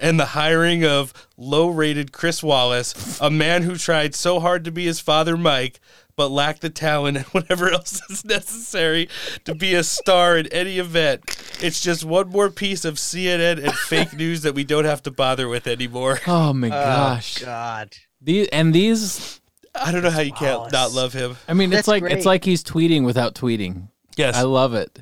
[0.00, 4.70] and the hiring of low rated Chris Wallace, a man who tried so hard to
[4.70, 5.80] be his father Mike,
[6.16, 9.08] but lacked the talent and whatever else is necessary
[9.44, 11.22] to be a star in any event.
[11.62, 15.10] It's just one more piece of CNN and fake news that we don't have to
[15.10, 16.18] bother with anymore.
[16.26, 17.38] Oh my oh, gosh.
[17.38, 17.96] God.
[18.20, 19.40] These and these.
[19.74, 21.36] I don't know how you can't not love him.
[21.46, 22.12] I mean, That's it's like great.
[22.16, 23.88] it's like he's tweeting without tweeting.
[24.16, 24.34] Yes.
[24.34, 24.98] I love it.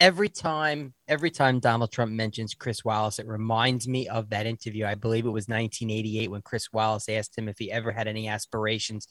[0.00, 4.86] every time every time Donald Trump mentions Chris Wallace, it reminds me of that interview.
[4.86, 8.28] I believe it was 1988 when Chris Wallace asked him if he ever had any
[8.28, 9.06] aspirations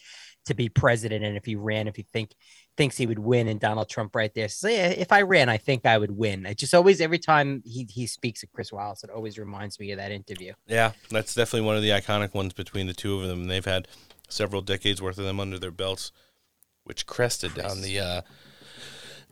[0.45, 2.31] to be president and if he ran, if he think
[2.77, 3.47] thinks he would win.
[3.47, 6.45] And Donald Trump right there says, yeah, if I ran, I think I would win.
[6.45, 9.91] It just always every time he he speaks of Chris Wallace, it always reminds me
[9.91, 10.53] of that interview.
[10.67, 13.47] Yeah, that's definitely one of the iconic ones between the two of them.
[13.47, 13.87] They've had
[14.29, 16.11] several decades worth of them under their belts,
[16.83, 18.21] which crested down the uh,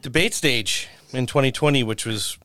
[0.01, 2.37] debate stage in 2020, which was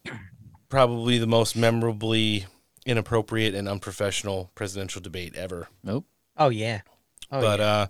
[0.69, 2.47] probably the most memorably
[2.87, 5.69] inappropriate and unprofessional presidential debate ever.
[5.83, 6.07] Nope.
[6.37, 6.81] Oh yeah.
[7.31, 7.87] Oh, but uh,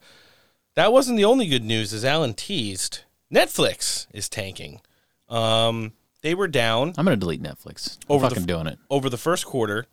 [0.78, 1.92] that wasn't the only good news.
[1.92, 3.00] As Alan teased,
[3.32, 4.80] Netflix is tanking.
[5.28, 5.92] Um,
[6.22, 6.94] they were down.
[6.96, 7.98] I'm gonna delete Netflix.
[8.08, 8.78] I'm over fucking the, doing it.
[8.88, 9.86] over the first quarter.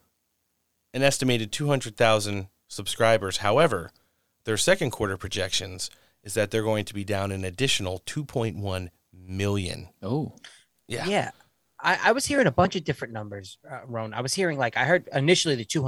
[0.93, 3.37] An estimated 200,000 subscribers.
[3.37, 3.91] However,
[4.45, 5.89] their second quarter projections
[6.23, 9.89] is that they're going to be down an additional 2.1 million.
[10.01, 10.33] Oh,
[10.87, 11.31] yeah, Yeah.
[11.77, 14.13] I, I was hearing a bunch of different numbers, uh, Ron.
[14.13, 15.83] I was hearing like I heard initially the two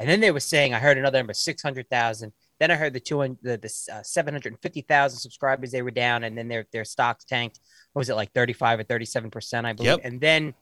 [0.00, 2.32] and then they were saying I heard another number six hundred thousand.
[2.62, 5.72] Then I heard the two hundred the, the uh, seven hundred and fifty thousand subscribers
[5.72, 7.58] they were down, and then their their stocks tanked.
[7.92, 9.66] What was it like thirty five or thirty seven percent?
[9.66, 9.88] I believe.
[9.88, 10.00] Yep.
[10.04, 10.54] And then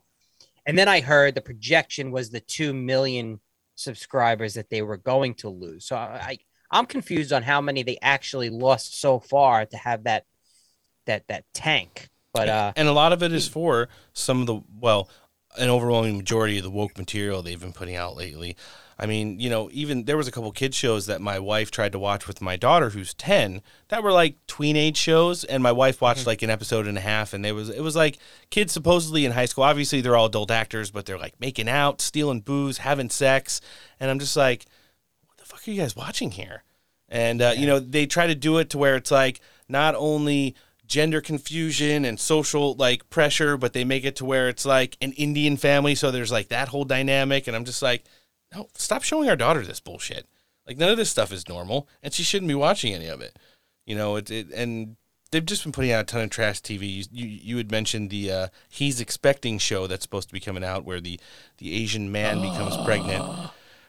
[0.65, 3.39] and then I heard the projection was the two million
[3.75, 5.85] subscribers that they were going to lose.
[5.85, 6.37] So I, I
[6.71, 10.25] I'm confused on how many they actually lost so far to have that
[11.05, 12.09] that that tank.
[12.33, 15.07] But uh, and a lot of it is for some of the well,
[15.55, 18.57] an overwhelming majority of the woke material they've been putting out lately.
[19.01, 21.91] I mean, you know, even there was a couple kid shows that my wife tried
[21.93, 25.71] to watch with my daughter who's 10 that were like tween age shows and my
[25.71, 28.19] wife watched like an episode and a half and they was it was like
[28.51, 29.63] kids supposedly in high school.
[29.63, 33.59] Obviously they're all adult actors, but they're like making out, stealing booze, having sex,
[33.99, 34.67] and I'm just like
[35.25, 36.63] what the fuck are you guys watching here?
[37.09, 40.55] And uh, you know, they try to do it to where it's like not only
[40.85, 45.13] gender confusion and social like pressure, but they make it to where it's like an
[45.13, 48.03] Indian family, so there's like that whole dynamic and I'm just like,
[48.53, 50.27] no, stop showing our daughter this bullshit.
[50.67, 53.37] Like none of this stuff is normal and she shouldn't be watching any of it.
[53.85, 54.95] You know, it, it and
[55.31, 56.81] they've just been putting out a ton of trash TV.
[56.81, 60.63] You you, you had mentioned the uh, he's expecting show that's supposed to be coming
[60.63, 61.19] out where the
[61.57, 63.25] the Asian man becomes pregnant,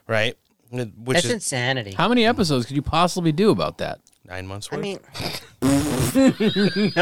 [0.09, 0.37] right?
[0.71, 1.93] Which that's is insanity.
[1.93, 4.01] How many episodes could you possibly do about that?
[4.25, 4.99] Nine months I mean,
[5.63, 6.99] wow.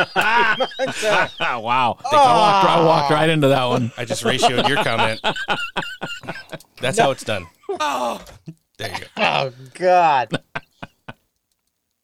[1.40, 3.92] I, walked, I walked right into that one.
[3.97, 5.20] I just ratioed your comment.
[6.80, 7.47] That's how it's done.
[7.80, 8.22] oh,
[8.78, 9.06] There you go.
[9.18, 10.28] oh God.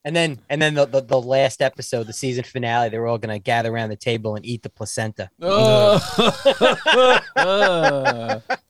[0.04, 3.18] And then, and then the, the, the last episode, the season finale, they were all
[3.18, 5.30] gonna gather around the table and eat the placenta.
[5.42, 5.98] Uh,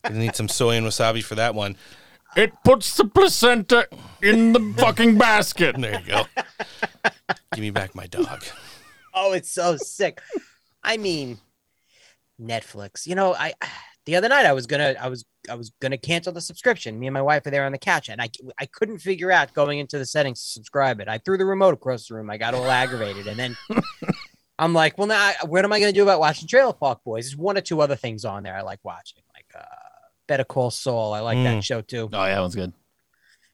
[0.09, 1.77] You need some soy and wasabi for that one.
[2.37, 3.89] It puts the placenta
[4.23, 5.77] in the fucking basket.
[5.79, 6.25] There you go.
[7.53, 8.45] Give me back my dog.
[9.15, 10.21] Oh, it's so sick.
[10.83, 11.39] I mean,
[12.41, 13.07] Netflix.
[13.07, 13.55] You know, I
[14.05, 16.99] the other night I was gonna I was I was gonna cancel the subscription.
[16.99, 19.55] Me and my wife are there on the couch, and I I couldn't figure out
[19.55, 21.09] going into the settings to subscribe it.
[21.09, 22.31] I threw the remote across the room.
[22.31, 23.57] I got all aggravated, and then
[24.59, 27.25] I'm like, well, now what am I gonna do about watching Trailer Park Boys?
[27.25, 29.86] There's one or two other things on there I like watching, like uh,
[30.27, 31.12] Better Call Saul.
[31.15, 31.44] I like Mm.
[31.44, 32.09] that show too.
[32.12, 32.73] Oh, yeah, that one's good.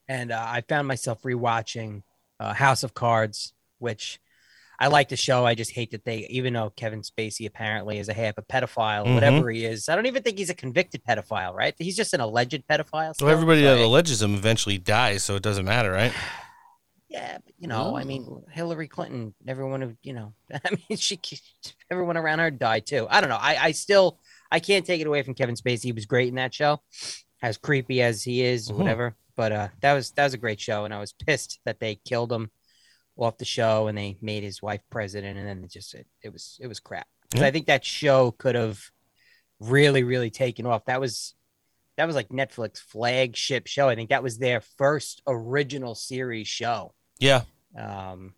[0.09, 2.03] and uh, I found myself rewatching
[2.41, 4.19] uh, House of Cards, which
[4.81, 5.47] I like the show.
[5.47, 9.07] I just hate that they, even though Kevin Spacey apparently is a half a pedophile,
[9.07, 9.15] Mhm.
[9.15, 11.75] whatever he is, I don't even think he's a convicted pedophile, right?
[11.79, 13.15] He's just an alleged pedophile.
[13.15, 13.27] still.
[13.27, 16.13] Well, everybody So, that alleges him eventually dies, so it doesn't matter, right?
[17.09, 21.21] yeah, but, you know, I mean, Hillary Clinton, everyone who, you know, I mean, she,
[21.91, 23.07] everyone around her died too.
[23.09, 23.39] I don't know.
[23.41, 24.19] I, I still,
[24.53, 25.85] I can't take it away from Kevin Spacey.
[25.85, 26.81] He was great in that show,
[27.43, 28.77] as creepy as he is, Mhm.
[28.77, 29.17] whatever.
[29.35, 31.95] But uh, that was that was a great show, and I was pissed that they
[31.97, 32.51] killed him
[33.17, 36.33] off the show and they made his wife president, and then it just it, it
[36.33, 37.07] was it was crap.
[37.35, 37.47] Yeah.
[37.47, 38.79] I think that show could have
[39.59, 40.85] really really taken off.
[40.85, 41.35] That was
[41.97, 43.89] that was like Netflix flagship show.
[43.89, 46.95] I think that was their first original series show.
[47.19, 47.43] Yeah.
[47.79, 48.35] Um,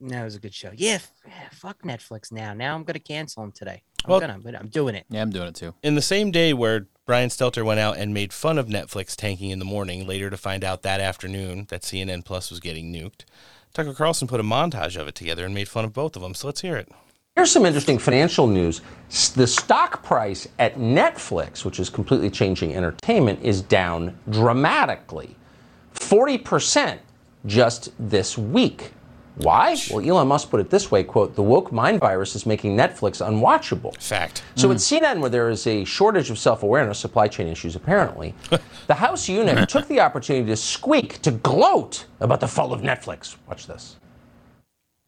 [0.00, 0.70] that was a good show.
[0.74, 2.54] Yeah, f- yeah, fuck Netflix now.
[2.54, 3.82] Now I'm gonna cancel them today.
[4.04, 5.04] I'm Well- gonna, I'm I'm doing it.
[5.10, 5.74] Yeah, I'm doing it too.
[5.82, 9.50] In the same day where Brian Stelter went out and made fun of Netflix tanking
[9.50, 13.24] in the morning, later to find out that afternoon that CNN Plus was getting nuked,
[13.74, 16.34] Tucker Carlson put a montage of it together and made fun of both of them.
[16.34, 16.88] So let's hear it.
[17.34, 18.80] Here's some interesting financial news.
[19.10, 25.36] S- The stock price at Netflix, which is completely changing entertainment, is down dramatically
[25.94, 26.98] 40%
[27.46, 28.92] just this week.
[29.38, 29.76] Why?
[29.90, 33.24] Well, Elon Musk put it this way, quote, the woke mind virus is making Netflix
[33.24, 34.00] unwatchable.
[34.02, 34.42] Fact.
[34.56, 34.72] So hmm.
[34.72, 38.34] at CNN, where there is a shortage of self-awareness, supply chain issues apparently,
[38.86, 43.36] the House unit took the opportunity to squeak, to gloat about the fall of Netflix.
[43.46, 43.96] Watch this.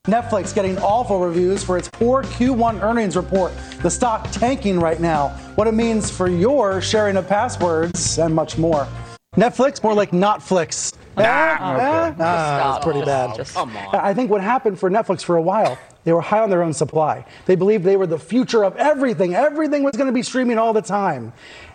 [0.07, 3.53] Netflix getting awful reviews for its poor Q1 earnings report.
[3.83, 5.29] The stock tanking right now.
[5.57, 8.89] What it means for your sharing of passwords and much more.
[9.37, 10.95] Netflix, more like Notflix.
[11.17, 11.23] Eh?
[11.23, 12.15] Eh?
[12.21, 13.47] Ah, it's pretty bad.
[13.49, 13.95] Come on.
[13.95, 16.73] I think what happened for Netflix for a while, they were high on their own
[16.73, 17.25] supply.
[17.47, 19.35] They believed they were the future of everything.
[19.35, 21.33] Everything was going to be streaming all the time.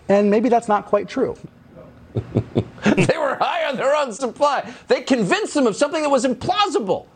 [0.08, 1.36] And maybe that's not quite true.
[2.14, 4.72] they were high on their own supply.
[4.88, 7.06] They convinced them of something that was implausible.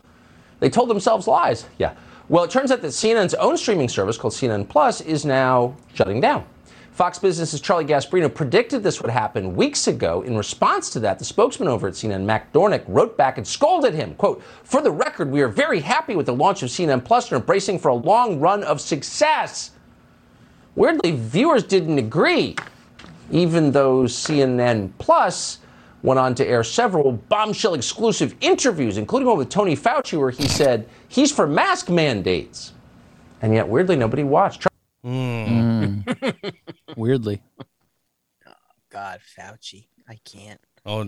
[0.59, 1.65] They told themselves lies.
[1.79, 1.95] Yeah.
[2.29, 6.21] Well, it turns out that CNN's own streaming service called CNN Plus is now shutting
[6.21, 6.45] down.
[6.91, 10.23] Fox Business's Charlie Gasparino predicted this would happen weeks ago.
[10.23, 13.93] In response to that, the spokesman over at CNN, Matt Dornic, wrote back and scolded
[13.93, 14.13] him.
[14.15, 17.41] Quote, For the record, we are very happy with the launch of CNN Plus and
[17.41, 19.71] are bracing for a long run of success.
[20.75, 22.57] Weirdly, viewers didn't agree,
[23.31, 25.59] even though CNN Plus
[26.03, 30.47] went on to air several bombshell exclusive interviews, including one with Tony Fauci, where he
[30.47, 32.73] said he's for mask mandates.
[33.41, 34.67] And yet, weirdly, nobody watched.
[35.05, 36.03] Mm.
[36.95, 37.41] Weirdly.
[38.47, 38.53] Oh,
[38.89, 39.87] God, Fauci.
[40.07, 40.59] I can't.
[40.85, 41.07] Oh,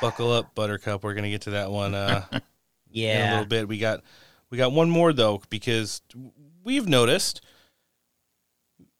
[0.00, 1.02] buckle up, Buttercup.
[1.02, 1.94] We're gonna get to that one.
[1.94, 2.24] Uh,
[2.92, 3.68] in a little bit.
[3.68, 4.02] We got
[4.50, 6.02] we got one more though because
[6.64, 7.40] we've noticed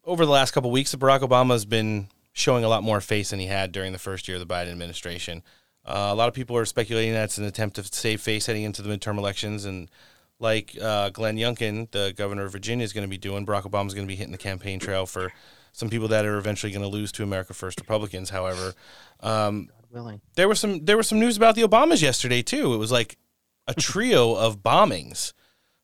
[0.04, 3.30] over the last couple weeks that Barack Obama has been showing a lot more face
[3.30, 5.42] than he had during the first year of the Biden administration.
[5.84, 8.82] Uh, a lot of people are speculating that's an attempt to save face heading into
[8.82, 9.90] the midterm elections, and
[10.38, 13.86] like uh, Glenn Youngkin, the governor of Virginia, is going to be doing, Barack Obama
[13.86, 15.32] is going to be hitting the campaign trail for
[15.72, 18.30] some people that are eventually going to lose to America First Republicans.
[18.30, 18.74] However,
[19.20, 20.20] um, willing.
[20.34, 22.72] there was some there was some news about the Obamas yesterday too.
[22.74, 23.18] It was like
[23.66, 25.32] a trio of bombings.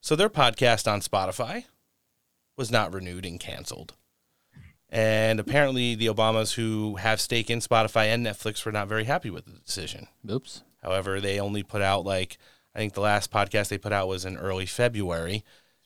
[0.00, 1.64] So their podcast on Spotify
[2.56, 3.94] was not renewed and canceled.
[4.88, 9.30] And apparently the Obamas who have stake in Spotify and Netflix were not very happy
[9.30, 10.08] with the decision.
[10.30, 10.62] Oops.
[10.82, 12.36] However, they only put out like
[12.74, 15.44] I think the last podcast they put out was in early February.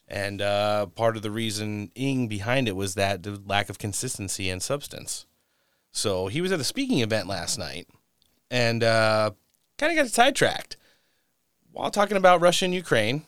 [0.09, 4.63] And uh, part of the reasoning behind it was that the lack of consistency and
[4.63, 5.27] substance.
[5.93, 7.89] So he was at a speaking event last night
[8.51, 9.33] and uh,
[9.79, 10.77] kind of got sidetracked
[11.73, 13.25] while talking about Russia and Ukraine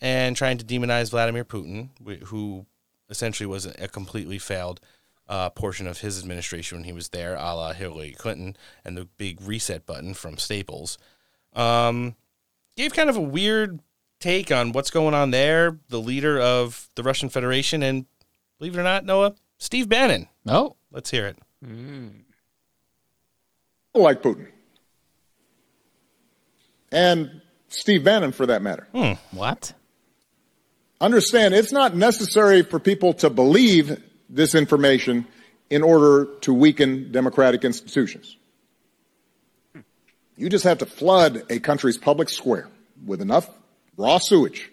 [0.00, 1.88] and trying to demonize Vladimir Putin,
[2.26, 2.66] who
[3.08, 4.80] essentially was a completely failed
[5.28, 9.04] uh, portion of his administration when he was there, a la Hillary Clinton and the
[9.04, 10.98] big reset button from Staples.
[11.54, 12.14] Um,
[12.78, 13.80] gave kind of a weird
[14.20, 15.78] take on what's going on there.
[15.88, 18.06] The leader of the Russian Federation, and
[18.58, 20.28] believe it or not, Noah, Steve Bannon.
[20.46, 21.36] Oh, let's hear it.
[23.94, 24.46] like Putin.
[26.92, 28.86] And Steve Bannon, for that matter.
[28.92, 29.12] Hmm.
[29.32, 29.74] What?
[31.00, 35.26] Understand, it's not necessary for people to believe this information
[35.68, 38.37] in order to weaken democratic institutions.
[40.38, 42.68] You just have to flood a country's public square
[43.04, 43.50] with enough
[43.96, 44.70] raw sewage.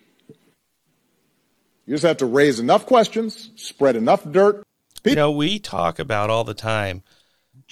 [1.86, 4.64] You just have to raise enough questions, spread enough dirt.
[5.04, 7.04] You know, we talk about all the time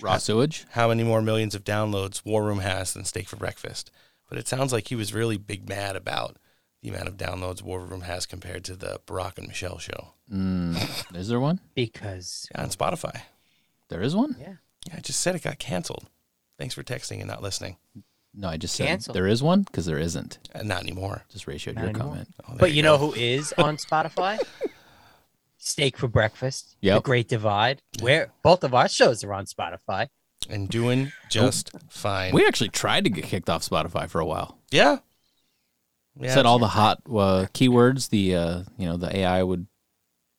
[0.02, 3.92] raw sewage, how many more millions of downloads War Room has than Steak for Breakfast.
[4.30, 6.38] But it sounds like he was really big mad about
[6.82, 11.16] the amount of downloads War Room has compared to the Barack and Michelle show Mm,
[11.16, 11.60] is there one?
[11.76, 13.22] Because on Spotify.
[13.90, 14.36] There is one?
[14.40, 14.56] Yeah.
[14.88, 16.08] Yeah, I just said it got canceled.
[16.58, 17.78] Thanks for texting and not listening.
[18.36, 19.16] No, I just said Canceled.
[19.16, 20.40] there is one because there isn't.
[20.56, 21.24] Uh, not anymore.
[21.32, 22.08] Just ratioed Not your anymore.
[22.10, 22.28] comment.
[22.50, 24.40] Oh, but you, know who is on Spotify?
[25.58, 26.76] Steak for Breakfast.
[26.82, 27.04] The Yep.
[27.04, 27.82] Great Divide.
[28.02, 30.08] Where both of our shows are on Spotify.
[30.50, 32.34] And doing just fine.
[32.34, 34.58] We actually tried to get kicked off Spotify for a while.
[34.72, 34.98] Yeah.
[36.20, 39.66] Yeah, Said all the hot uh, keywords the uh, you know the AI would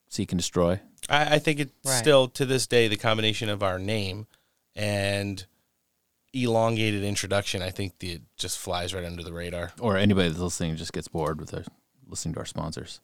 [0.09, 0.79] seek and destroy.
[1.09, 1.95] I, I think it's Right.
[1.99, 4.27] still to this day the combination of our name
[4.77, 5.45] and
[6.35, 7.63] elongated introduction.
[7.63, 9.73] I think the, it just flies right under the radar.
[9.81, 11.65] Or anybody that's listening just gets bored with their,
[12.07, 13.01] listening to our sponsors.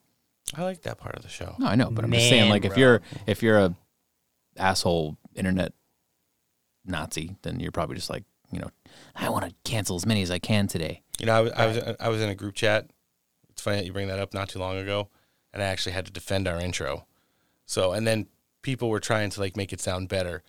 [0.54, 1.54] I like that part of the show.
[1.58, 2.80] No, I know, but I'm just saying, Man, like, if bro.
[2.80, 3.74] you're if you're a
[4.56, 5.72] asshole internet
[6.84, 8.70] Nazi, then you're probably just like, you know,
[9.14, 11.02] I want to cancel as many as I can today.
[11.20, 12.90] You know, I was, I was I was in a group chat.
[13.50, 14.34] It's funny that you bring that up.
[14.34, 15.08] Not too long ago,
[15.52, 17.06] and I actually had to defend our intro.
[17.66, 18.26] So, and then
[18.62, 20.42] people were trying to like make it sound better.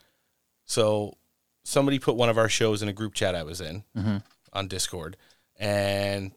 [0.65, 1.17] So,
[1.63, 4.23] somebody put one of our shows in a group chat I was in Mhm.
[4.53, 5.17] on Discord,
[5.57, 6.31] and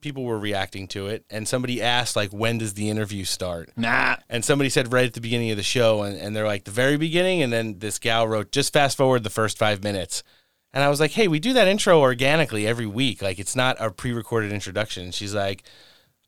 [0.00, 1.24] people were reacting to it.
[1.30, 4.16] And somebody asked like, "When does the interview start?" Nah.
[4.28, 6.70] And somebody said right at the beginning of the show, and, and they're like the
[6.70, 7.42] very beginning.
[7.42, 10.22] And then this gal wrote, "Just fast forward the first five minutes."
[10.72, 13.22] And I was like, "Hey, we do that intro organically every week.
[13.22, 15.62] Like it's not a pre-recorded introduction." And she's like,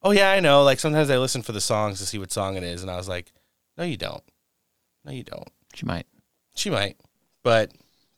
[0.03, 0.65] "Oh yeah, I know.
[0.65, 2.97] Like sometimes I listen for the songs to see what song it is." And I
[2.97, 3.33] was like,
[3.77, 4.25] "No, you don't.
[5.05, 6.07] No, you don't." She might.
[6.57, 6.97] She might.
[7.45, 7.73] But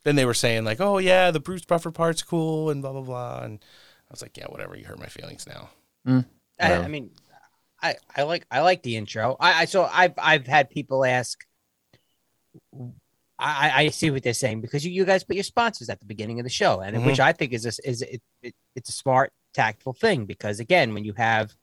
[0.05, 3.03] then they were saying like, "Oh yeah, the Bruce Buffer part's cool," and blah blah
[3.03, 3.43] blah.
[3.43, 3.59] And
[4.09, 4.77] I was like, "Yeah, whatever.
[4.77, 5.71] You hurt my feelings now."
[6.07, 6.25] Mm.
[6.59, 7.11] I, I mean,
[7.83, 9.37] I, I like I like the intro.
[9.41, 11.39] I, I so I've I've had people ask.
[13.43, 16.05] I, I see what they're saying because you, you guys put your sponsors at the
[16.05, 17.25] beginning of the show, and which Mhm.
[17.25, 21.05] I think is a, is it, it, it's a smart, tactful thing because again, when
[21.05, 21.55] you have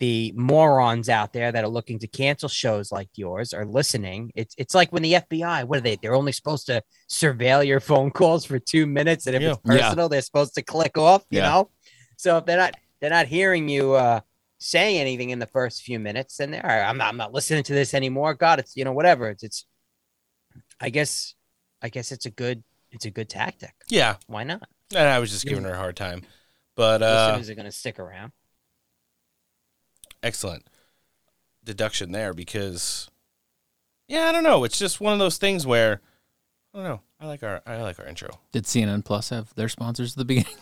[0.00, 4.54] the morons out there that are looking to cancel shows like yours are listening, it's
[4.58, 5.96] it's like when the FBI, what are they?
[5.96, 9.74] They're only supposed to surveil your phone calls for two minutes, and if it's Yeah.
[9.74, 9.80] Yeah.
[9.88, 11.24] personal, they're supposed to click off.
[11.30, 11.48] You Yeah.
[11.50, 11.70] know,
[12.16, 14.20] so if they're not they're not hearing you uh,
[14.58, 17.72] saying anything in the first few minutes, then there, I'm not, I'm not listening to
[17.72, 18.34] this anymore.
[18.34, 19.28] God, it's you know whatever.
[19.30, 19.64] It's, it's
[20.80, 21.34] I guess,
[21.82, 23.74] I guess it's a good, it's a good tactic.
[23.88, 24.16] Yeah.
[24.26, 24.62] Why not?
[24.94, 26.22] And I was just giving her a hard time.
[26.74, 28.32] But uh, Listeners are going to stick around.
[30.22, 30.66] Excellent
[31.64, 33.10] deduction there because
[34.08, 34.64] yeah, I don't know.
[34.64, 36.00] It's just one of those things where
[36.74, 37.00] I don't know.
[37.20, 38.40] I like our I like our intro.
[38.52, 40.52] Did CNN Plus have their sponsors at the beginning?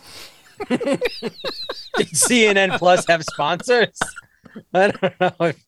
[0.69, 3.99] Did CNN Plus have sponsors?
[4.75, 5.65] I don't know if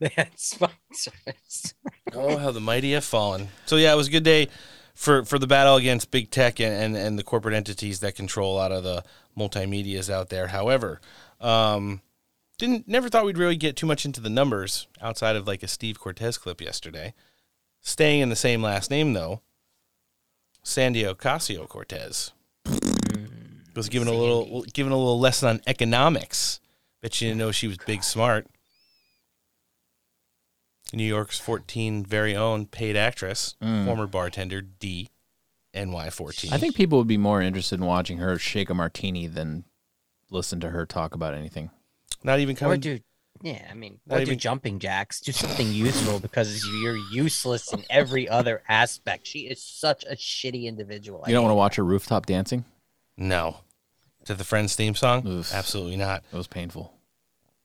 [0.00, 1.74] they had sponsors.
[2.12, 3.48] oh, how the mighty have fallen.
[3.66, 4.48] So yeah, it was a good day
[4.94, 8.54] for for the battle against big tech and and, and the corporate entities that control
[8.54, 9.04] a lot of the
[9.38, 10.48] multimedias out there.
[10.48, 11.00] However,
[11.40, 12.02] um,
[12.62, 15.68] didn't never thought we'd really get too much into the numbers outside of like a
[15.68, 17.12] Steve Cortes clip yesterday.
[17.80, 19.42] Staying in the same last name though,
[20.62, 22.30] Sandy Ocasio Cortez
[23.74, 26.60] was given a little given a little lesson on economics.
[27.02, 28.46] Bet you didn't know she was big smart.
[30.92, 33.86] New York's 14 very own paid actress, Mm.
[33.86, 35.08] former bartender D,
[35.74, 36.52] NY 14.
[36.52, 39.64] I think people would be more interested in watching her shake a martini than
[40.30, 41.70] listen to her talk about anything.
[42.24, 42.80] Not even Or coming.
[42.80, 43.00] do,
[43.42, 45.20] yeah, I mean, Not or do even- jumping jacks.
[45.20, 49.26] Do something useful because you're useless in every other aspect.
[49.26, 51.24] She is such a shitty individual.
[51.26, 52.64] You don't want to watch her rooftop dancing?
[53.16, 53.58] No.
[54.26, 55.26] To the Friends theme song?
[55.52, 56.22] Absolutely not.
[56.32, 56.94] It was painful.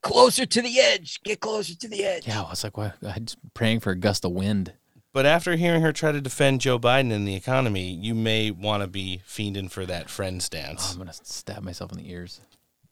[0.01, 1.21] closer to the edge.
[1.23, 2.27] Get closer to the edge.
[2.27, 2.95] Yeah, I was like, what?
[3.03, 4.73] I was praying for a gust of wind.
[5.13, 8.84] But after hearing her try to defend Joe Biden and the economy, you may want
[8.84, 10.89] to be fiending for that Friends dance.
[10.89, 12.39] Oh, I'm gonna stab myself in the ears.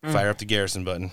[0.06, 0.14] Mm.
[0.14, 1.12] Fire up the Garrison button.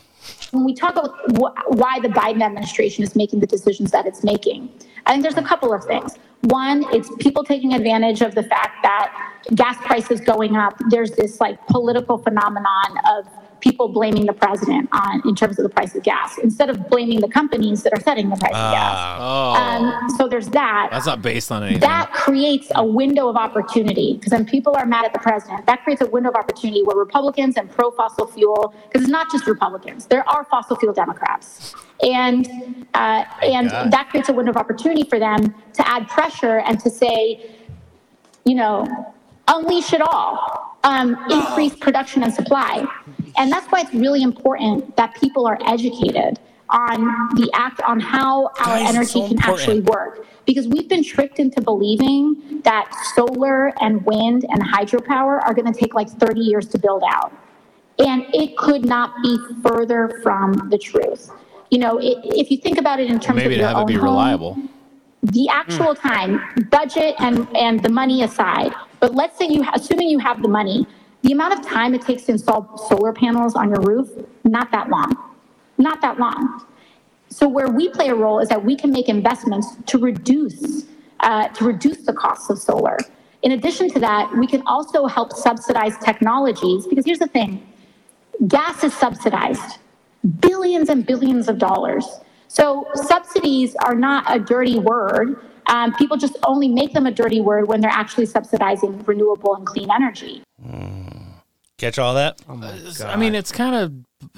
[0.52, 4.22] when we talk about wh- why the Biden administration is making the decisions that it's
[4.22, 4.68] making,
[5.06, 6.16] I think there's a couple of things.
[6.42, 10.74] One, it's people taking advantage of the fact that gas prices going up.
[10.90, 13.26] There's this like political phenomenon of
[13.62, 17.20] people blaming the president on in terms of the price of gas instead of blaming
[17.20, 19.18] the companies that are setting the price of gas.
[19.20, 20.88] Oh, Um, so there's that.
[20.90, 21.80] that's not based on anything.
[21.80, 25.82] That creates a window of opportunity because when people are mad at the president, that
[25.84, 29.46] creates a window of opportunity where Republicans and pro fossil fuel, because it's not just
[29.46, 31.74] Republicans, there are fossil fuel Democrats.
[32.02, 33.92] And, uh, and God.
[33.92, 37.54] that creates a window of opportunity for them to add pressure and to say,
[38.44, 39.14] you know,
[39.46, 42.86] unleash it all, um, increase production and supply.
[43.36, 46.38] And that's why it's really important that people are educated
[46.72, 47.04] on
[47.34, 50.26] the act on how our Guys, energy so can actually work.
[50.46, 55.78] Because we've been tricked into believing that solar and wind and hydropower are going to
[55.78, 57.32] take like 30 years to build out.
[57.98, 61.30] And it could not be further from the truth.
[61.70, 63.76] You know, i if you think about it in terms Maybe of to your have
[63.76, 64.58] it own be home, reliable.
[65.22, 66.08] the actual hmm.
[66.08, 66.40] time,
[66.70, 70.86] budget and, and the money aside, but let's say you, assuming you have the money,
[71.22, 74.08] the amount of time it takes to install solar panels on your roof,
[74.44, 75.12] not that long,
[75.78, 76.66] not that long.
[77.28, 80.84] So where we play a role is that we can make investments to reduce,
[81.20, 82.98] uh, to reduce the costs of solar.
[83.42, 87.66] In addition to that, we can also help subsidize technologies, because here's the thing,
[88.48, 89.78] gas is subsidized,
[90.40, 92.06] billions and billions of dollars.
[92.48, 95.40] So subsidies are not a dirty word.
[95.66, 99.66] Um, people just only make them a dirty word when they're actually subsidizing renewable and
[99.66, 100.42] clean energy.
[101.78, 102.40] Catch all that?
[102.48, 103.92] Oh my I mean, it's kind of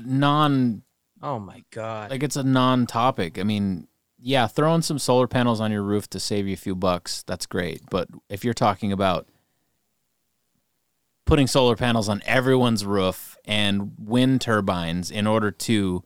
[0.04, 0.82] non.
[1.22, 2.10] Oh my god!
[2.10, 3.38] Like it's a non-topic.
[3.38, 3.88] I mean,
[4.18, 7.44] yeah, throwing some solar panels on your roof to save you a few bucks, that's
[7.44, 7.82] great.
[7.90, 9.28] But if you're talking about
[11.26, 16.02] putting solar panels on everyone's roof and wind turbines in order to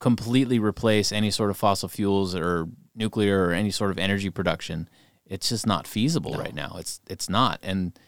[0.00, 2.68] completely replace any sort of fossil fuels or
[2.98, 4.88] nuclear or any sort of energy production,
[5.24, 6.76] it's just not feasible right now.
[6.78, 7.60] It's it's not.
[7.62, 7.98] And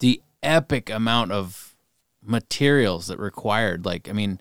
[0.00, 1.74] the epic amount of
[2.22, 4.40] materials that required, like I mean,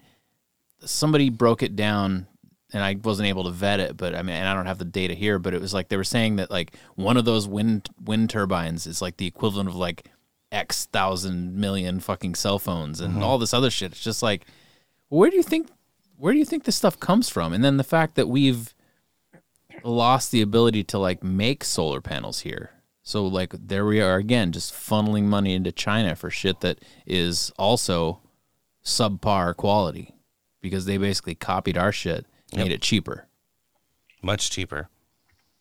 [0.83, 2.27] somebody broke it down
[2.73, 4.85] and I wasn't able to vet it, but I mean, and I don't have the
[4.85, 7.89] data here, but it was like they were saying that like one of those wind
[8.03, 10.07] wind turbines is like the equivalent of like
[10.51, 13.21] X thousand million fucking cell phones and Mhm.
[13.21, 13.91] all this other shit.
[13.91, 14.45] It's just like,
[15.09, 15.69] where do you think,
[16.17, 17.53] where do you think this stuff comes from?
[17.53, 18.72] And then the fact that we've
[19.83, 22.71] lost the ability to like make solar panels here.
[23.03, 27.51] So like there we are again, just funneling money into China for shit that is
[27.57, 28.21] also
[28.83, 30.15] subpar quality
[30.61, 33.27] because they basically copied our shit, made it cheaper.
[34.21, 34.89] Much cheaper.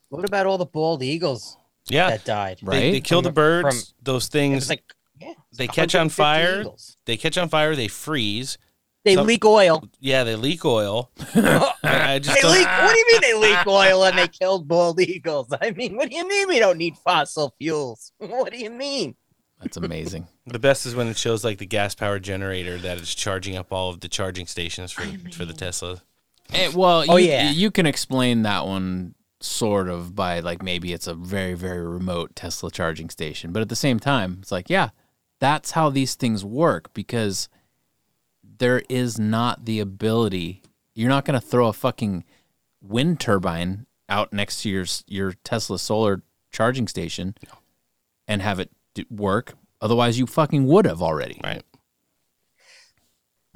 [0.09, 1.57] What about all the bald eagles
[1.89, 2.11] Yeah.
[2.11, 2.59] that died?
[2.62, 3.69] They, they kill the birds.
[3.89, 4.69] from- those things.
[4.69, 4.85] like,
[5.20, 6.61] yeah, they catch on fire.
[6.61, 6.97] eagles.
[7.07, 7.74] They catch on fire.
[7.74, 8.59] They freeze.
[9.05, 9.83] They leak oil.
[10.01, 11.11] Yeah, they leak oil.
[11.35, 14.69] I I just They leak, what do you mean they leak oil and they killed
[14.69, 15.49] bald eagles?
[15.61, 18.12] I mean, what do you mean we don't need fossil fuels?
[18.19, 19.16] What do you mean?
[19.61, 20.27] That's amazing.
[20.47, 23.73] The best is when it shows like the gas powered generator that is charging up
[23.73, 25.03] all of the charging stations for
[25.33, 26.03] for the Tesla.
[26.53, 27.51] Eh, well, Oh, you, yeah.
[27.51, 32.35] you can explain that one sort of by like maybe it's a very very remote
[32.37, 34.91] Tesla charging station, but at the same time, it's like yeah,
[35.41, 37.49] that's how these things work because
[38.59, 40.62] there is not the ability.
[40.95, 42.24] You're not going to throw a fucking
[42.81, 47.35] wind turbine out next to your your Tesla solar charging station
[48.29, 48.70] and have it
[49.11, 49.55] work.
[49.81, 51.41] Otherwise, you fucking would have already.
[51.43, 51.62] Right.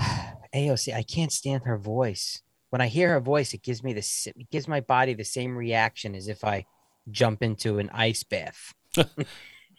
[0.54, 2.42] AOC, I can't stand her voice.
[2.70, 5.56] When I hear her voice, it gives me the it gives my body the same
[5.56, 6.66] reaction as if I
[7.10, 8.74] jump into an ice bath.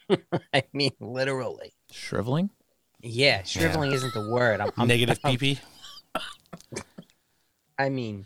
[0.54, 1.74] I mean, literally.
[1.92, 2.50] Shriveling.
[3.10, 4.60] Yeah, shriveling isn't the word.
[4.62, 5.60] I'm, I'm Negative I'm- PP.
[7.80, 8.26] I mean,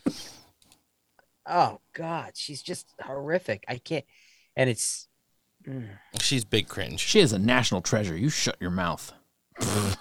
[1.45, 3.65] oh god, she's just horrific.
[3.67, 4.05] I can't,
[4.55, 5.07] and it's.
[5.67, 5.89] mm.
[6.21, 6.99] She's big cringe.
[7.01, 8.15] She is a national treasure.
[8.17, 9.13] You shut your mouth.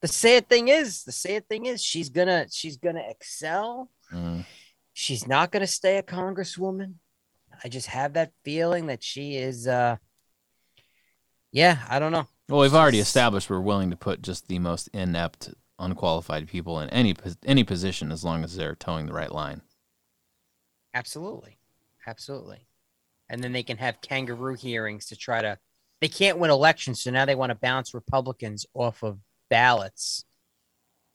[0.00, 3.90] The sad thing is, the sad thing is, she's gonna she's gonna excel.
[4.12, 4.44] Mm.
[4.92, 6.96] She's not gonna stay a congresswoman.
[7.64, 9.66] I just have that feeling that she is.
[9.66, 9.96] uh
[11.52, 12.26] Yeah, I don't know.
[12.48, 16.90] Well, we've already established we're willing to put just the most inept, unqualified people in
[16.90, 17.14] any
[17.44, 19.62] any position as long as they're towing the right line.
[20.92, 21.58] Absolutely,
[22.06, 22.66] absolutely.
[23.28, 25.58] And then they can have kangaroo hearings to try to.
[26.00, 29.18] They can't win elections, so now they want to bounce Republicans off of
[29.48, 30.24] ballots.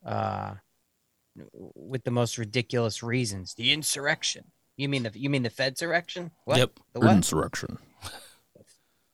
[0.04, 0.54] Uh,
[1.52, 3.54] with the most ridiculous reasons.
[3.54, 4.44] The insurrection.
[4.76, 6.30] You mean the you mean the Fedsurrection?
[6.44, 6.58] What?
[6.58, 6.80] Yep.
[6.94, 7.12] The what?
[7.12, 7.78] Insurrection.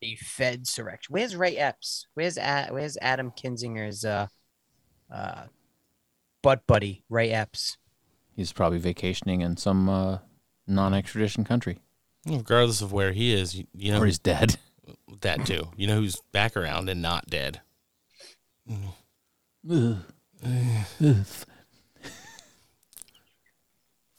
[0.01, 1.11] the Fedsurrection.
[1.11, 2.07] Where's Ray Epps?
[2.15, 4.27] Where's A- where's Adam Kinzinger's uh
[5.11, 5.45] uh
[6.43, 7.77] butt buddy Ray Epps?
[8.35, 10.19] He's probably vacationing in some uh,
[10.67, 11.79] non-extradition country.
[12.27, 14.57] Regardless of where he is, you, you know Or he's dead.
[15.23, 15.71] That too.
[15.77, 17.61] You know who's back around and not dead.
[18.71, 19.97] Ugh.
[20.45, 21.25] Ugh.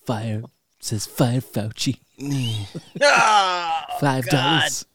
[0.06, 0.44] Fire
[0.82, 2.00] says fire Fauci.
[4.02, 4.86] Five dollars.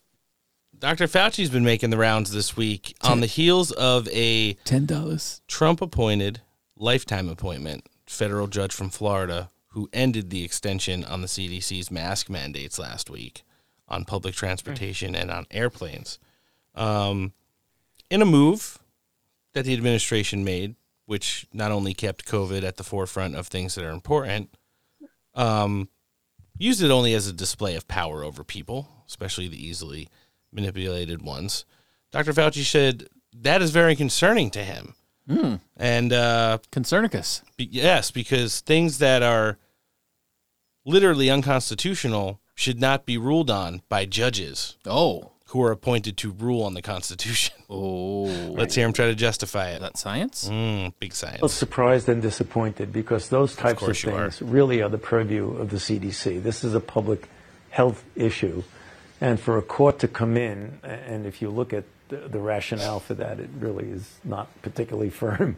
[0.83, 1.07] Dr.
[1.07, 5.81] Fauci's been making the rounds this week on the heels of a ten dollars Trump
[5.81, 6.41] appointed
[6.77, 12.81] lifetime appointment federal judge from Florida who ended the extension on the CDC's mask mandates
[12.81, 13.43] last week
[13.87, 16.19] on public transportation and on airplanes.
[16.75, 17.33] Um,
[18.11, 18.81] in a move
[19.53, 20.75] that the administration made,
[21.07, 24.53] which not only kept COVID at the forefront of things that are important,
[25.37, 25.91] um,
[26.59, 30.09] used it only as a display of power over people, especially the easily
[30.53, 31.65] manipulated ones.
[32.11, 32.33] Dr.
[32.33, 34.95] Fauci said that is very concerning to him.
[35.29, 35.55] Hmm.
[35.77, 37.43] And uh, Concernicus.
[37.57, 39.59] be- yes, because things that are
[40.85, 44.77] literally unconstitutional should not be ruled on by judges.
[44.85, 45.31] Oh.
[45.47, 47.55] Who are appointed to rule on the Constitution.
[47.75, 48.25] Oh.
[48.51, 49.81] Let's hear him try to justify it.
[49.81, 50.47] that science?
[50.47, 51.39] Mm, big science.
[51.41, 54.31] I was surprised and disappointed because those types of, course you are.
[54.31, 56.43] things really are the purview of the CDC.
[56.43, 57.31] This is a public
[57.71, 58.63] health issue.
[59.23, 62.99] And for a court to come in, and if you look at the, the rationale
[62.99, 65.57] for that, it really is not particularly firm.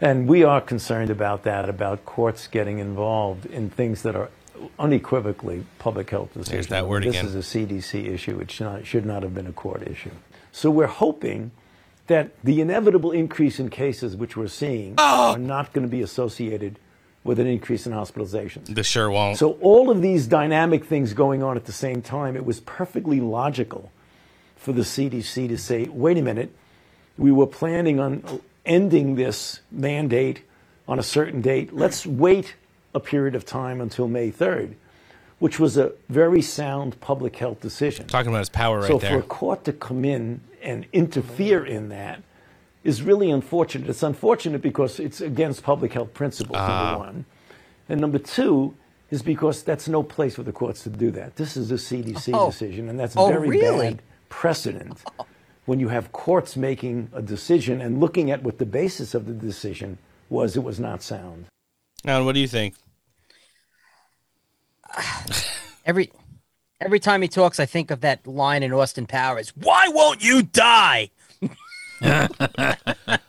[0.00, 4.30] And we are concerned about that, about courts getting involved in things that are
[4.78, 6.68] unequivocally public health decisions.
[6.68, 7.26] that word this again.
[7.26, 8.38] is a CDC issue.
[8.38, 10.12] It should not, should not have been a court issue.
[10.52, 11.50] So we're hoping
[12.06, 15.32] that the inevitable increase in cases which we're seeing oh!
[15.32, 16.78] are not going to be associated
[17.22, 18.74] with an increase in hospitalizations.
[18.74, 19.38] The sure won't.
[19.38, 23.20] So all of these dynamic things going on at the same time, it was perfectly
[23.20, 23.92] logical
[24.56, 26.54] for the CDC to say, wait a minute,
[27.18, 30.42] we were planning on ending this mandate
[30.88, 31.74] on a certain date.
[31.74, 32.54] Let's wait
[32.94, 34.74] a period of time until May 3rd,
[35.38, 38.06] which was a very sound public health decision.
[38.06, 39.12] Talking about his power right so there.
[39.12, 42.22] for a court to come in and interfere in that
[42.84, 43.88] is really unfortunate.
[43.90, 46.90] It's unfortunate because it's against public health principles, Ah.
[46.92, 47.24] number one.
[47.88, 48.74] And number two
[49.10, 51.36] is because that's no place for the courts to do that.
[51.36, 52.46] This is a CDC Oh.
[52.50, 53.88] decision, and that's Oh, very really?
[53.90, 55.02] bad precedent
[55.66, 59.32] when you have courts making a decision and looking at what the basis of the
[59.34, 59.98] decision
[60.28, 61.46] was, it was not sound.
[62.04, 62.74] Alan, what do you think?
[65.84, 66.10] Every
[66.80, 69.50] every time he talks, I think of that line in Austin Powers.
[69.56, 71.10] Why won't you die?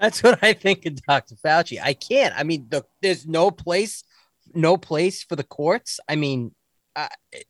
[0.00, 1.34] That's what I think of Dr.
[1.36, 1.78] Fauci.
[1.82, 2.34] I can't.
[2.36, 4.02] I mean, the, there's no place,
[4.54, 6.00] no place for the courts.
[6.08, 6.54] I mean,
[6.96, 7.08] uh,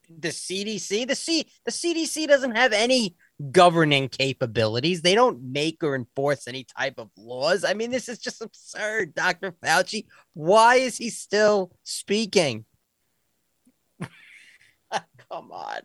[0.09, 3.15] the CDC, the C, the CDC doesn't have any
[3.53, 5.03] governing capabilities.
[5.03, 7.65] They don't make or enforce any type of laws.
[7.65, 9.53] I mean, this is just absurd, Dr.
[9.65, 10.07] Fauci.
[10.35, 12.65] Why is he still speaking?
[15.31, 15.81] Come on.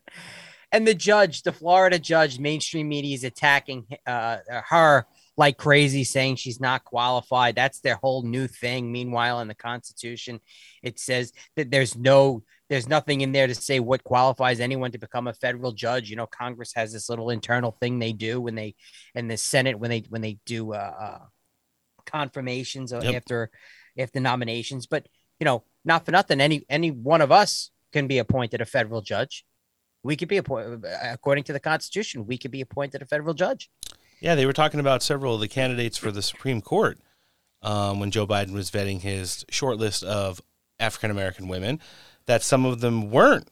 [0.76, 5.08] And the judge, the Florida judge, mainstream media is attacking uh, her
[5.38, 7.56] like crazy, saying she's not qualified.
[7.56, 8.92] That's their whole new thing.
[8.92, 10.42] Meanwhile, in the Constitution,
[10.84, 14.98] it says that there's no there's nothing in there to say what qualifies anyone to
[14.98, 16.10] become a federal judge.
[16.10, 18.76] You know, Congress has this little internal thing they do when they,
[19.14, 21.20] and the Senate when they when they do uh, uh
[22.06, 23.16] confirmations Yep.
[23.16, 23.50] after
[23.98, 24.88] after nominations.
[24.88, 25.08] But
[25.40, 29.02] you know, not for nothing, any any one of us can be appointed a federal
[29.02, 29.46] judge.
[30.06, 32.28] We could be appointed according to the Constitution.
[32.28, 33.72] We could be appointed a federal judge.
[34.22, 37.00] Yeah, they were talking about several of the candidates for the Supreme Court
[37.64, 40.42] um, when Joe Biden was vetting his short list of
[40.80, 41.80] African American women,
[42.28, 43.48] that some of them weren't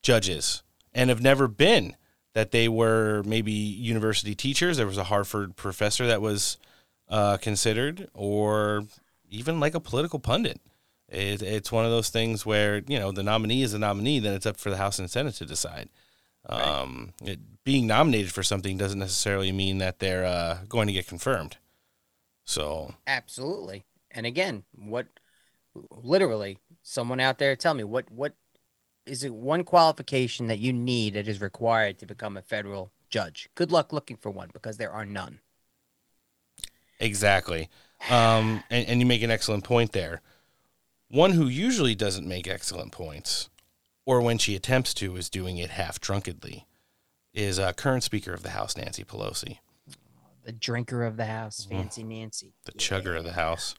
[0.00, 0.62] judges
[0.94, 1.96] and have never been,
[2.34, 4.76] that they were maybe university teachers.
[4.76, 6.56] There was a Harvard professor that was
[7.08, 8.84] uh, considered, or
[9.28, 10.60] even like a political pundit.
[11.08, 14.34] It, it's one of those things where, you know, the nominee is a nominee, then
[14.34, 15.88] it's up for the House and Senate to decide.
[16.48, 21.06] Um, it, being nominated for something doesn't necessarily mean that they're uh, going to get
[21.06, 21.56] confirmed.
[22.44, 23.84] So Absolutely.
[24.10, 25.06] And again, what
[25.90, 28.34] literally someone out there tell me what what
[29.06, 33.48] is it one qualification that you need that is required to become a federal judge?
[33.54, 35.40] Good luck looking for one because there are none.
[37.00, 37.68] exactly,
[38.08, 40.20] um, and, and you make an excellent point there.
[41.10, 43.48] One who usually doesn't make excellent points,
[44.04, 46.66] or when she attempts to, is doing it half drunkenly,
[47.32, 49.58] is uh, current Speaker of the House Nancy Pelosi.
[50.44, 51.70] The drinker of the house, Mhm.
[51.70, 52.52] fancy Nancy.
[52.64, 53.74] the chugger of the house.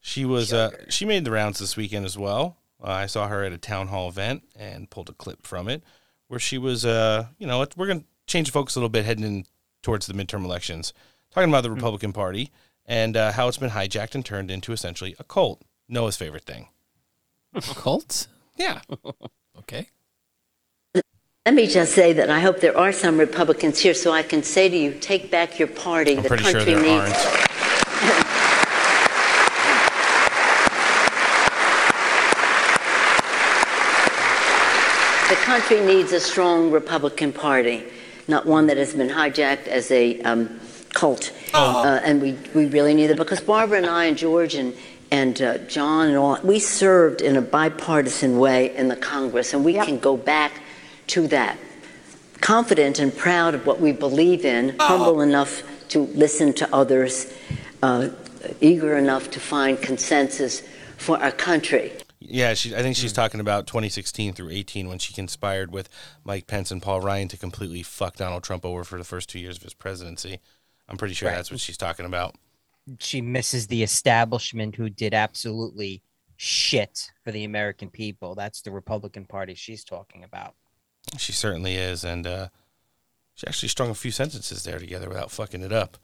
[0.00, 2.56] She was uh, she made the rounds this weekend as well.
[2.82, 5.82] Uh, I saw her at a town hall event and pulled a clip from it
[6.28, 9.04] where she was uh, you know, we're going to change the focus a little bit
[9.04, 9.44] heading in
[9.82, 10.94] towards the midterm elections,
[11.32, 12.50] talking about the Republican Party
[12.86, 15.62] and uh, how it's been hijacked and turned into essentially a cult.
[15.90, 16.68] Noah's favorite thing.
[17.60, 18.28] Cults?
[18.56, 18.80] Yeah.
[19.58, 19.88] okay.
[21.44, 24.44] Let me just say that I hope there are some Republicans here so I can
[24.44, 26.16] say to you, take back your party.
[26.16, 27.14] I'm the pretty sure country there needs.
[27.14, 28.26] aren't.
[35.30, 37.84] The country needs a strong Republican Party,
[38.26, 40.58] not one that has been hijacked as a um,
[40.92, 41.32] cult.
[41.54, 44.74] Uh, and we, we really need it because Barbara and I and George and,
[45.10, 49.64] and uh, John and all, we served in a bipartisan way in the Congress, and
[49.64, 50.60] we can go back
[51.08, 51.58] to that.
[52.40, 57.32] Confident and proud of what we believe in, humble enough to listen to others,
[57.82, 58.08] uh,
[58.60, 60.62] eager enough to find consensus
[60.96, 61.92] for our country.
[62.20, 65.88] Yeah, she, I think she's talking about 2016 through 18 when she conspired with
[66.22, 69.38] Mike Pence and Paul Ryan to completely fuck Donald Trump over for the first two
[69.38, 70.38] years of his presidency.
[70.88, 71.36] I'm pretty sure Right.
[71.36, 72.36] that's what she's talking about.
[72.98, 76.02] She misses the establishment who did absolutely
[76.36, 78.34] shit for the American people.
[78.34, 80.54] That's the Republican Party she's talking about.
[81.18, 82.48] She certainly is, and uh,
[83.34, 85.96] she actually strung a few sentences there together without fucking it up.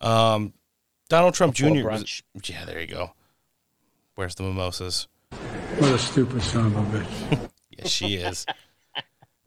[0.00, 0.52] Um,
[1.08, 1.88] Donald Trump Before Jr.
[1.88, 3.12] was- yeah, there you go.
[4.14, 5.08] Where's the mimosas?
[5.78, 7.50] What a stupid son of a bitch.
[7.78, 8.46] Yes, she is.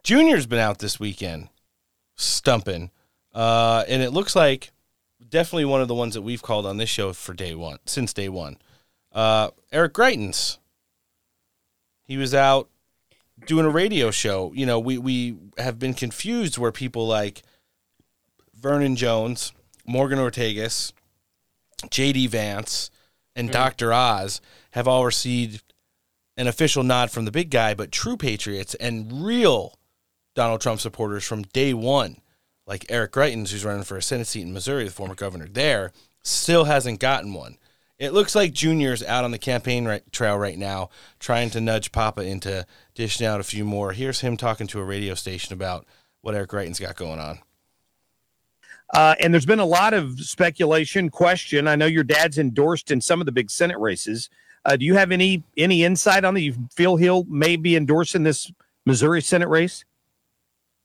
[0.03, 1.49] Junior's been out this weekend,
[2.15, 2.91] stumping,
[3.33, 4.69] uh, and it looks like
[5.29, 8.13] definitely one of the ones that we've called on this show for day one, since
[8.13, 8.57] day one.
[9.11, 10.57] Uh, Eric Greitens.
[12.03, 12.69] He was out
[13.45, 14.51] doing a radio show.
[14.53, 17.43] You know, we we have been confused where people like
[18.53, 19.53] Vernon Jones,
[19.85, 20.91] Morgan Ortagus,
[21.89, 22.27] J.D.
[22.27, 22.89] Vance,
[23.35, 23.93] and Dr.
[23.93, 24.41] Oz
[24.71, 25.63] have all received
[26.35, 29.77] an official nod from the big guy, but true patriots and real
[30.35, 32.17] Donald Trump supporters from day one,
[32.69, 35.91] like Eric Greitens, who's running for a Senate seat in Missouri, the former governor there,
[36.21, 37.57] still hasn't gotten one.
[37.97, 40.89] It looks like Junior's out on the campaign right, trail right now,
[41.19, 43.91] trying to nudge Papa into dishing out a few more.
[43.91, 45.85] Here's him talking to a radio station about
[46.21, 47.39] what Eric Greitens got going on.
[48.93, 51.67] Uh, and there's been a lot of speculation, question.
[51.67, 54.29] I know your dad's endorsed in some of the big Senate races.
[54.63, 56.41] Uh, do you have any any insight on that?
[56.41, 58.51] You feel he'll may be endorsing this
[58.85, 59.85] Missouri Senate race?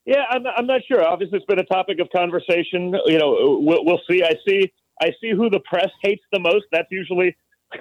[0.05, 1.03] Yeah, I'm, I'm not sure.
[1.03, 2.95] Obviously, it's been a topic of conversation.
[3.07, 4.23] You know, we'll, we'll see.
[4.23, 4.73] I see.
[5.01, 6.67] I see who the press hates the most.
[6.71, 7.37] That's usually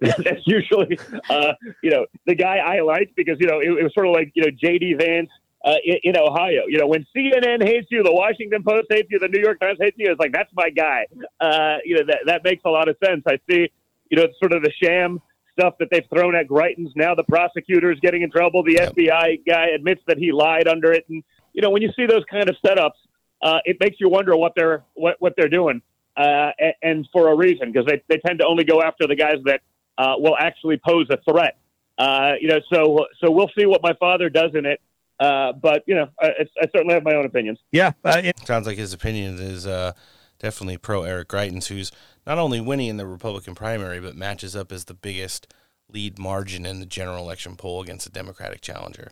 [0.00, 3.92] that's usually uh, you know the guy I like because you know it, it was
[3.94, 5.30] sort of like you know JD Vance
[5.64, 6.62] uh, in, in Ohio.
[6.66, 9.78] You know, when CNN hates you, the Washington Post hates you, the New York Times
[9.80, 10.10] hates you.
[10.10, 11.06] It's like that's my guy.
[11.40, 13.22] Uh, you know that that makes a lot of sense.
[13.26, 13.70] I see.
[14.10, 15.20] You know, sort of the sham
[15.52, 16.90] stuff that they've thrown at Greitens.
[16.96, 18.64] Now the prosecutor's getting in trouble.
[18.64, 22.06] The FBI guy admits that he lied under it, and you know when you see
[22.06, 22.98] those kind of setups,
[23.42, 25.82] uh, it makes you wonder what they're what what they're doing,
[26.16, 29.16] uh, and, and for a reason because they they tend to only go after the
[29.16, 29.60] guys that
[29.98, 31.56] uh, will actually pose a threat.
[31.98, 34.80] Uh, you know, so so we'll see what my father does in it.
[35.18, 36.28] Uh, but you know, I,
[36.60, 37.58] I certainly have my own opinions.
[37.72, 39.92] Yeah, uh, it- sounds like his opinion is uh,
[40.38, 41.92] definitely pro Eric Greitens, who's
[42.26, 45.52] not only winning in the Republican primary, but matches up as the biggest
[45.92, 49.10] lead margin in the general election poll against a Democratic challenger.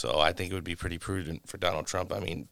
[0.00, 2.12] So I think it would be pretty prudent for Donald Trump.
[2.12, 2.48] I mean,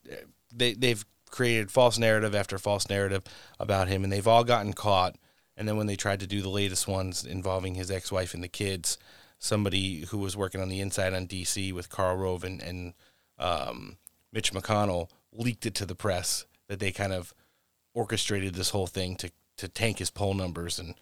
[0.54, 3.22] they they've created false narrative after false narrative
[3.58, 5.16] about him, and they've all gotten caught.
[5.56, 8.48] And then when they tried to do the latest ones involving his ex-wife and the
[8.48, 8.96] kids,
[9.38, 12.94] somebody who was working on the inside on DC with Karl Rove and, and
[13.38, 13.96] um,
[14.32, 17.34] Mitch McConnell leaked it to the press that they kind of
[17.94, 20.94] orchestrated this whole thing to to tank his poll numbers and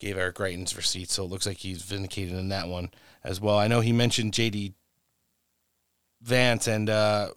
[0.00, 1.14] gave Eric Greitens receipts.
[1.14, 2.90] So it looks like he's vindicated in that one
[3.24, 3.58] as well.
[3.58, 4.74] I know he mentioned JD
[6.22, 7.28] Vance and uh,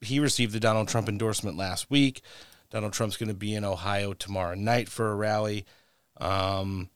[0.00, 2.22] he received the Donald Trump endorsement last week.
[2.70, 5.64] Donald Trump's going to be in Ohio tomorrow night for a rally.
[6.18, 6.90] Um,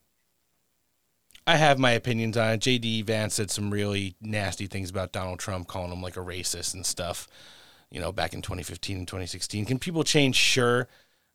[1.47, 2.61] I have my opinions on it.
[2.61, 6.75] JD Vance said some really nasty things about Donald Trump, calling him like a racist
[6.75, 7.29] and stuff,
[7.91, 9.65] you know, back in 2015 and 2016.
[9.65, 10.37] Can people change?
[10.37, 10.87] Sure.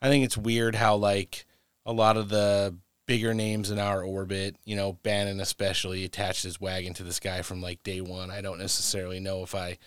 [0.02, 1.46] I think it's weird how, like,
[1.86, 2.76] a lot of the
[3.06, 7.42] bigger names in our orbit, you know, Bannon especially, attached his wagon to this guy
[7.42, 8.32] from like day one.
[8.32, 9.78] I don't necessarily know if I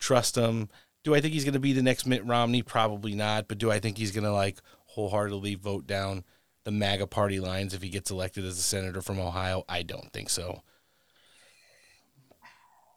[0.00, 0.68] trust him.
[1.04, 2.62] Do I think he's going to be the next Mitt Romney?
[2.62, 3.46] Probably not.
[3.48, 6.24] But do I think he's going to like wholeheartedly vote down
[6.64, 9.64] the MAGA party lines if he gets elected as a senator from Ohio?
[9.68, 10.62] I don't think so.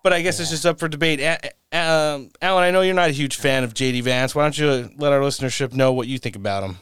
[0.03, 1.21] But I guess it's just up for debate.
[1.71, 4.35] Um, Alan, I know you're not a huge fan of JD Vance.
[4.35, 6.77] Why don't you let our listenership know what you think about him?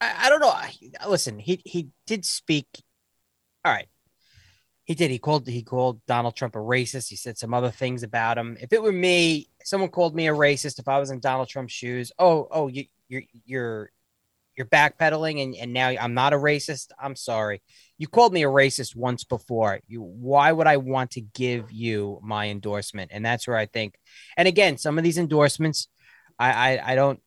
[0.00, 0.50] I, I don't know.
[0.50, 0.72] I-
[1.08, 2.66] Listen, he he did speak.
[3.64, 3.88] All right,
[4.84, 5.10] he did.
[5.10, 7.08] He called he called Donald Trump a racist.
[7.08, 8.56] He said some other things about him.
[8.60, 10.78] If it were me, someone called me a racist.
[10.78, 13.90] If I was in Donald Trump's shoes, oh oh you you're you're
[14.56, 16.90] you're backpedaling and, and now I'm not a racist.
[17.00, 17.62] I'm sorry.
[17.98, 19.80] You called me a racist once before.
[19.86, 23.10] You why would I want to give you my endorsement?
[23.12, 23.98] And that's where I think
[24.36, 25.88] and again, some of these endorsements,
[26.38, 27.20] I I, I don't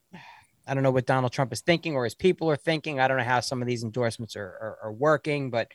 [0.67, 2.99] I don't know what Donald Trump is thinking or his people are thinking.
[2.99, 5.71] I don't know how some of these endorsements are are, are working, but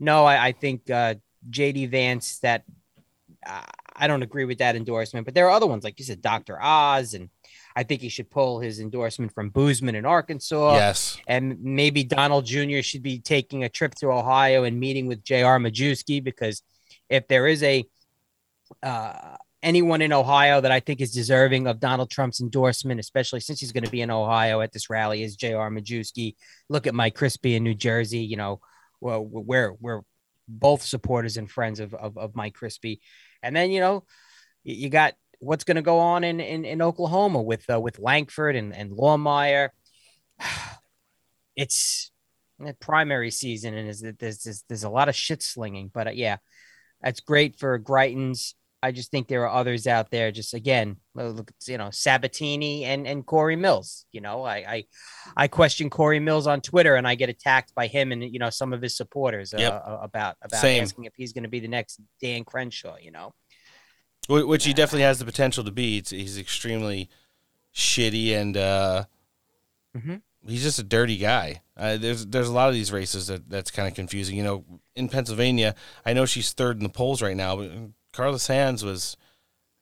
[0.00, 1.14] no, I, I think uh,
[1.50, 2.64] JD Vance that
[3.46, 3.62] uh,
[3.94, 6.60] I don't agree with that endorsement, but there are other ones like you said, Dr.
[6.62, 7.30] Oz, and
[7.74, 10.74] I think he should pull his endorsement from Boozman in Arkansas.
[10.74, 11.18] Yes.
[11.26, 12.80] and maybe Donald Jr.
[12.80, 15.58] should be taking a trip to Ohio and meeting with J.R.
[15.58, 16.62] Majewski because
[17.08, 17.84] if there is a
[18.82, 23.60] uh, anyone in Ohio that I think is deserving of Donald Trump's endorsement, especially since
[23.60, 25.70] he's going to be in Ohio at this rally, is J.R.
[25.70, 26.34] Majewski.
[26.68, 28.20] Look at Mike Crispi in New Jersey.
[28.20, 28.60] You know,
[29.00, 30.02] well, we're we're
[30.48, 33.00] both supporters and friends of of, of Mike Crispi,
[33.42, 34.04] and then you know,
[34.64, 38.56] you, got what's going to go on in, in in Oklahoma with uh, with Lankford
[38.56, 39.70] and and Lahmeyer.
[41.60, 42.12] It's
[42.78, 46.36] primary season, and is there's, there's there's a lot of shit slinging, but uh, yeah,
[47.02, 48.54] that's great for Greitens.
[48.82, 50.30] I just think there are others out there.
[50.30, 54.06] Just again, look, you know, Sabatini and and Corey Mills.
[54.12, 54.84] You know, I I,
[55.36, 58.50] I question Corey Mills on Twitter, and I get attacked by him and you know
[58.50, 59.72] some of his supporters uh, Yep.
[59.86, 60.82] uh, about about Same.
[60.82, 62.96] asking if he's going to be the next Dan Crenshaw.
[63.00, 63.34] You know,
[64.28, 65.98] Which he definitely has the potential to be.
[65.98, 67.08] It's, he's extremely
[67.74, 69.04] shitty and uh,
[69.96, 70.22] Mhm.
[70.46, 71.62] he's just a dirty guy.
[71.76, 74.36] Uh, there's there's a lot of these races that that's kind of confusing.
[74.36, 74.64] You know,
[74.94, 75.74] in Pennsylvania,
[76.06, 77.70] I know she's third in the polls right now, but
[78.12, 79.16] Carla Sands was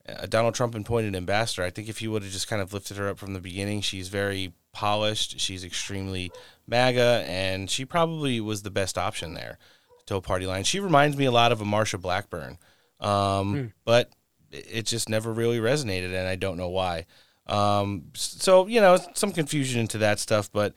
[0.06, 1.62] a Donald Trump appointed ambassador.
[1.64, 3.80] I think if he would have just kind of lifted her up from the beginning,
[3.80, 5.40] she's very polished.
[5.40, 6.30] She's extremely
[6.66, 9.58] MAGA, and she probably was the best option there
[9.98, 10.64] to toe party line.
[10.64, 12.58] She reminds me a lot of a Marsha Blackburn,
[13.00, 13.66] um, Hmm.
[13.84, 14.10] but
[14.50, 17.06] it it just never really resonated, and I don't know why.
[17.46, 20.50] Um, so you know, some confusion into that stuff.
[20.52, 20.74] But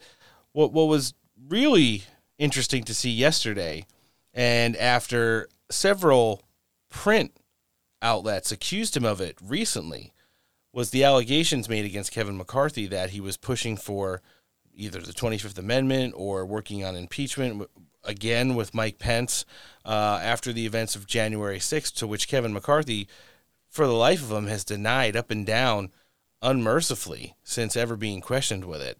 [0.52, 1.14] what what was
[1.48, 2.04] really
[2.38, 3.86] interesting to see yesterday,
[4.34, 6.42] and after several
[6.90, 7.32] print
[8.02, 10.12] outlets accused him of it recently,
[10.72, 14.22] was the allegations made against Kevin McCarthy that he was pushing for
[14.74, 17.68] either the 25th Amendment or working on impeachment
[18.04, 19.44] again with Mike Pence
[19.84, 23.08] uh, after the events of January 6th, to which Kevin McCarthy,
[23.68, 25.90] for the life of him, has denied up and down
[26.42, 28.98] unmercifully since ever being questioned with it.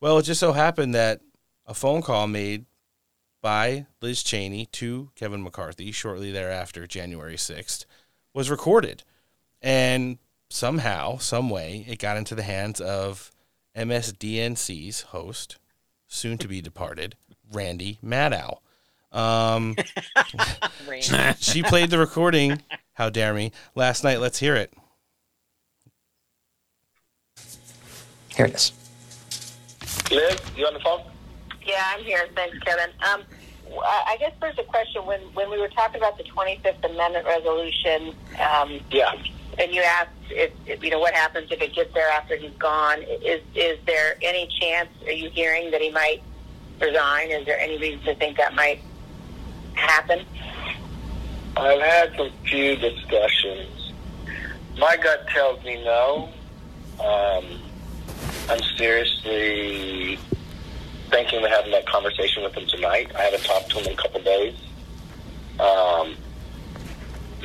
[0.00, 1.20] Well, it just so happened that
[1.66, 2.66] a phone call made
[3.40, 7.84] by Liz Cheney to Kevin McCarthy shortly thereafter, January 6th,
[8.34, 9.02] was recorded.
[9.62, 10.18] And
[10.50, 13.30] somehow, some way, it got into the hands of
[13.76, 15.56] MSDNC's host,
[16.06, 17.16] soon to be departed,
[17.50, 18.58] Randy Maddow.
[19.12, 19.76] Um,
[21.38, 22.60] she played the recording,
[22.94, 24.20] how dare me, last night.
[24.20, 24.72] Let's hear it.
[28.36, 28.72] Here it is.
[30.10, 31.02] Liz, you on the phone?
[31.64, 32.26] Yeah, I'm here.
[32.34, 32.90] Thanks, Kevin.
[33.12, 33.22] Um,
[33.70, 37.26] I I guess there's a question when when we were talking about the 25th Amendment
[37.26, 38.14] resolution.
[38.40, 39.12] Um, Yeah.
[39.58, 42.52] and you asked if, if you know what happens if it gets there after he's
[42.58, 43.02] gone.
[43.02, 44.88] Is is there any chance?
[45.06, 46.22] Are you hearing that he might
[46.80, 47.30] resign?
[47.30, 48.80] Is there any reason to think that might
[49.74, 50.24] happen?
[51.56, 53.92] I've had some few discussions.
[54.76, 56.28] My gut tells me no.
[57.00, 57.44] Um,
[58.48, 60.18] I'm seriously
[61.14, 63.08] thinking of having that conversation with him tonight.
[63.16, 64.56] I haven't talked to him in a couple days.
[65.60, 66.16] Um,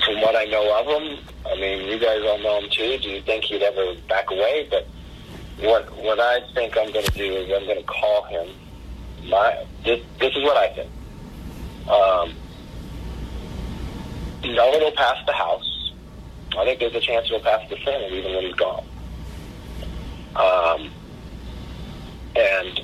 [0.04, 2.98] from what I know of him, I mean, you guys all know him too.
[2.98, 4.68] Do you think he'd ever back away?
[4.72, 4.88] But
[5.64, 8.48] what what I think I'm going to do is I'm going to call him.
[9.26, 10.90] My this, this is what I think.
[11.88, 12.36] Um,
[14.46, 15.94] no, it'll pass the House.
[16.58, 18.86] I think there's a chance it'll pass the Senate even when he's gone.
[20.36, 20.92] Um,
[22.36, 22.82] and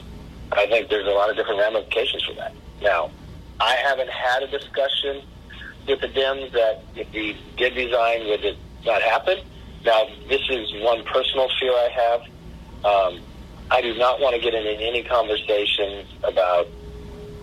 [0.51, 2.53] I think there's a lot of different ramifications for that.
[2.81, 3.11] Now,
[3.59, 5.22] I haven't had a discussion
[5.88, 9.39] with the Dems that if he did resign, would it not happen?
[9.84, 12.22] Now, this is one personal fear I have.
[12.85, 13.22] Um,
[13.72, 16.67] I do not want to get into any conversations about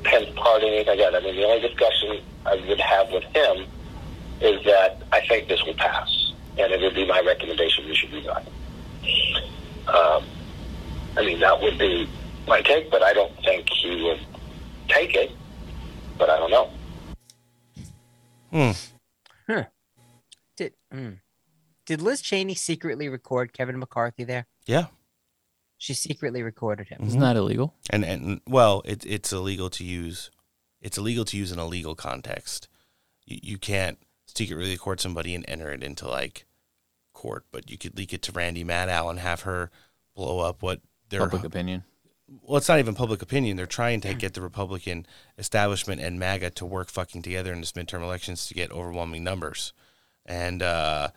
[0.04, 1.14] Pence party, anything like that.
[1.14, 3.66] I mean, the only discussion I would have with him
[4.40, 8.12] is that I think this will pass, and it would be my recommendation we should
[8.12, 8.46] resign.
[9.86, 10.24] Um,
[11.16, 12.08] I mean, that would be
[12.46, 14.20] my take, but I don't think he would
[14.88, 15.30] take it.
[16.18, 16.70] But I don't know.
[18.50, 18.70] Hmm.
[19.46, 19.64] Huh.
[20.56, 21.18] Did mm.
[21.86, 24.46] did Liz Cheney secretly record Kevin McCarthy there?
[24.66, 24.86] Yeah.
[25.78, 27.02] She secretly recorded him.
[27.04, 27.74] Isn't that illegal?
[27.90, 30.30] And and well, it, it's illegal to use.
[30.80, 32.68] It's illegal to use in a legal context.
[33.24, 36.44] You, you can't secretly record somebody and enter it into like
[37.12, 39.70] court, but you could leak it to Randy Maddow and have her
[40.14, 41.84] blow up what their Public opinion.
[42.40, 43.56] Well, it's not even public opinion.
[43.56, 45.06] They're trying to get the Republican
[45.36, 49.72] establishment and MAGA to work fucking together in this midterm elections to get overwhelming numbers.
[50.24, 51.08] And uh,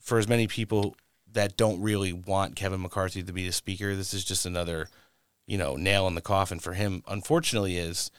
[0.00, 0.96] for as many people
[1.32, 4.88] that don't really want Kevin McCarthy to be the speaker, this is just another,
[5.46, 7.02] you know, nail in the coffin for him.
[7.06, 8.10] Unfortunately, is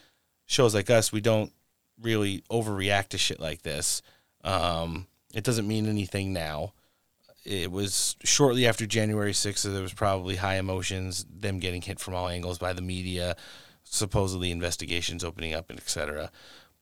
[0.45, 1.51] shows like us, we don't
[1.99, 4.01] really overreact to shit like this.
[4.43, 6.73] Um, it doesn't mean anything now.
[7.47, 11.97] It was shortly after January 6th, so there was probably high emotions, them getting hit
[11.97, 13.37] from all angles by the media,
[13.83, 16.29] supposedly investigations opening up, and et cetera.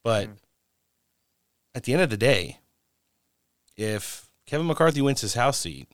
[0.02, 0.34] But mm-hmm.
[1.76, 2.62] at the end of the day,
[3.78, 5.88] if Kevin McCarthy wins his House seat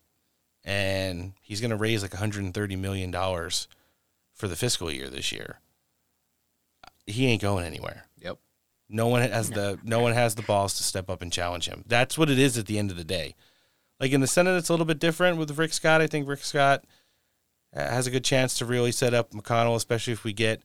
[0.64, 3.68] and he's going to raise like 130 million dollars
[4.34, 5.60] for the fiscal year this year,
[7.06, 8.06] he ain't going anywhere.
[8.20, 8.38] Yep.
[8.88, 11.84] No one has the no one has the balls to step up and challenge him.
[11.88, 13.36] That's what it is at the end of the day.
[14.02, 16.02] Like in the Senate, it's a little bit different with Rick Scott.
[16.02, 16.86] I think Rick Scott
[17.76, 20.64] uh, has a good chance to really set up McConnell, especially if we get,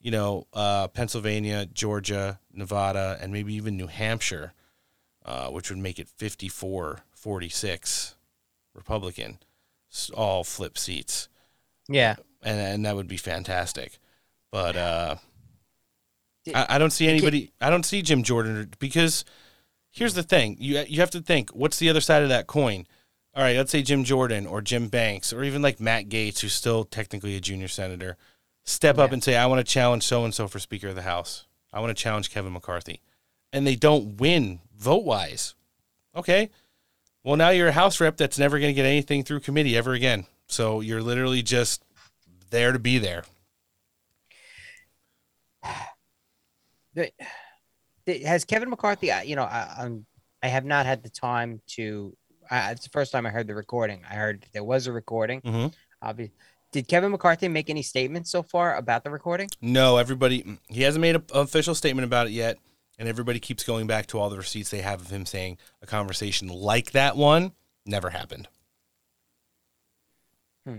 [0.00, 4.52] you know, uh, Pennsylvania, Georgia, Nevada, and maybe even New Hampshire,
[5.24, 8.14] uh, which would make it 54 46
[8.72, 9.38] Republican,
[10.14, 11.28] all flip seats.
[11.88, 12.14] Yeah.
[12.40, 13.98] And, and that would be fantastic.
[14.52, 15.16] But uh,
[16.54, 19.24] I, I don't see anybody, I don't see Jim Jordan because
[19.96, 22.86] here's the thing you, you have to think what's the other side of that coin?
[23.34, 26.54] All right, let's say Jim Jordan or Jim Banks or even like Matt Gaetz, who's
[26.54, 28.16] still technically a junior senator,
[28.64, 31.02] step up and say, I want to challenge so and so for Speaker of the
[31.02, 31.44] House.
[31.72, 33.02] I want to challenge Kevin McCarthy.
[33.52, 35.54] And they don't win vote wise.
[36.14, 36.48] Okay.
[37.24, 39.92] Well, now you're a House rep that's never going to get anything through committee ever
[39.92, 40.26] again.
[40.46, 41.84] So you're literally just
[42.50, 43.24] there to be there.
[48.24, 49.10] Has Kevin McCarthy?
[49.24, 50.06] You know, I, I'm
[50.42, 52.16] I have not had the time to.
[52.50, 54.02] I, it's the first time I heard the recording.
[54.08, 55.40] I heard there was a recording.
[55.40, 55.74] Mhm.
[56.04, 56.30] Obvi-
[56.70, 59.48] Did Kevin McCarthy make any statements so far about the recording?
[59.60, 62.58] No, everybody, he hasn't made an official statement about it yet.
[62.98, 65.86] And everybody keeps going back to all the receipts they have of him saying a
[65.86, 67.52] conversation like that one
[67.84, 68.48] never happened.
[70.66, 70.78] Hmm.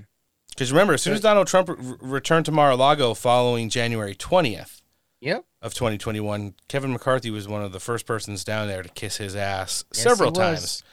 [0.50, 4.77] Because remember, as soon as Donald Trump re- returned to Mar-a-Lago following January 20th
[5.22, 5.46] Yep.
[5.62, 9.36] of 2021, Kevin McCarthy was one of the first persons down there to kiss his
[9.36, 10.84] ass Yes, several times.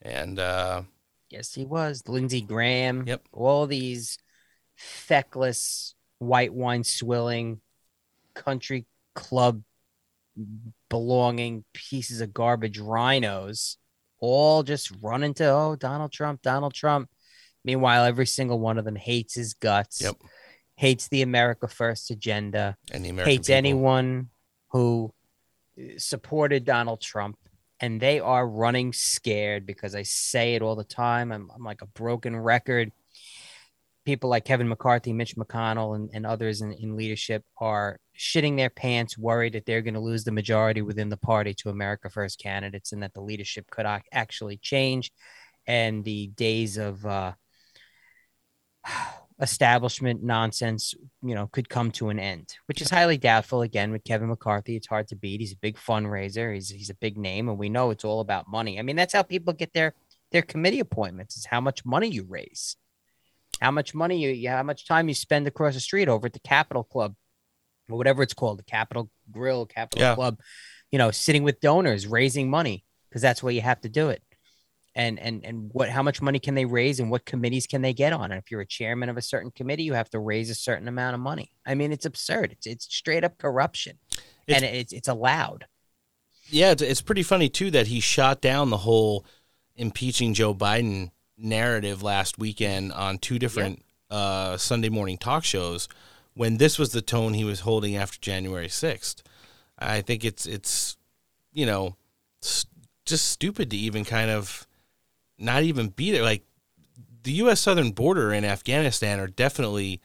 [0.00, 0.82] And uh,
[1.30, 2.02] Yes, he was.
[2.08, 3.04] Lindsey Graham.
[3.06, 3.22] Yep.
[3.32, 4.18] All these
[4.76, 7.60] feckless, white wine swilling,
[8.34, 9.62] country club
[10.88, 13.76] belonging pieces of garbage rhinos
[14.18, 17.10] all just run into, oh, Donald Trump, Donald Trump.
[17.64, 20.16] Meanwhile, every single one of them hates his guts, Yep.
[20.76, 23.58] Hates the America First agenda, And the American hates people.
[23.58, 24.30] anyone
[24.70, 25.12] who
[25.98, 27.36] supported Donald Trump.
[27.80, 31.32] And they are running scared because I say it all the time.
[31.32, 32.92] I'm, I'm like a broken record.
[34.04, 38.70] people like Kevin McCarthy, Mitch McConnell, and, and others in, in leadership are shitting their
[38.70, 42.38] pants, worried that they're going to lose the majority within the party to America First
[42.40, 45.10] candidates, and that the leadership could ac- actually change,
[45.66, 47.32] and the days of uh,
[49.42, 53.62] establishment nonsense, you know, could come to an end, which is highly doubtful.
[53.62, 55.40] Again, with Kevin McCarthy, it's hard to beat.
[55.40, 56.54] He's a big fundraiser.
[56.54, 58.78] He's he's a big name, and we know it's all about money.
[58.78, 59.94] I mean, that's how people get their
[60.30, 61.36] their committee appointments.
[61.36, 62.76] Is how much money you raise,
[63.60, 66.32] how much money you, you how much time you spend across the street over at
[66.32, 67.14] the Capitol Club,
[67.90, 70.14] or whatever it's called, the Capitol Grill, Capitol Yeah.
[70.14, 70.38] Club.
[70.92, 74.22] You know, sitting with donors, raising money because that's where you have to do it
[74.94, 77.92] and and and what how much money can they raise and what committees can they
[77.92, 78.30] get on?
[78.30, 80.88] And if you're a chairman of a certain committee you have to raise a certain
[80.88, 81.52] amount of money.
[81.66, 82.52] I mean it's absurd.
[82.52, 83.98] It's, it's straight up corruption.
[84.48, 85.66] And it's it's allowed.
[86.48, 89.24] Yeah, it's, it's pretty funny too that he shot down the whole
[89.76, 95.88] impeaching Joe Biden narrative last weekend on two different uh, Sunday morning talk shows
[96.34, 99.22] when this was the tone he was holding after January 6th.
[99.78, 100.96] I think it's it's
[101.52, 101.96] you know
[102.42, 102.66] s-
[103.04, 104.66] just stupid to even kind of
[105.42, 106.22] not even be there.
[106.22, 106.44] like
[107.22, 110.00] the US southern border and Afghanistan are definitely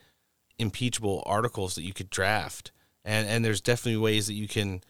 [0.58, 2.72] impeachable articles that you could draft
[3.04, 4.82] and and there's definitely ways that you can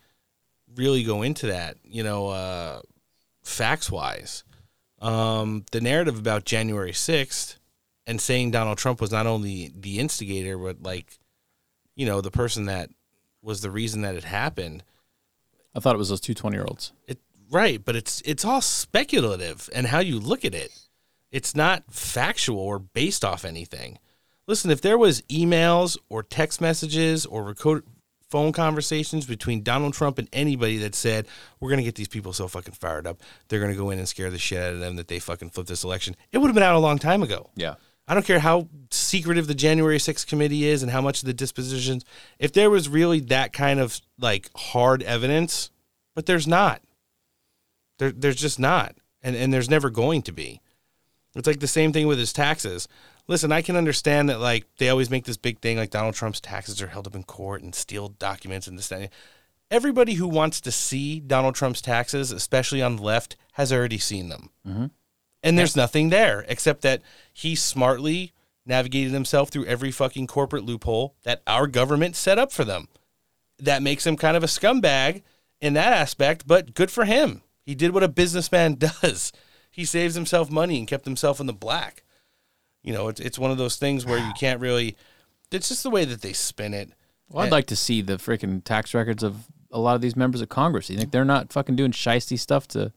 [0.74, 2.80] really go into that, you know, uh,
[3.42, 4.44] facts wise.
[5.00, 7.56] Um, the narrative about January 6th
[8.06, 11.18] and saying Donald Trump was not only the instigator, but like,
[11.94, 12.90] you know, the person that
[13.42, 14.82] was the reason that it happened.
[15.74, 16.92] I thought it was those two 20 year olds.
[17.06, 17.18] It,
[17.50, 17.84] right.
[17.84, 20.70] But it's, it's all speculative and how you look at it.
[21.30, 23.98] It's not factual or based off anything.
[24.46, 27.84] Listen, if there was emails or text messages or record,
[28.30, 31.26] phone conversations between Donald Trump and anybody that said
[31.60, 33.98] we're going to get these people so fucking fired up, they're going to go in
[33.98, 36.14] and scare the shit out of them that they fucking flip this election.
[36.32, 37.50] It would have been out a long time ago.
[37.56, 37.74] Yeah.
[38.06, 41.34] I don't care how secretive the January 6th committee is and how much of the
[41.34, 42.04] dispositions.
[42.38, 45.70] If there was really that kind of like hard evidence,
[46.14, 46.80] but there's not.
[47.98, 50.60] There, there's just not, and and there's never going to be.
[51.34, 52.88] It's like the same thing with his taxes.
[53.26, 56.40] Listen, I can understand that like they always make this big thing like Donald Trump's
[56.40, 59.10] taxes are held up in court and sealed documents and this that.
[59.70, 64.30] Everybody who wants to see Donald Trump's taxes, especially on the left, has already seen
[64.30, 64.48] them.
[64.66, 64.86] Mm-hmm.
[65.42, 67.02] And there's nothing there except that
[67.34, 68.32] he smartly
[68.64, 72.88] navigated himself through every fucking corporate loophole that our government set up for them.
[73.58, 75.22] That makes him kind of a scumbag
[75.60, 77.42] in that aspect, but good for him.
[77.68, 79.30] He did what a businessman does.
[79.70, 82.02] He saves himself money and kept himself in the black.
[82.82, 84.96] You know, it's it's one of those things where you can't really
[85.52, 86.90] it's just the way that they spin it.
[87.28, 90.40] Well, I'd like to see the freaking tax records of a lot of these members
[90.40, 90.88] of Congress.
[90.88, 92.90] You think they're not fucking doing shisty stuff to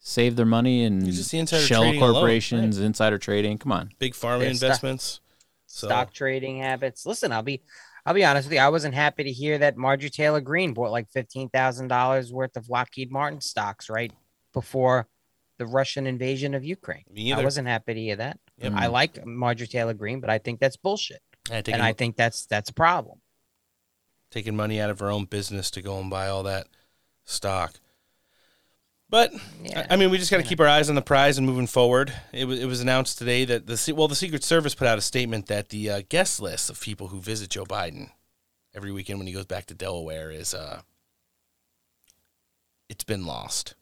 [0.00, 3.56] save their money and just the insider shell trading alone, corporations, insider trading?
[3.58, 3.92] Come on.
[4.00, 5.20] big pharma Yeah, stock- investments.
[5.66, 7.60] So stock trading habits listen i'll be
[8.08, 10.90] i'll be honest with you i wasn't happy to hear that marjorie taylor Greene bought
[10.90, 14.12] like $15000 worth of lockheed martin stocks right
[14.52, 15.06] before
[15.58, 17.04] the russian invasion of ukraine.
[17.16, 18.38] I wasn't happy to hear that.
[18.58, 18.72] Yep.
[18.76, 21.20] i like marjorie taylor Greene, but i think that's bullshit.
[21.50, 23.20] Yeah, taking- and i think that's that's a problem.
[24.30, 26.66] Taking money out of her own business to go and buy all that
[27.24, 27.74] stock.
[29.10, 29.32] But
[29.74, 31.66] I- I mean, we just got to keep our eyes on the prize and moving
[31.66, 32.12] forward.
[32.32, 35.02] It was it was announced today that the well, the Secret Service put out a
[35.02, 38.10] statement that the uh, guest list of people who visit Joe Biden
[38.74, 40.82] every weekend when he goes back to Delaware is uh,
[42.90, 43.74] it's been lost.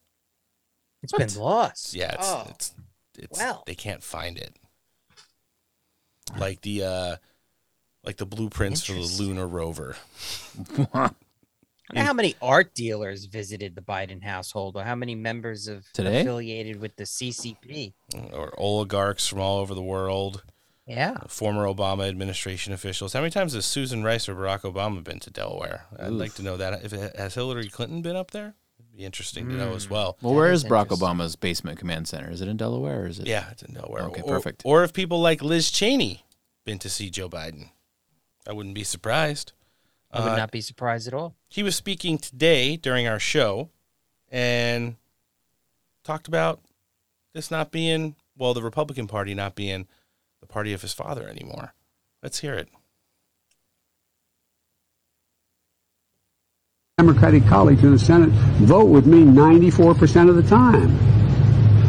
[1.03, 1.93] It's been lost.
[1.95, 2.47] Yeah, it's Oh.
[2.51, 2.73] it's
[3.19, 3.65] it's Well.
[3.67, 4.55] they can't find it.
[6.39, 7.17] Like the uh,
[8.05, 9.97] like the blueprints for the lunar rover.
[11.95, 16.21] I how many art dealers visited the Biden household, or how many members of Today?
[16.21, 17.95] affiliated with the CCP.
[18.15, 20.43] Mm, or oligarchs from all over the world.
[20.87, 21.17] Yeah.
[21.29, 23.13] Former Obama administration officials.
[23.13, 25.87] How many times has Susan Rice or Barack Obama been to Delaware?
[25.99, 26.85] I'd like to know that.
[26.85, 28.55] If it, has Hillary Clinton been up there?
[28.79, 29.95] It'd be interesting to know as hmm.
[29.95, 30.17] well.
[30.23, 32.31] Well, where is Barack Obama's basement command center?
[32.31, 33.27] Is it in Delaware or is it?
[33.27, 34.03] Yeah, it's in Delaware.
[34.05, 34.63] Okay, Or- perfect.
[34.65, 36.25] Or if people like Liz Cheney
[36.65, 37.71] been to see Joe Biden,
[38.47, 39.53] I wouldn't be surprised.
[40.17, 41.35] I would Uh, not be surprised at all.
[41.49, 43.69] He was speaking today during our show
[44.31, 44.97] and
[46.05, 46.61] talked about
[47.35, 49.87] this not being, well, the Republican Party not being
[50.41, 51.75] the party of his father anymore.
[52.23, 52.69] Let's hear it.
[56.99, 58.31] Democratic colleagues in the Senate
[58.65, 60.97] vote with me 94% of the time.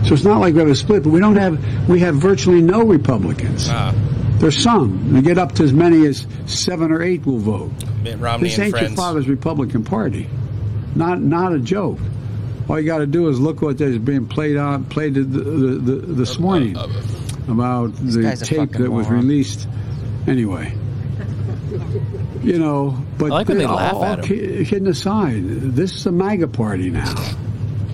[0.05, 2.61] So it's not like we have a split, but we don't have, we have virtually
[2.61, 3.67] no Republicans.
[3.69, 3.93] Ah,
[4.39, 5.13] There's some.
[5.13, 7.71] We get up to as many as seven or eight will vote.
[8.03, 10.29] Mitt Romney this and ain't your father's Republican Party.
[10.95, 11.99] Not, not a joke.
[12.69, 15.41] All you got to do is look what is being played on, played the, the,
[15.41, 16.75] the, this morning.
[17.47, 19.21] about the tape fucking that was moron.
[19.23, 19.67] released.
[20.27, 20.73] Anyway,
[22.43, 24.37] you know, but I like when they all- laugh all at him.
[24.37, 27.15] ki- kidding aside, this is a MAGA party now.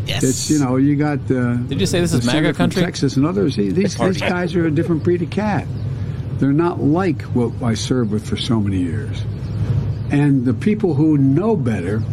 [0.05, 0.23] Yes.
[0.23, 1.19] It's you know you got.
[1.31, 2.81] Uh, Did you say this the is MAGA country?
[2.81, 3.55] Texas and others.
[3.55, 5.65] These, these guys are a different breed of cat.
[6.43, 9.23] They're not like what I served with for so many years.
[10.11, 12.03] And the people who know better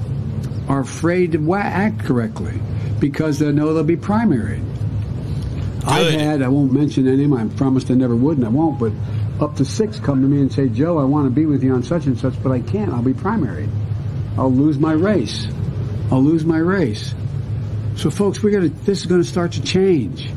[0.69, 2.61] are afraid to act correctly
[3.01, 4.65] because they know they'll be primaried.
[5.85, 8.93] I've had, I won't mention any, I promised I never would and I won't, but
[9.41, 11.75] up to six come to me and say, Joe, I want to be with you
[11.75, 12.93] on such and such, but I can't.
[12.93, 13.69] I'll be primaried.
[14.39, 15.49] I'll lose my race.
[16.13, 17.17] I'll lose my race.
[17.97, 18.69] So, folks, we're gonna.
[18.69, 20.31] This is going to start to change.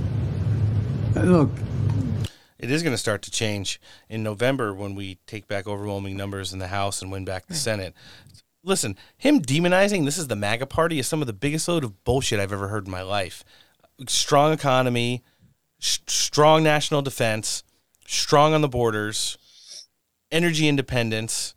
[1.15, 1.52] Uh, Look,
[2.64, 6.53] It is going to start to change in November when we take back overwhelming numbers
[6.53, 7.94] in the House and win back the Senate.
[8.64, 12.06] Listen, him demonizing this is the MAGA party is some of the biggest load of
[12.06, 13.44] bullshit I've ever heard in my life.
[14.07, 15.23] Strong economy,
[15.81, 17.65] s- strong national defense,
[18.07, 19.38] strong on the borders,
[20.31, 21.56] energy independence,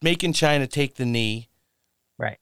[0.00, 1.48] making China take the knee.
[2.16, 2.38] Right.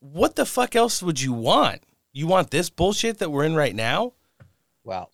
[0.00, 1.82] What the fuck else would you want?
[2.14, 4.14] You want this bullshit that we're in right now?
[4.84, 5.10] Well,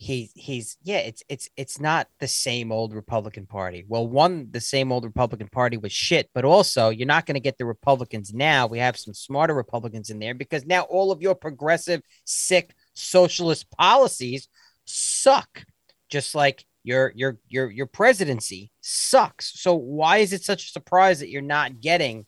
[0.00, 3.84] he he's yeah, it's it's it's not the same old Republican Party.
[3.86, 7.40] Well, one, the same old Republican Party was shit, but also you're not going to
[7.40, 8.66] get the Republicans now.
[8.66, 13.70] We have some smarter Republicans in there because now all of your progressive, sick socialist
[13.72, 14.48] policies
[14.86, 15.66] suck.
[16.08, 19.52] Just like your your your your presidency sucks.
[19.60, 22.24] So why is it such a surprise that you're not getting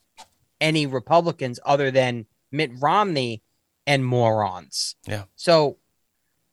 [0.60, 3.42] any Republicans other than Mitt Romney
[3.86, 4.94] and morons?
[5.06, 5.24] Yeah.
[5.36, 5.78] So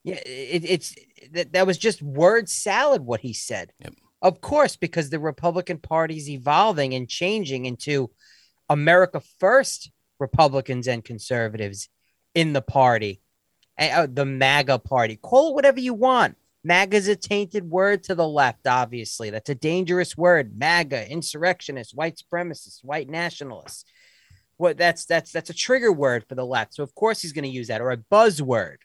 [0.03, 0.95] yeah, it, it's
[1.31, 3.71] that, that was just word salad what he said.
[4.21, 8.11] Of course, because the Republican Party's evolving and changing into
[8.67, 11.89] America First Republicans and conservatives
[12.35, 13.21] in the party,
[13.79, 15.15] Eh, uh, the MAGA party.
[15.15, 16.35] Call it whatever you want.
[16.65, 19.29] MAGA is a tainted word to the left, obviously.
[19.29, 20.57] That's a dangerous word.
[20.57, 23.85] MAGA, insurrectionists, white supremacists, white nationalists.
[24.57, 26.73] What that's that's that's a trigger word for the left.
[26.75, 28.79] So of course he's going to use that or a buzzword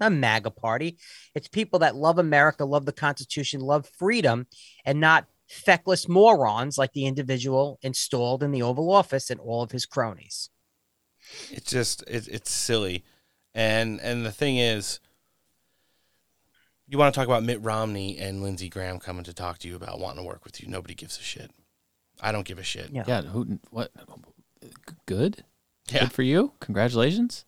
[0.00, 0.98] not MAGA party.
[1.34, 4.46] It's people that love America, love the Constitution, love freedom,
[4.84, 9.72] and not feckless morons like the individual installed in the Oval Office and all of
[9.72, 10.50] his cronies.
[11.50, 13.04] It's just it, it's silly,
[13.54, 15.00] and and the thing is,
[16.86, 19.76] you want to talk about Mitt Romney and Lindsey Graham coming to talk to you
[19.76, 20.68] about wanting to work with you.
[20.68, 21.50] Nobody gives a shit.
[22.20, 22.90] I don't give a shit.
[22.92, 23.22] Yeah.
[23.22, 23.58] Who?
[23.70, 23.90] What?
[25.06, 25.44] Good.
[25.90, 26.00] Yeah.
[26.00, 26.52] Good for you.
[26.60, 27.44] Congratulations.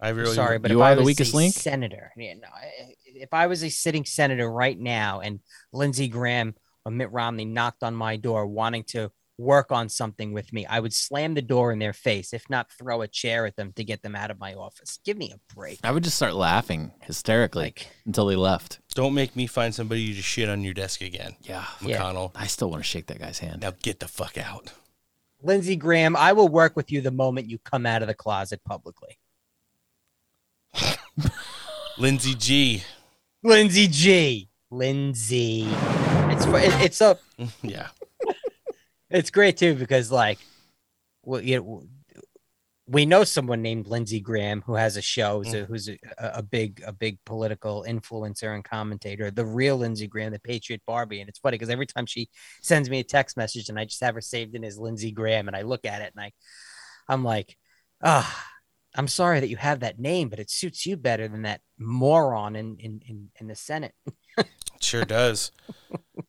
[0.00, 1.54] I really Sorry, but you if are I the weakest a link.
[1.54, 2.48] senator, yeah, no,
[3.06, 5.40] if I was a sitting senator right now and
[5.72, 6.54] Lindsey Graham
[6.84, 10.80] or Mitt Romney knocked on my door wanting to work on something with me, I
[10.80, 13.84] would slam the door in their face, if not throw a chair at them to
[13.84, 14.98] get them out of my office.
[15.04, 15.80] Give me a break.
[15.82, 17.74] I would just start laughing hysterically
[18.06, 18.80] until they left.
[18.94, 21.36] Don't make me find somebody to shit on your desk again.
[21.42, 22.32] Yeah, McConnell.
[22.34, 23.62] I still want to shake that guy's hand.
[23.62, 24.72] Now get the fuck out.
[25.42, 28.60] Lindsey Graham, I will work with you the moment you come out of the closet
[28.64, 29.18] publicly.
[31.98, 32.82] Lindsey G.
[33.42, 34.48] Lindsey G.
[34.70, 35.66] Lindsay.
[35.68, 37.20] It's it- it's up.
[37.62, 37.88] yeah.
[39.10, 40.38] it's great too because like
[41.24, 41.82] well you know
[42.86, 46.42] we know someone named Lindsey Graham who has a show who's, a, who's a, a
[46.42, 51.28] big a big political influencer and commentator the real Lindsey Graham the Patriot Barbie and
[51.28, 52.28] it's funny because every time she
[52.62, 55.48] sends me a text message and I just have her saved in as Lindsey Graham
[55.48, 56.32] and I look at it and I
[57.08, 57.56] I'm like
[58.02, 58.46] ah
[58.96, 62.56] I'm sorry that you have that name but it suits you better than that moron
[62.56, 63.94] in in in, in the Senate
[64.38, 64.46] It
[64.80, 65.52] sure does.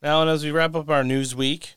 [0.01, 1.75] now, and as we wrap up our news week,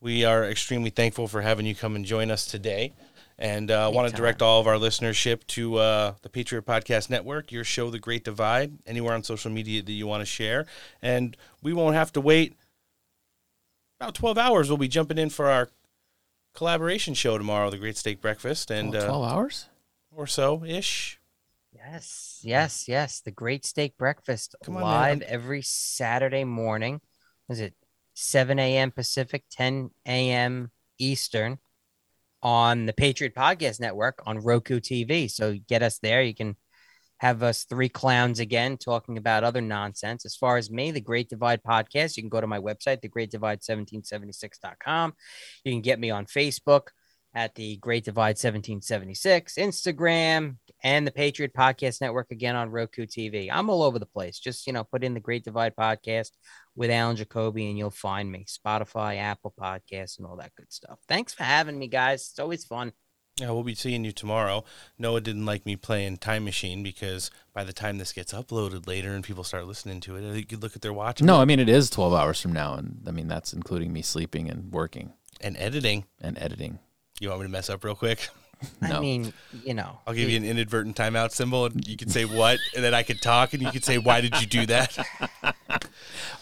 [0.00, 2.94] we are extremely thankful for having you come and join us today.
[3.38, 7.52] And uh, want to direct all of our listenership to uh, the Patriot Podcast Network,
[7.52, 10.64] your show, The Great Divide, anywhere on social media that you want to share.
[11.02, 12.56] And we won't have to wait
[14.00, 14.68] about 12 hours.
[14.70, 15.68] We'll be jumping in for our
[16.54, 18.70] collaboration show tomorrow, The Great Steak Breakfast.
[18.70, 19.66] And Oh, uh, 12 hours?
[20.16, 21.20] Or so ish.
[21.74, 23.20] Yes, yes, yes.
[23.20, 25.28] The Great Steak Breakfast Come on, live man.
[25.28, 27.02] every Saturday morning.
[27.50, 27.74] Is it
[28.14, 28.92] 7 a.m.
[28.92, 30.70] Pacific, 10 a.m.
[30.98, 31.58] Eastern
[32.42, 35.30] on the Patriot Podcast Network on Roku TV.
[35.30, 36.22] So get us there.
[36.22, 36.56] You can
[37.18, 40.24] have us three clowns again talking about other nonsense.
[40.24, 45.12] As far as me, the Great Divide podcast, you can go to my website, thegreatdivide1776.com.
[45.64, 46.86] You can get me on Facebook
[47.36, 53.50] at the Great Divide 1776, Instagram, and the Patriot Podcast Network again on Roku TV.
[53.52, 54.38] I'm all over the place.
[54.38, 56.30] Just, you know, put in the Great Divide podcast
[56.74, 58.46] with Alan Jacoby and you'll find me.
[58.48, 60.98] Spotify, Apple Podcasts, and all that good stuff.
[61.08, 62.28] Thanks for having me, guys.
[62.30, 62.92] It's always fun.
[63.38, 64.64] Yeah, we'll be seeing you tomorrow.
[64.98, 69.14] Noah didn't like me playing Time Machine because by the time this gets uploaded later
[69.14, 71.20] and people start listening to it, you could look at their watch.
[71.20, 74.00] No, I mean it is 12 hours from now, and I mean that's including me
[74.00, 76.06] sleeping and working and editing.
[76.18, 76.78] and editing.
[77.20, 78.28] You want me to mess up real quick?
[78.82, 79.32] I mean,
[79.64, 82.82] you know, I'll give you an inadvertent timeout symbol, and you can say what, and
[82.82, 84.96] then I could talk, and you could say, "Why did you do that?"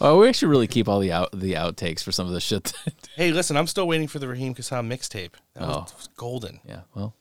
[0.01, 2.65] Oh, we should really keep all the out the outtakes for some of the shit.
[2.85, 5.31] that- hey, listen, I'm still waiting for the Raheem Kassam mixtape.
[5.53, 5.79] That was, Oh.
[5.87, 6.59] that was golden.
[6.67, 7.15] Yeah, well,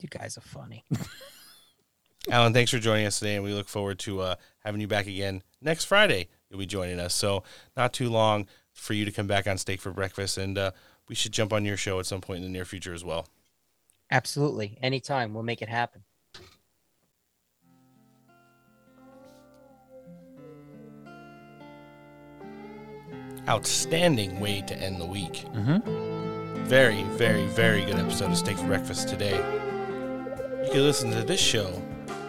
[0.00, 0.84] you guys are funny.
[2.30, 4.34] Alan, thanks for joining us today, and we look forward to uh,
[4.64, 6.28] having you back again next Friday.
[6.50, 7.42] You'll be joining us, so
[7.76, 10.70] not too long for you to come back on Steak for Breakfast, and uh,
[11.08, 13.26] we should jump on your show at some point in the near future as well.
[14.10, 14.78] Absolutely.
[14.82, 15.34] Anytime.
[15.34, 16.02] We'll make it happen.
[23.48, 25.44] Outstanding way to end the week.
[25.54, 26.64] Mm-hmm.
[26.64, 29.36] Very, very, very good episode of Steak for Breakfast today.
[30.64, 31.80] You can listen to this show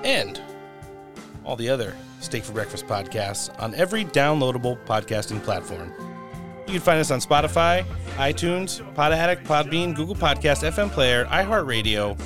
[0.04, 0.40] and
[1.44, 5.91] all the other Steak for Breakfast podcasts on every downloadable podcasting platform.
[6.68, 7.85] You can find us on Spotify,
[8.18, 12.19] iTunes, Pod Addict, Podbean, Google Podcast, FM Player, iHeartRadio,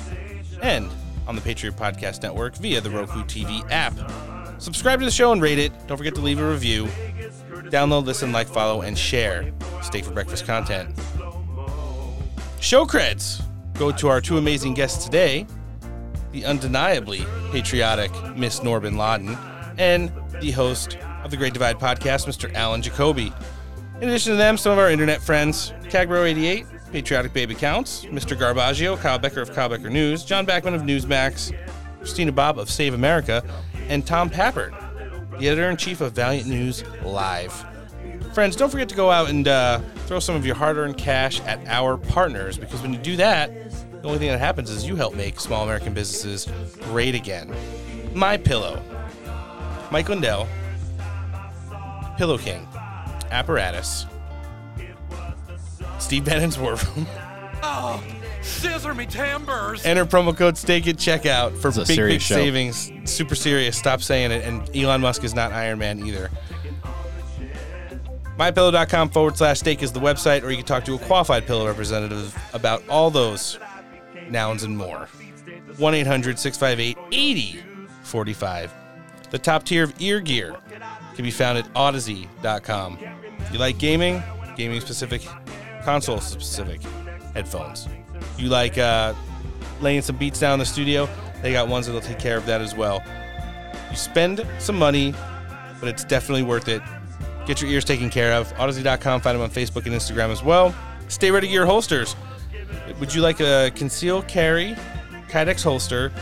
[0.60, 0.90] and
[1.28, 3.92] on the Patriot Podcast Network via the Roku TV app.
[4.60, 5.72] Subscribe to the show and rate it.
[5.86, 6.86] Don't forget to leave a review.
[7.70, 10.90] Download, listen, like, follow, and share Steak for Breakfast content.
[12.60, 13.42] Show creds
[13.78, 15.46] go to our two amazing guests today
[16.32, 19.36] the undeniably patriotic Miss Noor Bin Ladin
[19.78, 20.10] and
[20.40, 22.52] the host of the Great Divide podcast, Mr.
[22.54, 23.32] Alan Jacoby.
[24.02, 28.36] In addition to them, some of our internet friends Cagbro88, Patriotic Baby Counts, Mr.
[28.36, 31.56] Garbaggio, Kyle Becker of Kyle Becker News, John Bachman of Newsmax,
[31.98, 33.44] Christina Bobb of Save America,
[33.86, 34.72] and Tom Pappert,
[35.38, 37.64] the editor in chief of Valiant News Live.
[38.34, 41.40] Friends, don't forget to go out and uh, throw some of your hard earned cash
[41.42, 43.52] at our partners because when you do that,
[44.02, 46.48] the only thing that happens is you help make small American businesses
[46.86, 47.54] great again.
[48.14, 48.82] My Pillow,
[49.92, 50.48] Mike Lindell,
[52.16, 52.66] Pillow King,
[53.32, 54.06] Apparatus,
[55.98, 57.06] Steve Bannon's War Room.
[57.62, 58.02] Oh,
[58.42, 59.84] scissor me timbers.
[59.84, 62.34] Enter promo code STAKE at checkout for big, big show.
[62.34, 62.90] savings.
[63.04, 63.76] Super serious.
[63.76, 64.44] Stop saying it.
[64.44, 66.30] And Elon Musk is not Iron Man either.
[68.38, 71.66] MyPillow.com forward slash steak is the website, or you can talk to a qualified pillow
[71.66, 73.58] representative about all those
[74.28, 75.08] nouns and more.
[75.76, 78.72] 1 800 658 8045.
[79.30, 80.56] The top tier of ear gear
[81.14, 82.98] can be found at Audeze.com.
[83.50, 84.22] You like gaming?
[84.56, 85.26] Gaming specific,
[85.82, 86.82] console specific
[87.34, 87.88] headphones.
[88.38, 89.14] You like uh,
[89.80, 91.08] laying some beats down in the studio?
[91.42, 93.02] They got ones that'll take care of that as well.
[93.90, 95.14] You spend some money,
[95.80, 96.82] but it's definitely worth it.
[97.46, 98.52] Get your ears taken care of.
[98.54, 99.20] Audeze.com.
[99.20, 100.74] Find them on Facebook and Instagram as well.
[101.08, 102.14] Stay ready gear holsters.
[103.00, 104.76] Would you like a conceal carry
[105.28, 106.12] Kydex holster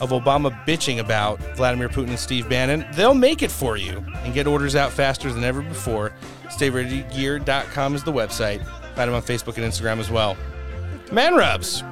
[0.00, 2.86] of Obama bitching about Vladimir Putin and Steve Bannon?
[2.94, 6.12] They'll make it for you and get orders out faster than ever before.
[6.44, 8.64] StayReadyGear.com is the website.
[8.94, 10.36] Find them on Facebook and Instagram as well.
[11.12, 11.82] Man rubs.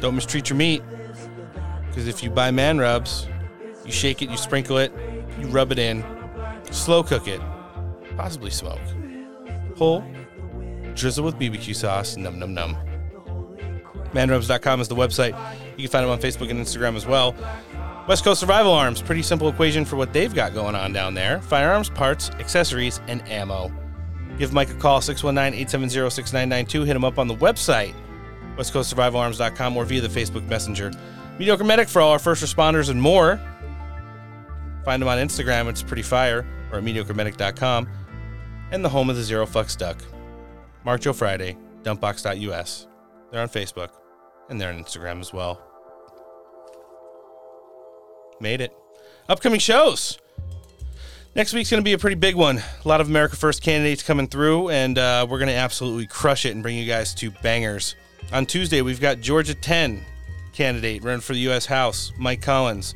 [0.00, 0.82] Don't mistreat your meat.
[1.86, 3.28] Because if you buy man rubs,
[3.84, 4.92] you shake it, you sprinkle it,
[5.38, 6.02] you rub it in,
[6.70, 7.40] slow cook it,
[8.16, 8.80] possibly smoke.
[9.76, 10.02] Pull,
[10.94, 12.76] drizzle with BBQ sauce, num num num.
[14.12, 15.38] Manrubs.com is the website.
[15.76, 17.34] You can find them on Facebook and Instagram as well.
[18.08, 21.40] West Coast Survival Arms, pretty simple equation for what they've got going on down there
[21.40, 23.72] firearms, parts, accessories, and ammo.
[24.38, 26.84] Give Mike a call, 619 870 6992.
[26.84, 27.94] Hit him up on the website,
[28.56, 30.90] westcoastsurvivalarms.com, or via the Facebook Messenger.
[31.38, 33.40] Mediocre Medic for all our first responders and more.
[34.84, 37.88] Find them on Instagram, it's pretty fire, or at mediocremedic.com.
[38.72, 39.98] And the home of the Zero Fucks Duck.
[40.84, 42.86] Mark Joe Friday, dumpbox.us.
[43.30, 43.90] They're on Facebook,
[44.52, 45.60] and they're on Instagram as well.
[48.40, 48.72] Made it.
[49.28, 50.18] Upcoming shows.
[51.34, 52.58] Next week's going to be a pretty big one.
[52.58, 56.44] A lot of America First candidates coming through, and uh, we're going to absolutely crush
[56.44, 57.96] it and bring you guys to bangers.
[58.32, 60.04] On Tuesday, we've got Georgia 10
[60.52, 61.64] candidate running for the U.S.
[61.64, 62.94] House, Mike Collins.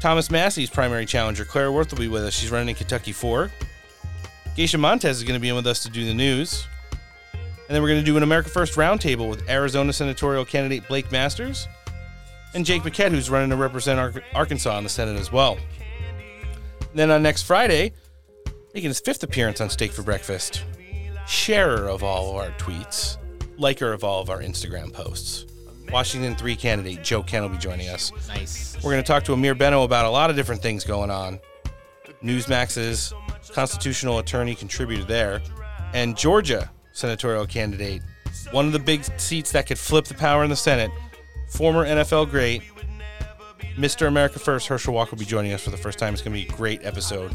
[0.00, 2.34] Thomas Massie's primary challenger, Claire Wirth, will be with us.
[2.34, 3.50] She's running in Kentucky 4.
[4.54, 6.66] Geisha Montez is going to be in with us to do the news.
[7.66, 11.10] And then we're going to do an America First roundtable with Arizona senatorial candidate Blake
[11.10, 11.66] Masters
[12.54, 15.56] and Jake Bequette, who's running to represent Ar- Arkansas in the Senate as well.
[16.80, 17.92] And then on next Friday,
[18.74, 20.62] making his fifth appearance on Steak for Breakfast,
[21.26, 23.16] sharer of all of our tweets,
[23.56, 25.46] liker of all of our Instagram posts.
[25.90, 28.12] Washington 3 candidate Joe Kent will be joining us.
[28.28, 28.76] Nice.
[28.76, 31.40] We're going to talk to Amir Benno about a lot of different things going on.
[32.22, 33.12] Newsmax's
[33.52, 35.42] constitutional attorney contributor there,
[35.92, 38.00] and Georgia senatorial candidate
[38.50, 40.90] one of the big seats that could flip the power in the Senate.
[41.48, 42.62] Former NFL great,
[43.76, 44.06] Mr.
[44.06, 46.12] America First, Herschel Walker will be joining us for the first time.
[46.12, 47.32] It's going to be a great episode.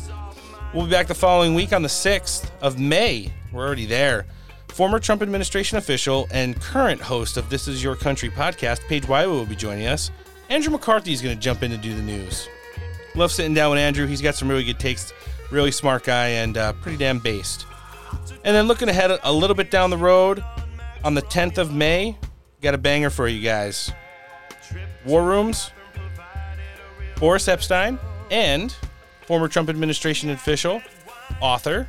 [0.73, 3.31] We'll be back the following week on the 6th of May.
[3.51, 4.25] We're already there.
[4.69, 9.29] Former Trump administration official and current host of This Is Your Country podcast, Paige Wywa,
[9.29, 10.11] will be joining us.
[10.49, 12.47] Andrew McCarthy is going to jump in to do the news.
[13.15, 14.05] Love sitting down with Andrew.
[14.05, 15.11] He's got some really good takes,
[15.51, 17.65] really smart guy, and uh, pretty damn based.
[18.43, 20.43] And then looking ahead a little bit down the road,
[21.03, 22.17] on the 10th of May,
[22.61, 23.91] got a banger for you guys.
[25.05, 25.71] War Rooms,
[27.17, 27.99] Boris Epshteyn,
[28.31, 28.75] and
[29.25, 30.81] former Trump administration official,
[31.41, 31.87] author,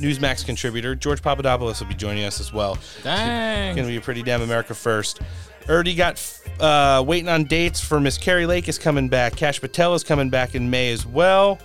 [0.00, 2.78] Newsmax contributor, George Papadopoulos will be joining us as well.
[3.02, 3.74] Dang.
[3.74, 5.20] Going to be a pretty damn America first.
[5.68, 9.36] Already got uh, waiting on dates for Miss Kari Lake is coming back.
[9.36, 11.58] Kash Patel is coming back in May as well.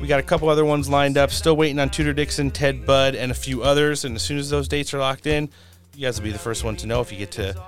[0.00, 1.30] We got a couple other ones lined up.
[1.30, 4.04] Still waiting on Tudor Dixon, Ted Budd, and a few others.
[4.04, 5.48] And as soon as those dates are locked in,
[5.94, 7.60] you guys will be the first one to know if you get to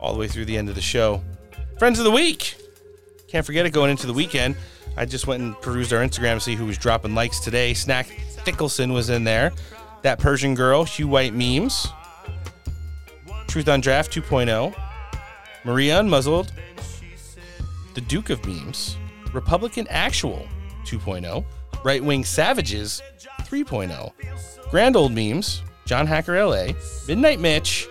[0.00, 1.22] all the way through the end of the show.
[1.78, 2.56] Friends of the week.
[3.28, 4.56] Can't forget it going into the weekend.
[4.96, 7.72] I just went and perused our Instagram to see who was dropping likes today.
[7.72, 8.08] Snack
[8.44, 9.52] Dickelson was in there.
[10.02, 11.88] That Persian girl, Hugh White memes.
[13.46, 14.74] Truth on Draft 2.0.
[15.64, 16.50] Maria Unmuzzled.
[17.94, 18.96] The Duke of Memes.
[19.32, 20.46] Republican Actual
[20.84, 21.44] 2.0.
[21.84, 23.02] Right Wing Savages
[23.40, 24.12] 3.0.
[24.70, 25.62] Grand Old Memes.
[25.84, 26.68] John Hacker LA.
[27.08, 27.88] Midnight Mitch.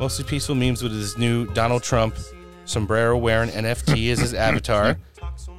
[0.00, 2.16] Mostly peaceful memes with his new Donald Trump
[2.64, 4.98] sombrero wearing NFT as his avatar.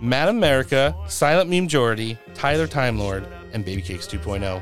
[0.02, 4.62] Mad America, Silent Meme Jordy, Tyler Time Lord, and Baby Cakes 2.0.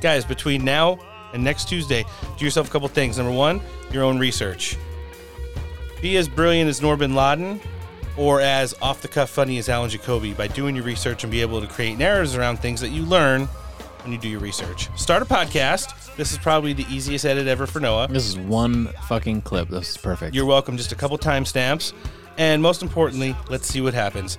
[0.00, 0.98] Guys, between now
[1.34, 2.04] and next Tuesday,
[2.38, 3.18] do yourself a couple things.
[3.18, 3.60] Number one,
[3.92, 4.76] your own research.
[6.00, 7.60] Be as brilliant as Noor Bin Ladin
[8.16, 11.40] or as off the cuff funny as Alan Jacoby by doing your research and be
[11.40, 13.46] able to create narratives around things that you learn
[14.02, 14.88] when you do your research.
[14.98, 16.14] Start a podcast.
[16.16, 18.08] This is probably the easiest edit ever for Noah.
[18.08, 19.68] This is one fucking clip.
[19.68, 20.34] This is perfect.
[20.34, 20.76] You're welcome.
[20.76, 21.92] Just a couple timestamps.
[22.38, 24.38] And most importantly, let's see what happens.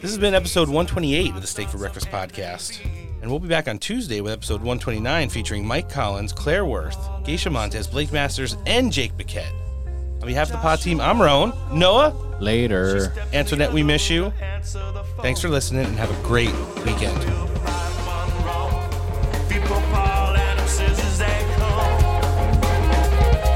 [0.00, 2.80] This has been episode 128 of the Steak for Breakfast podcast.
[3.20, 7.50] And we'll be back on Tuesday with episode 129 featuring Mike Collins, Claire Wirth, Geisha
[7.50, 9.61] Montez, Blake Masters, and Jake Bequette.
[10.22, 11.52] On behalf of the pod team, I'm Roan.
[11.72, 12.14] Noah.
[12.38, 13.12] Later.
[13.32, 14.32] Antoinette, we miss you.
[15.20, 16.54] Thanks for listening and have a great
[16.86, 17.20] weekend.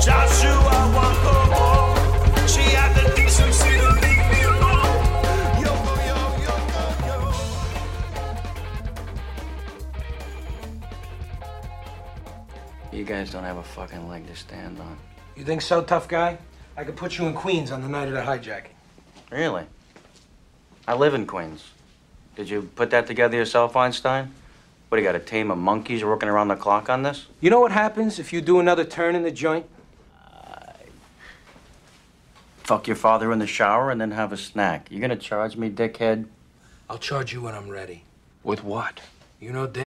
[0.03, 5.03] Joshua Wanko, she had the decency to leave me alone.
[5.63, 5.73] Yo,
[6.03, 6.55] yo, yo,
[7.07, 7.17] yo,
[12.91, 12.99] yo.
[12.99, 14.99] You guys don't have a fucking leg to stand on.
[15.37, 16.39] You think so, tough guy?
[16.77, 18.75] I could put you in Queens on the night of the hijacking.
[19.31, 19.65] Really?
[20.87, 21.65] I live in Queens.
[22.37, 24.33] Did you put that together yourself, Einstein?
[24.89, 27.27] What, do you got a team of monkeys working around the clock on this?
[27.41, 29.67] You know what happens if you do another turn in the joint?
[30.23, 30.73] Uh,
[32.59, 34.91] fuck your father in the shower and then have a snack.
[34.91, 36.27] You gonna charge me, dickhead?
[36.89, 38.05] I'll charge you when I'm ready.
[38.45, 39.01] With what?
[39.41, 39.86] You know damn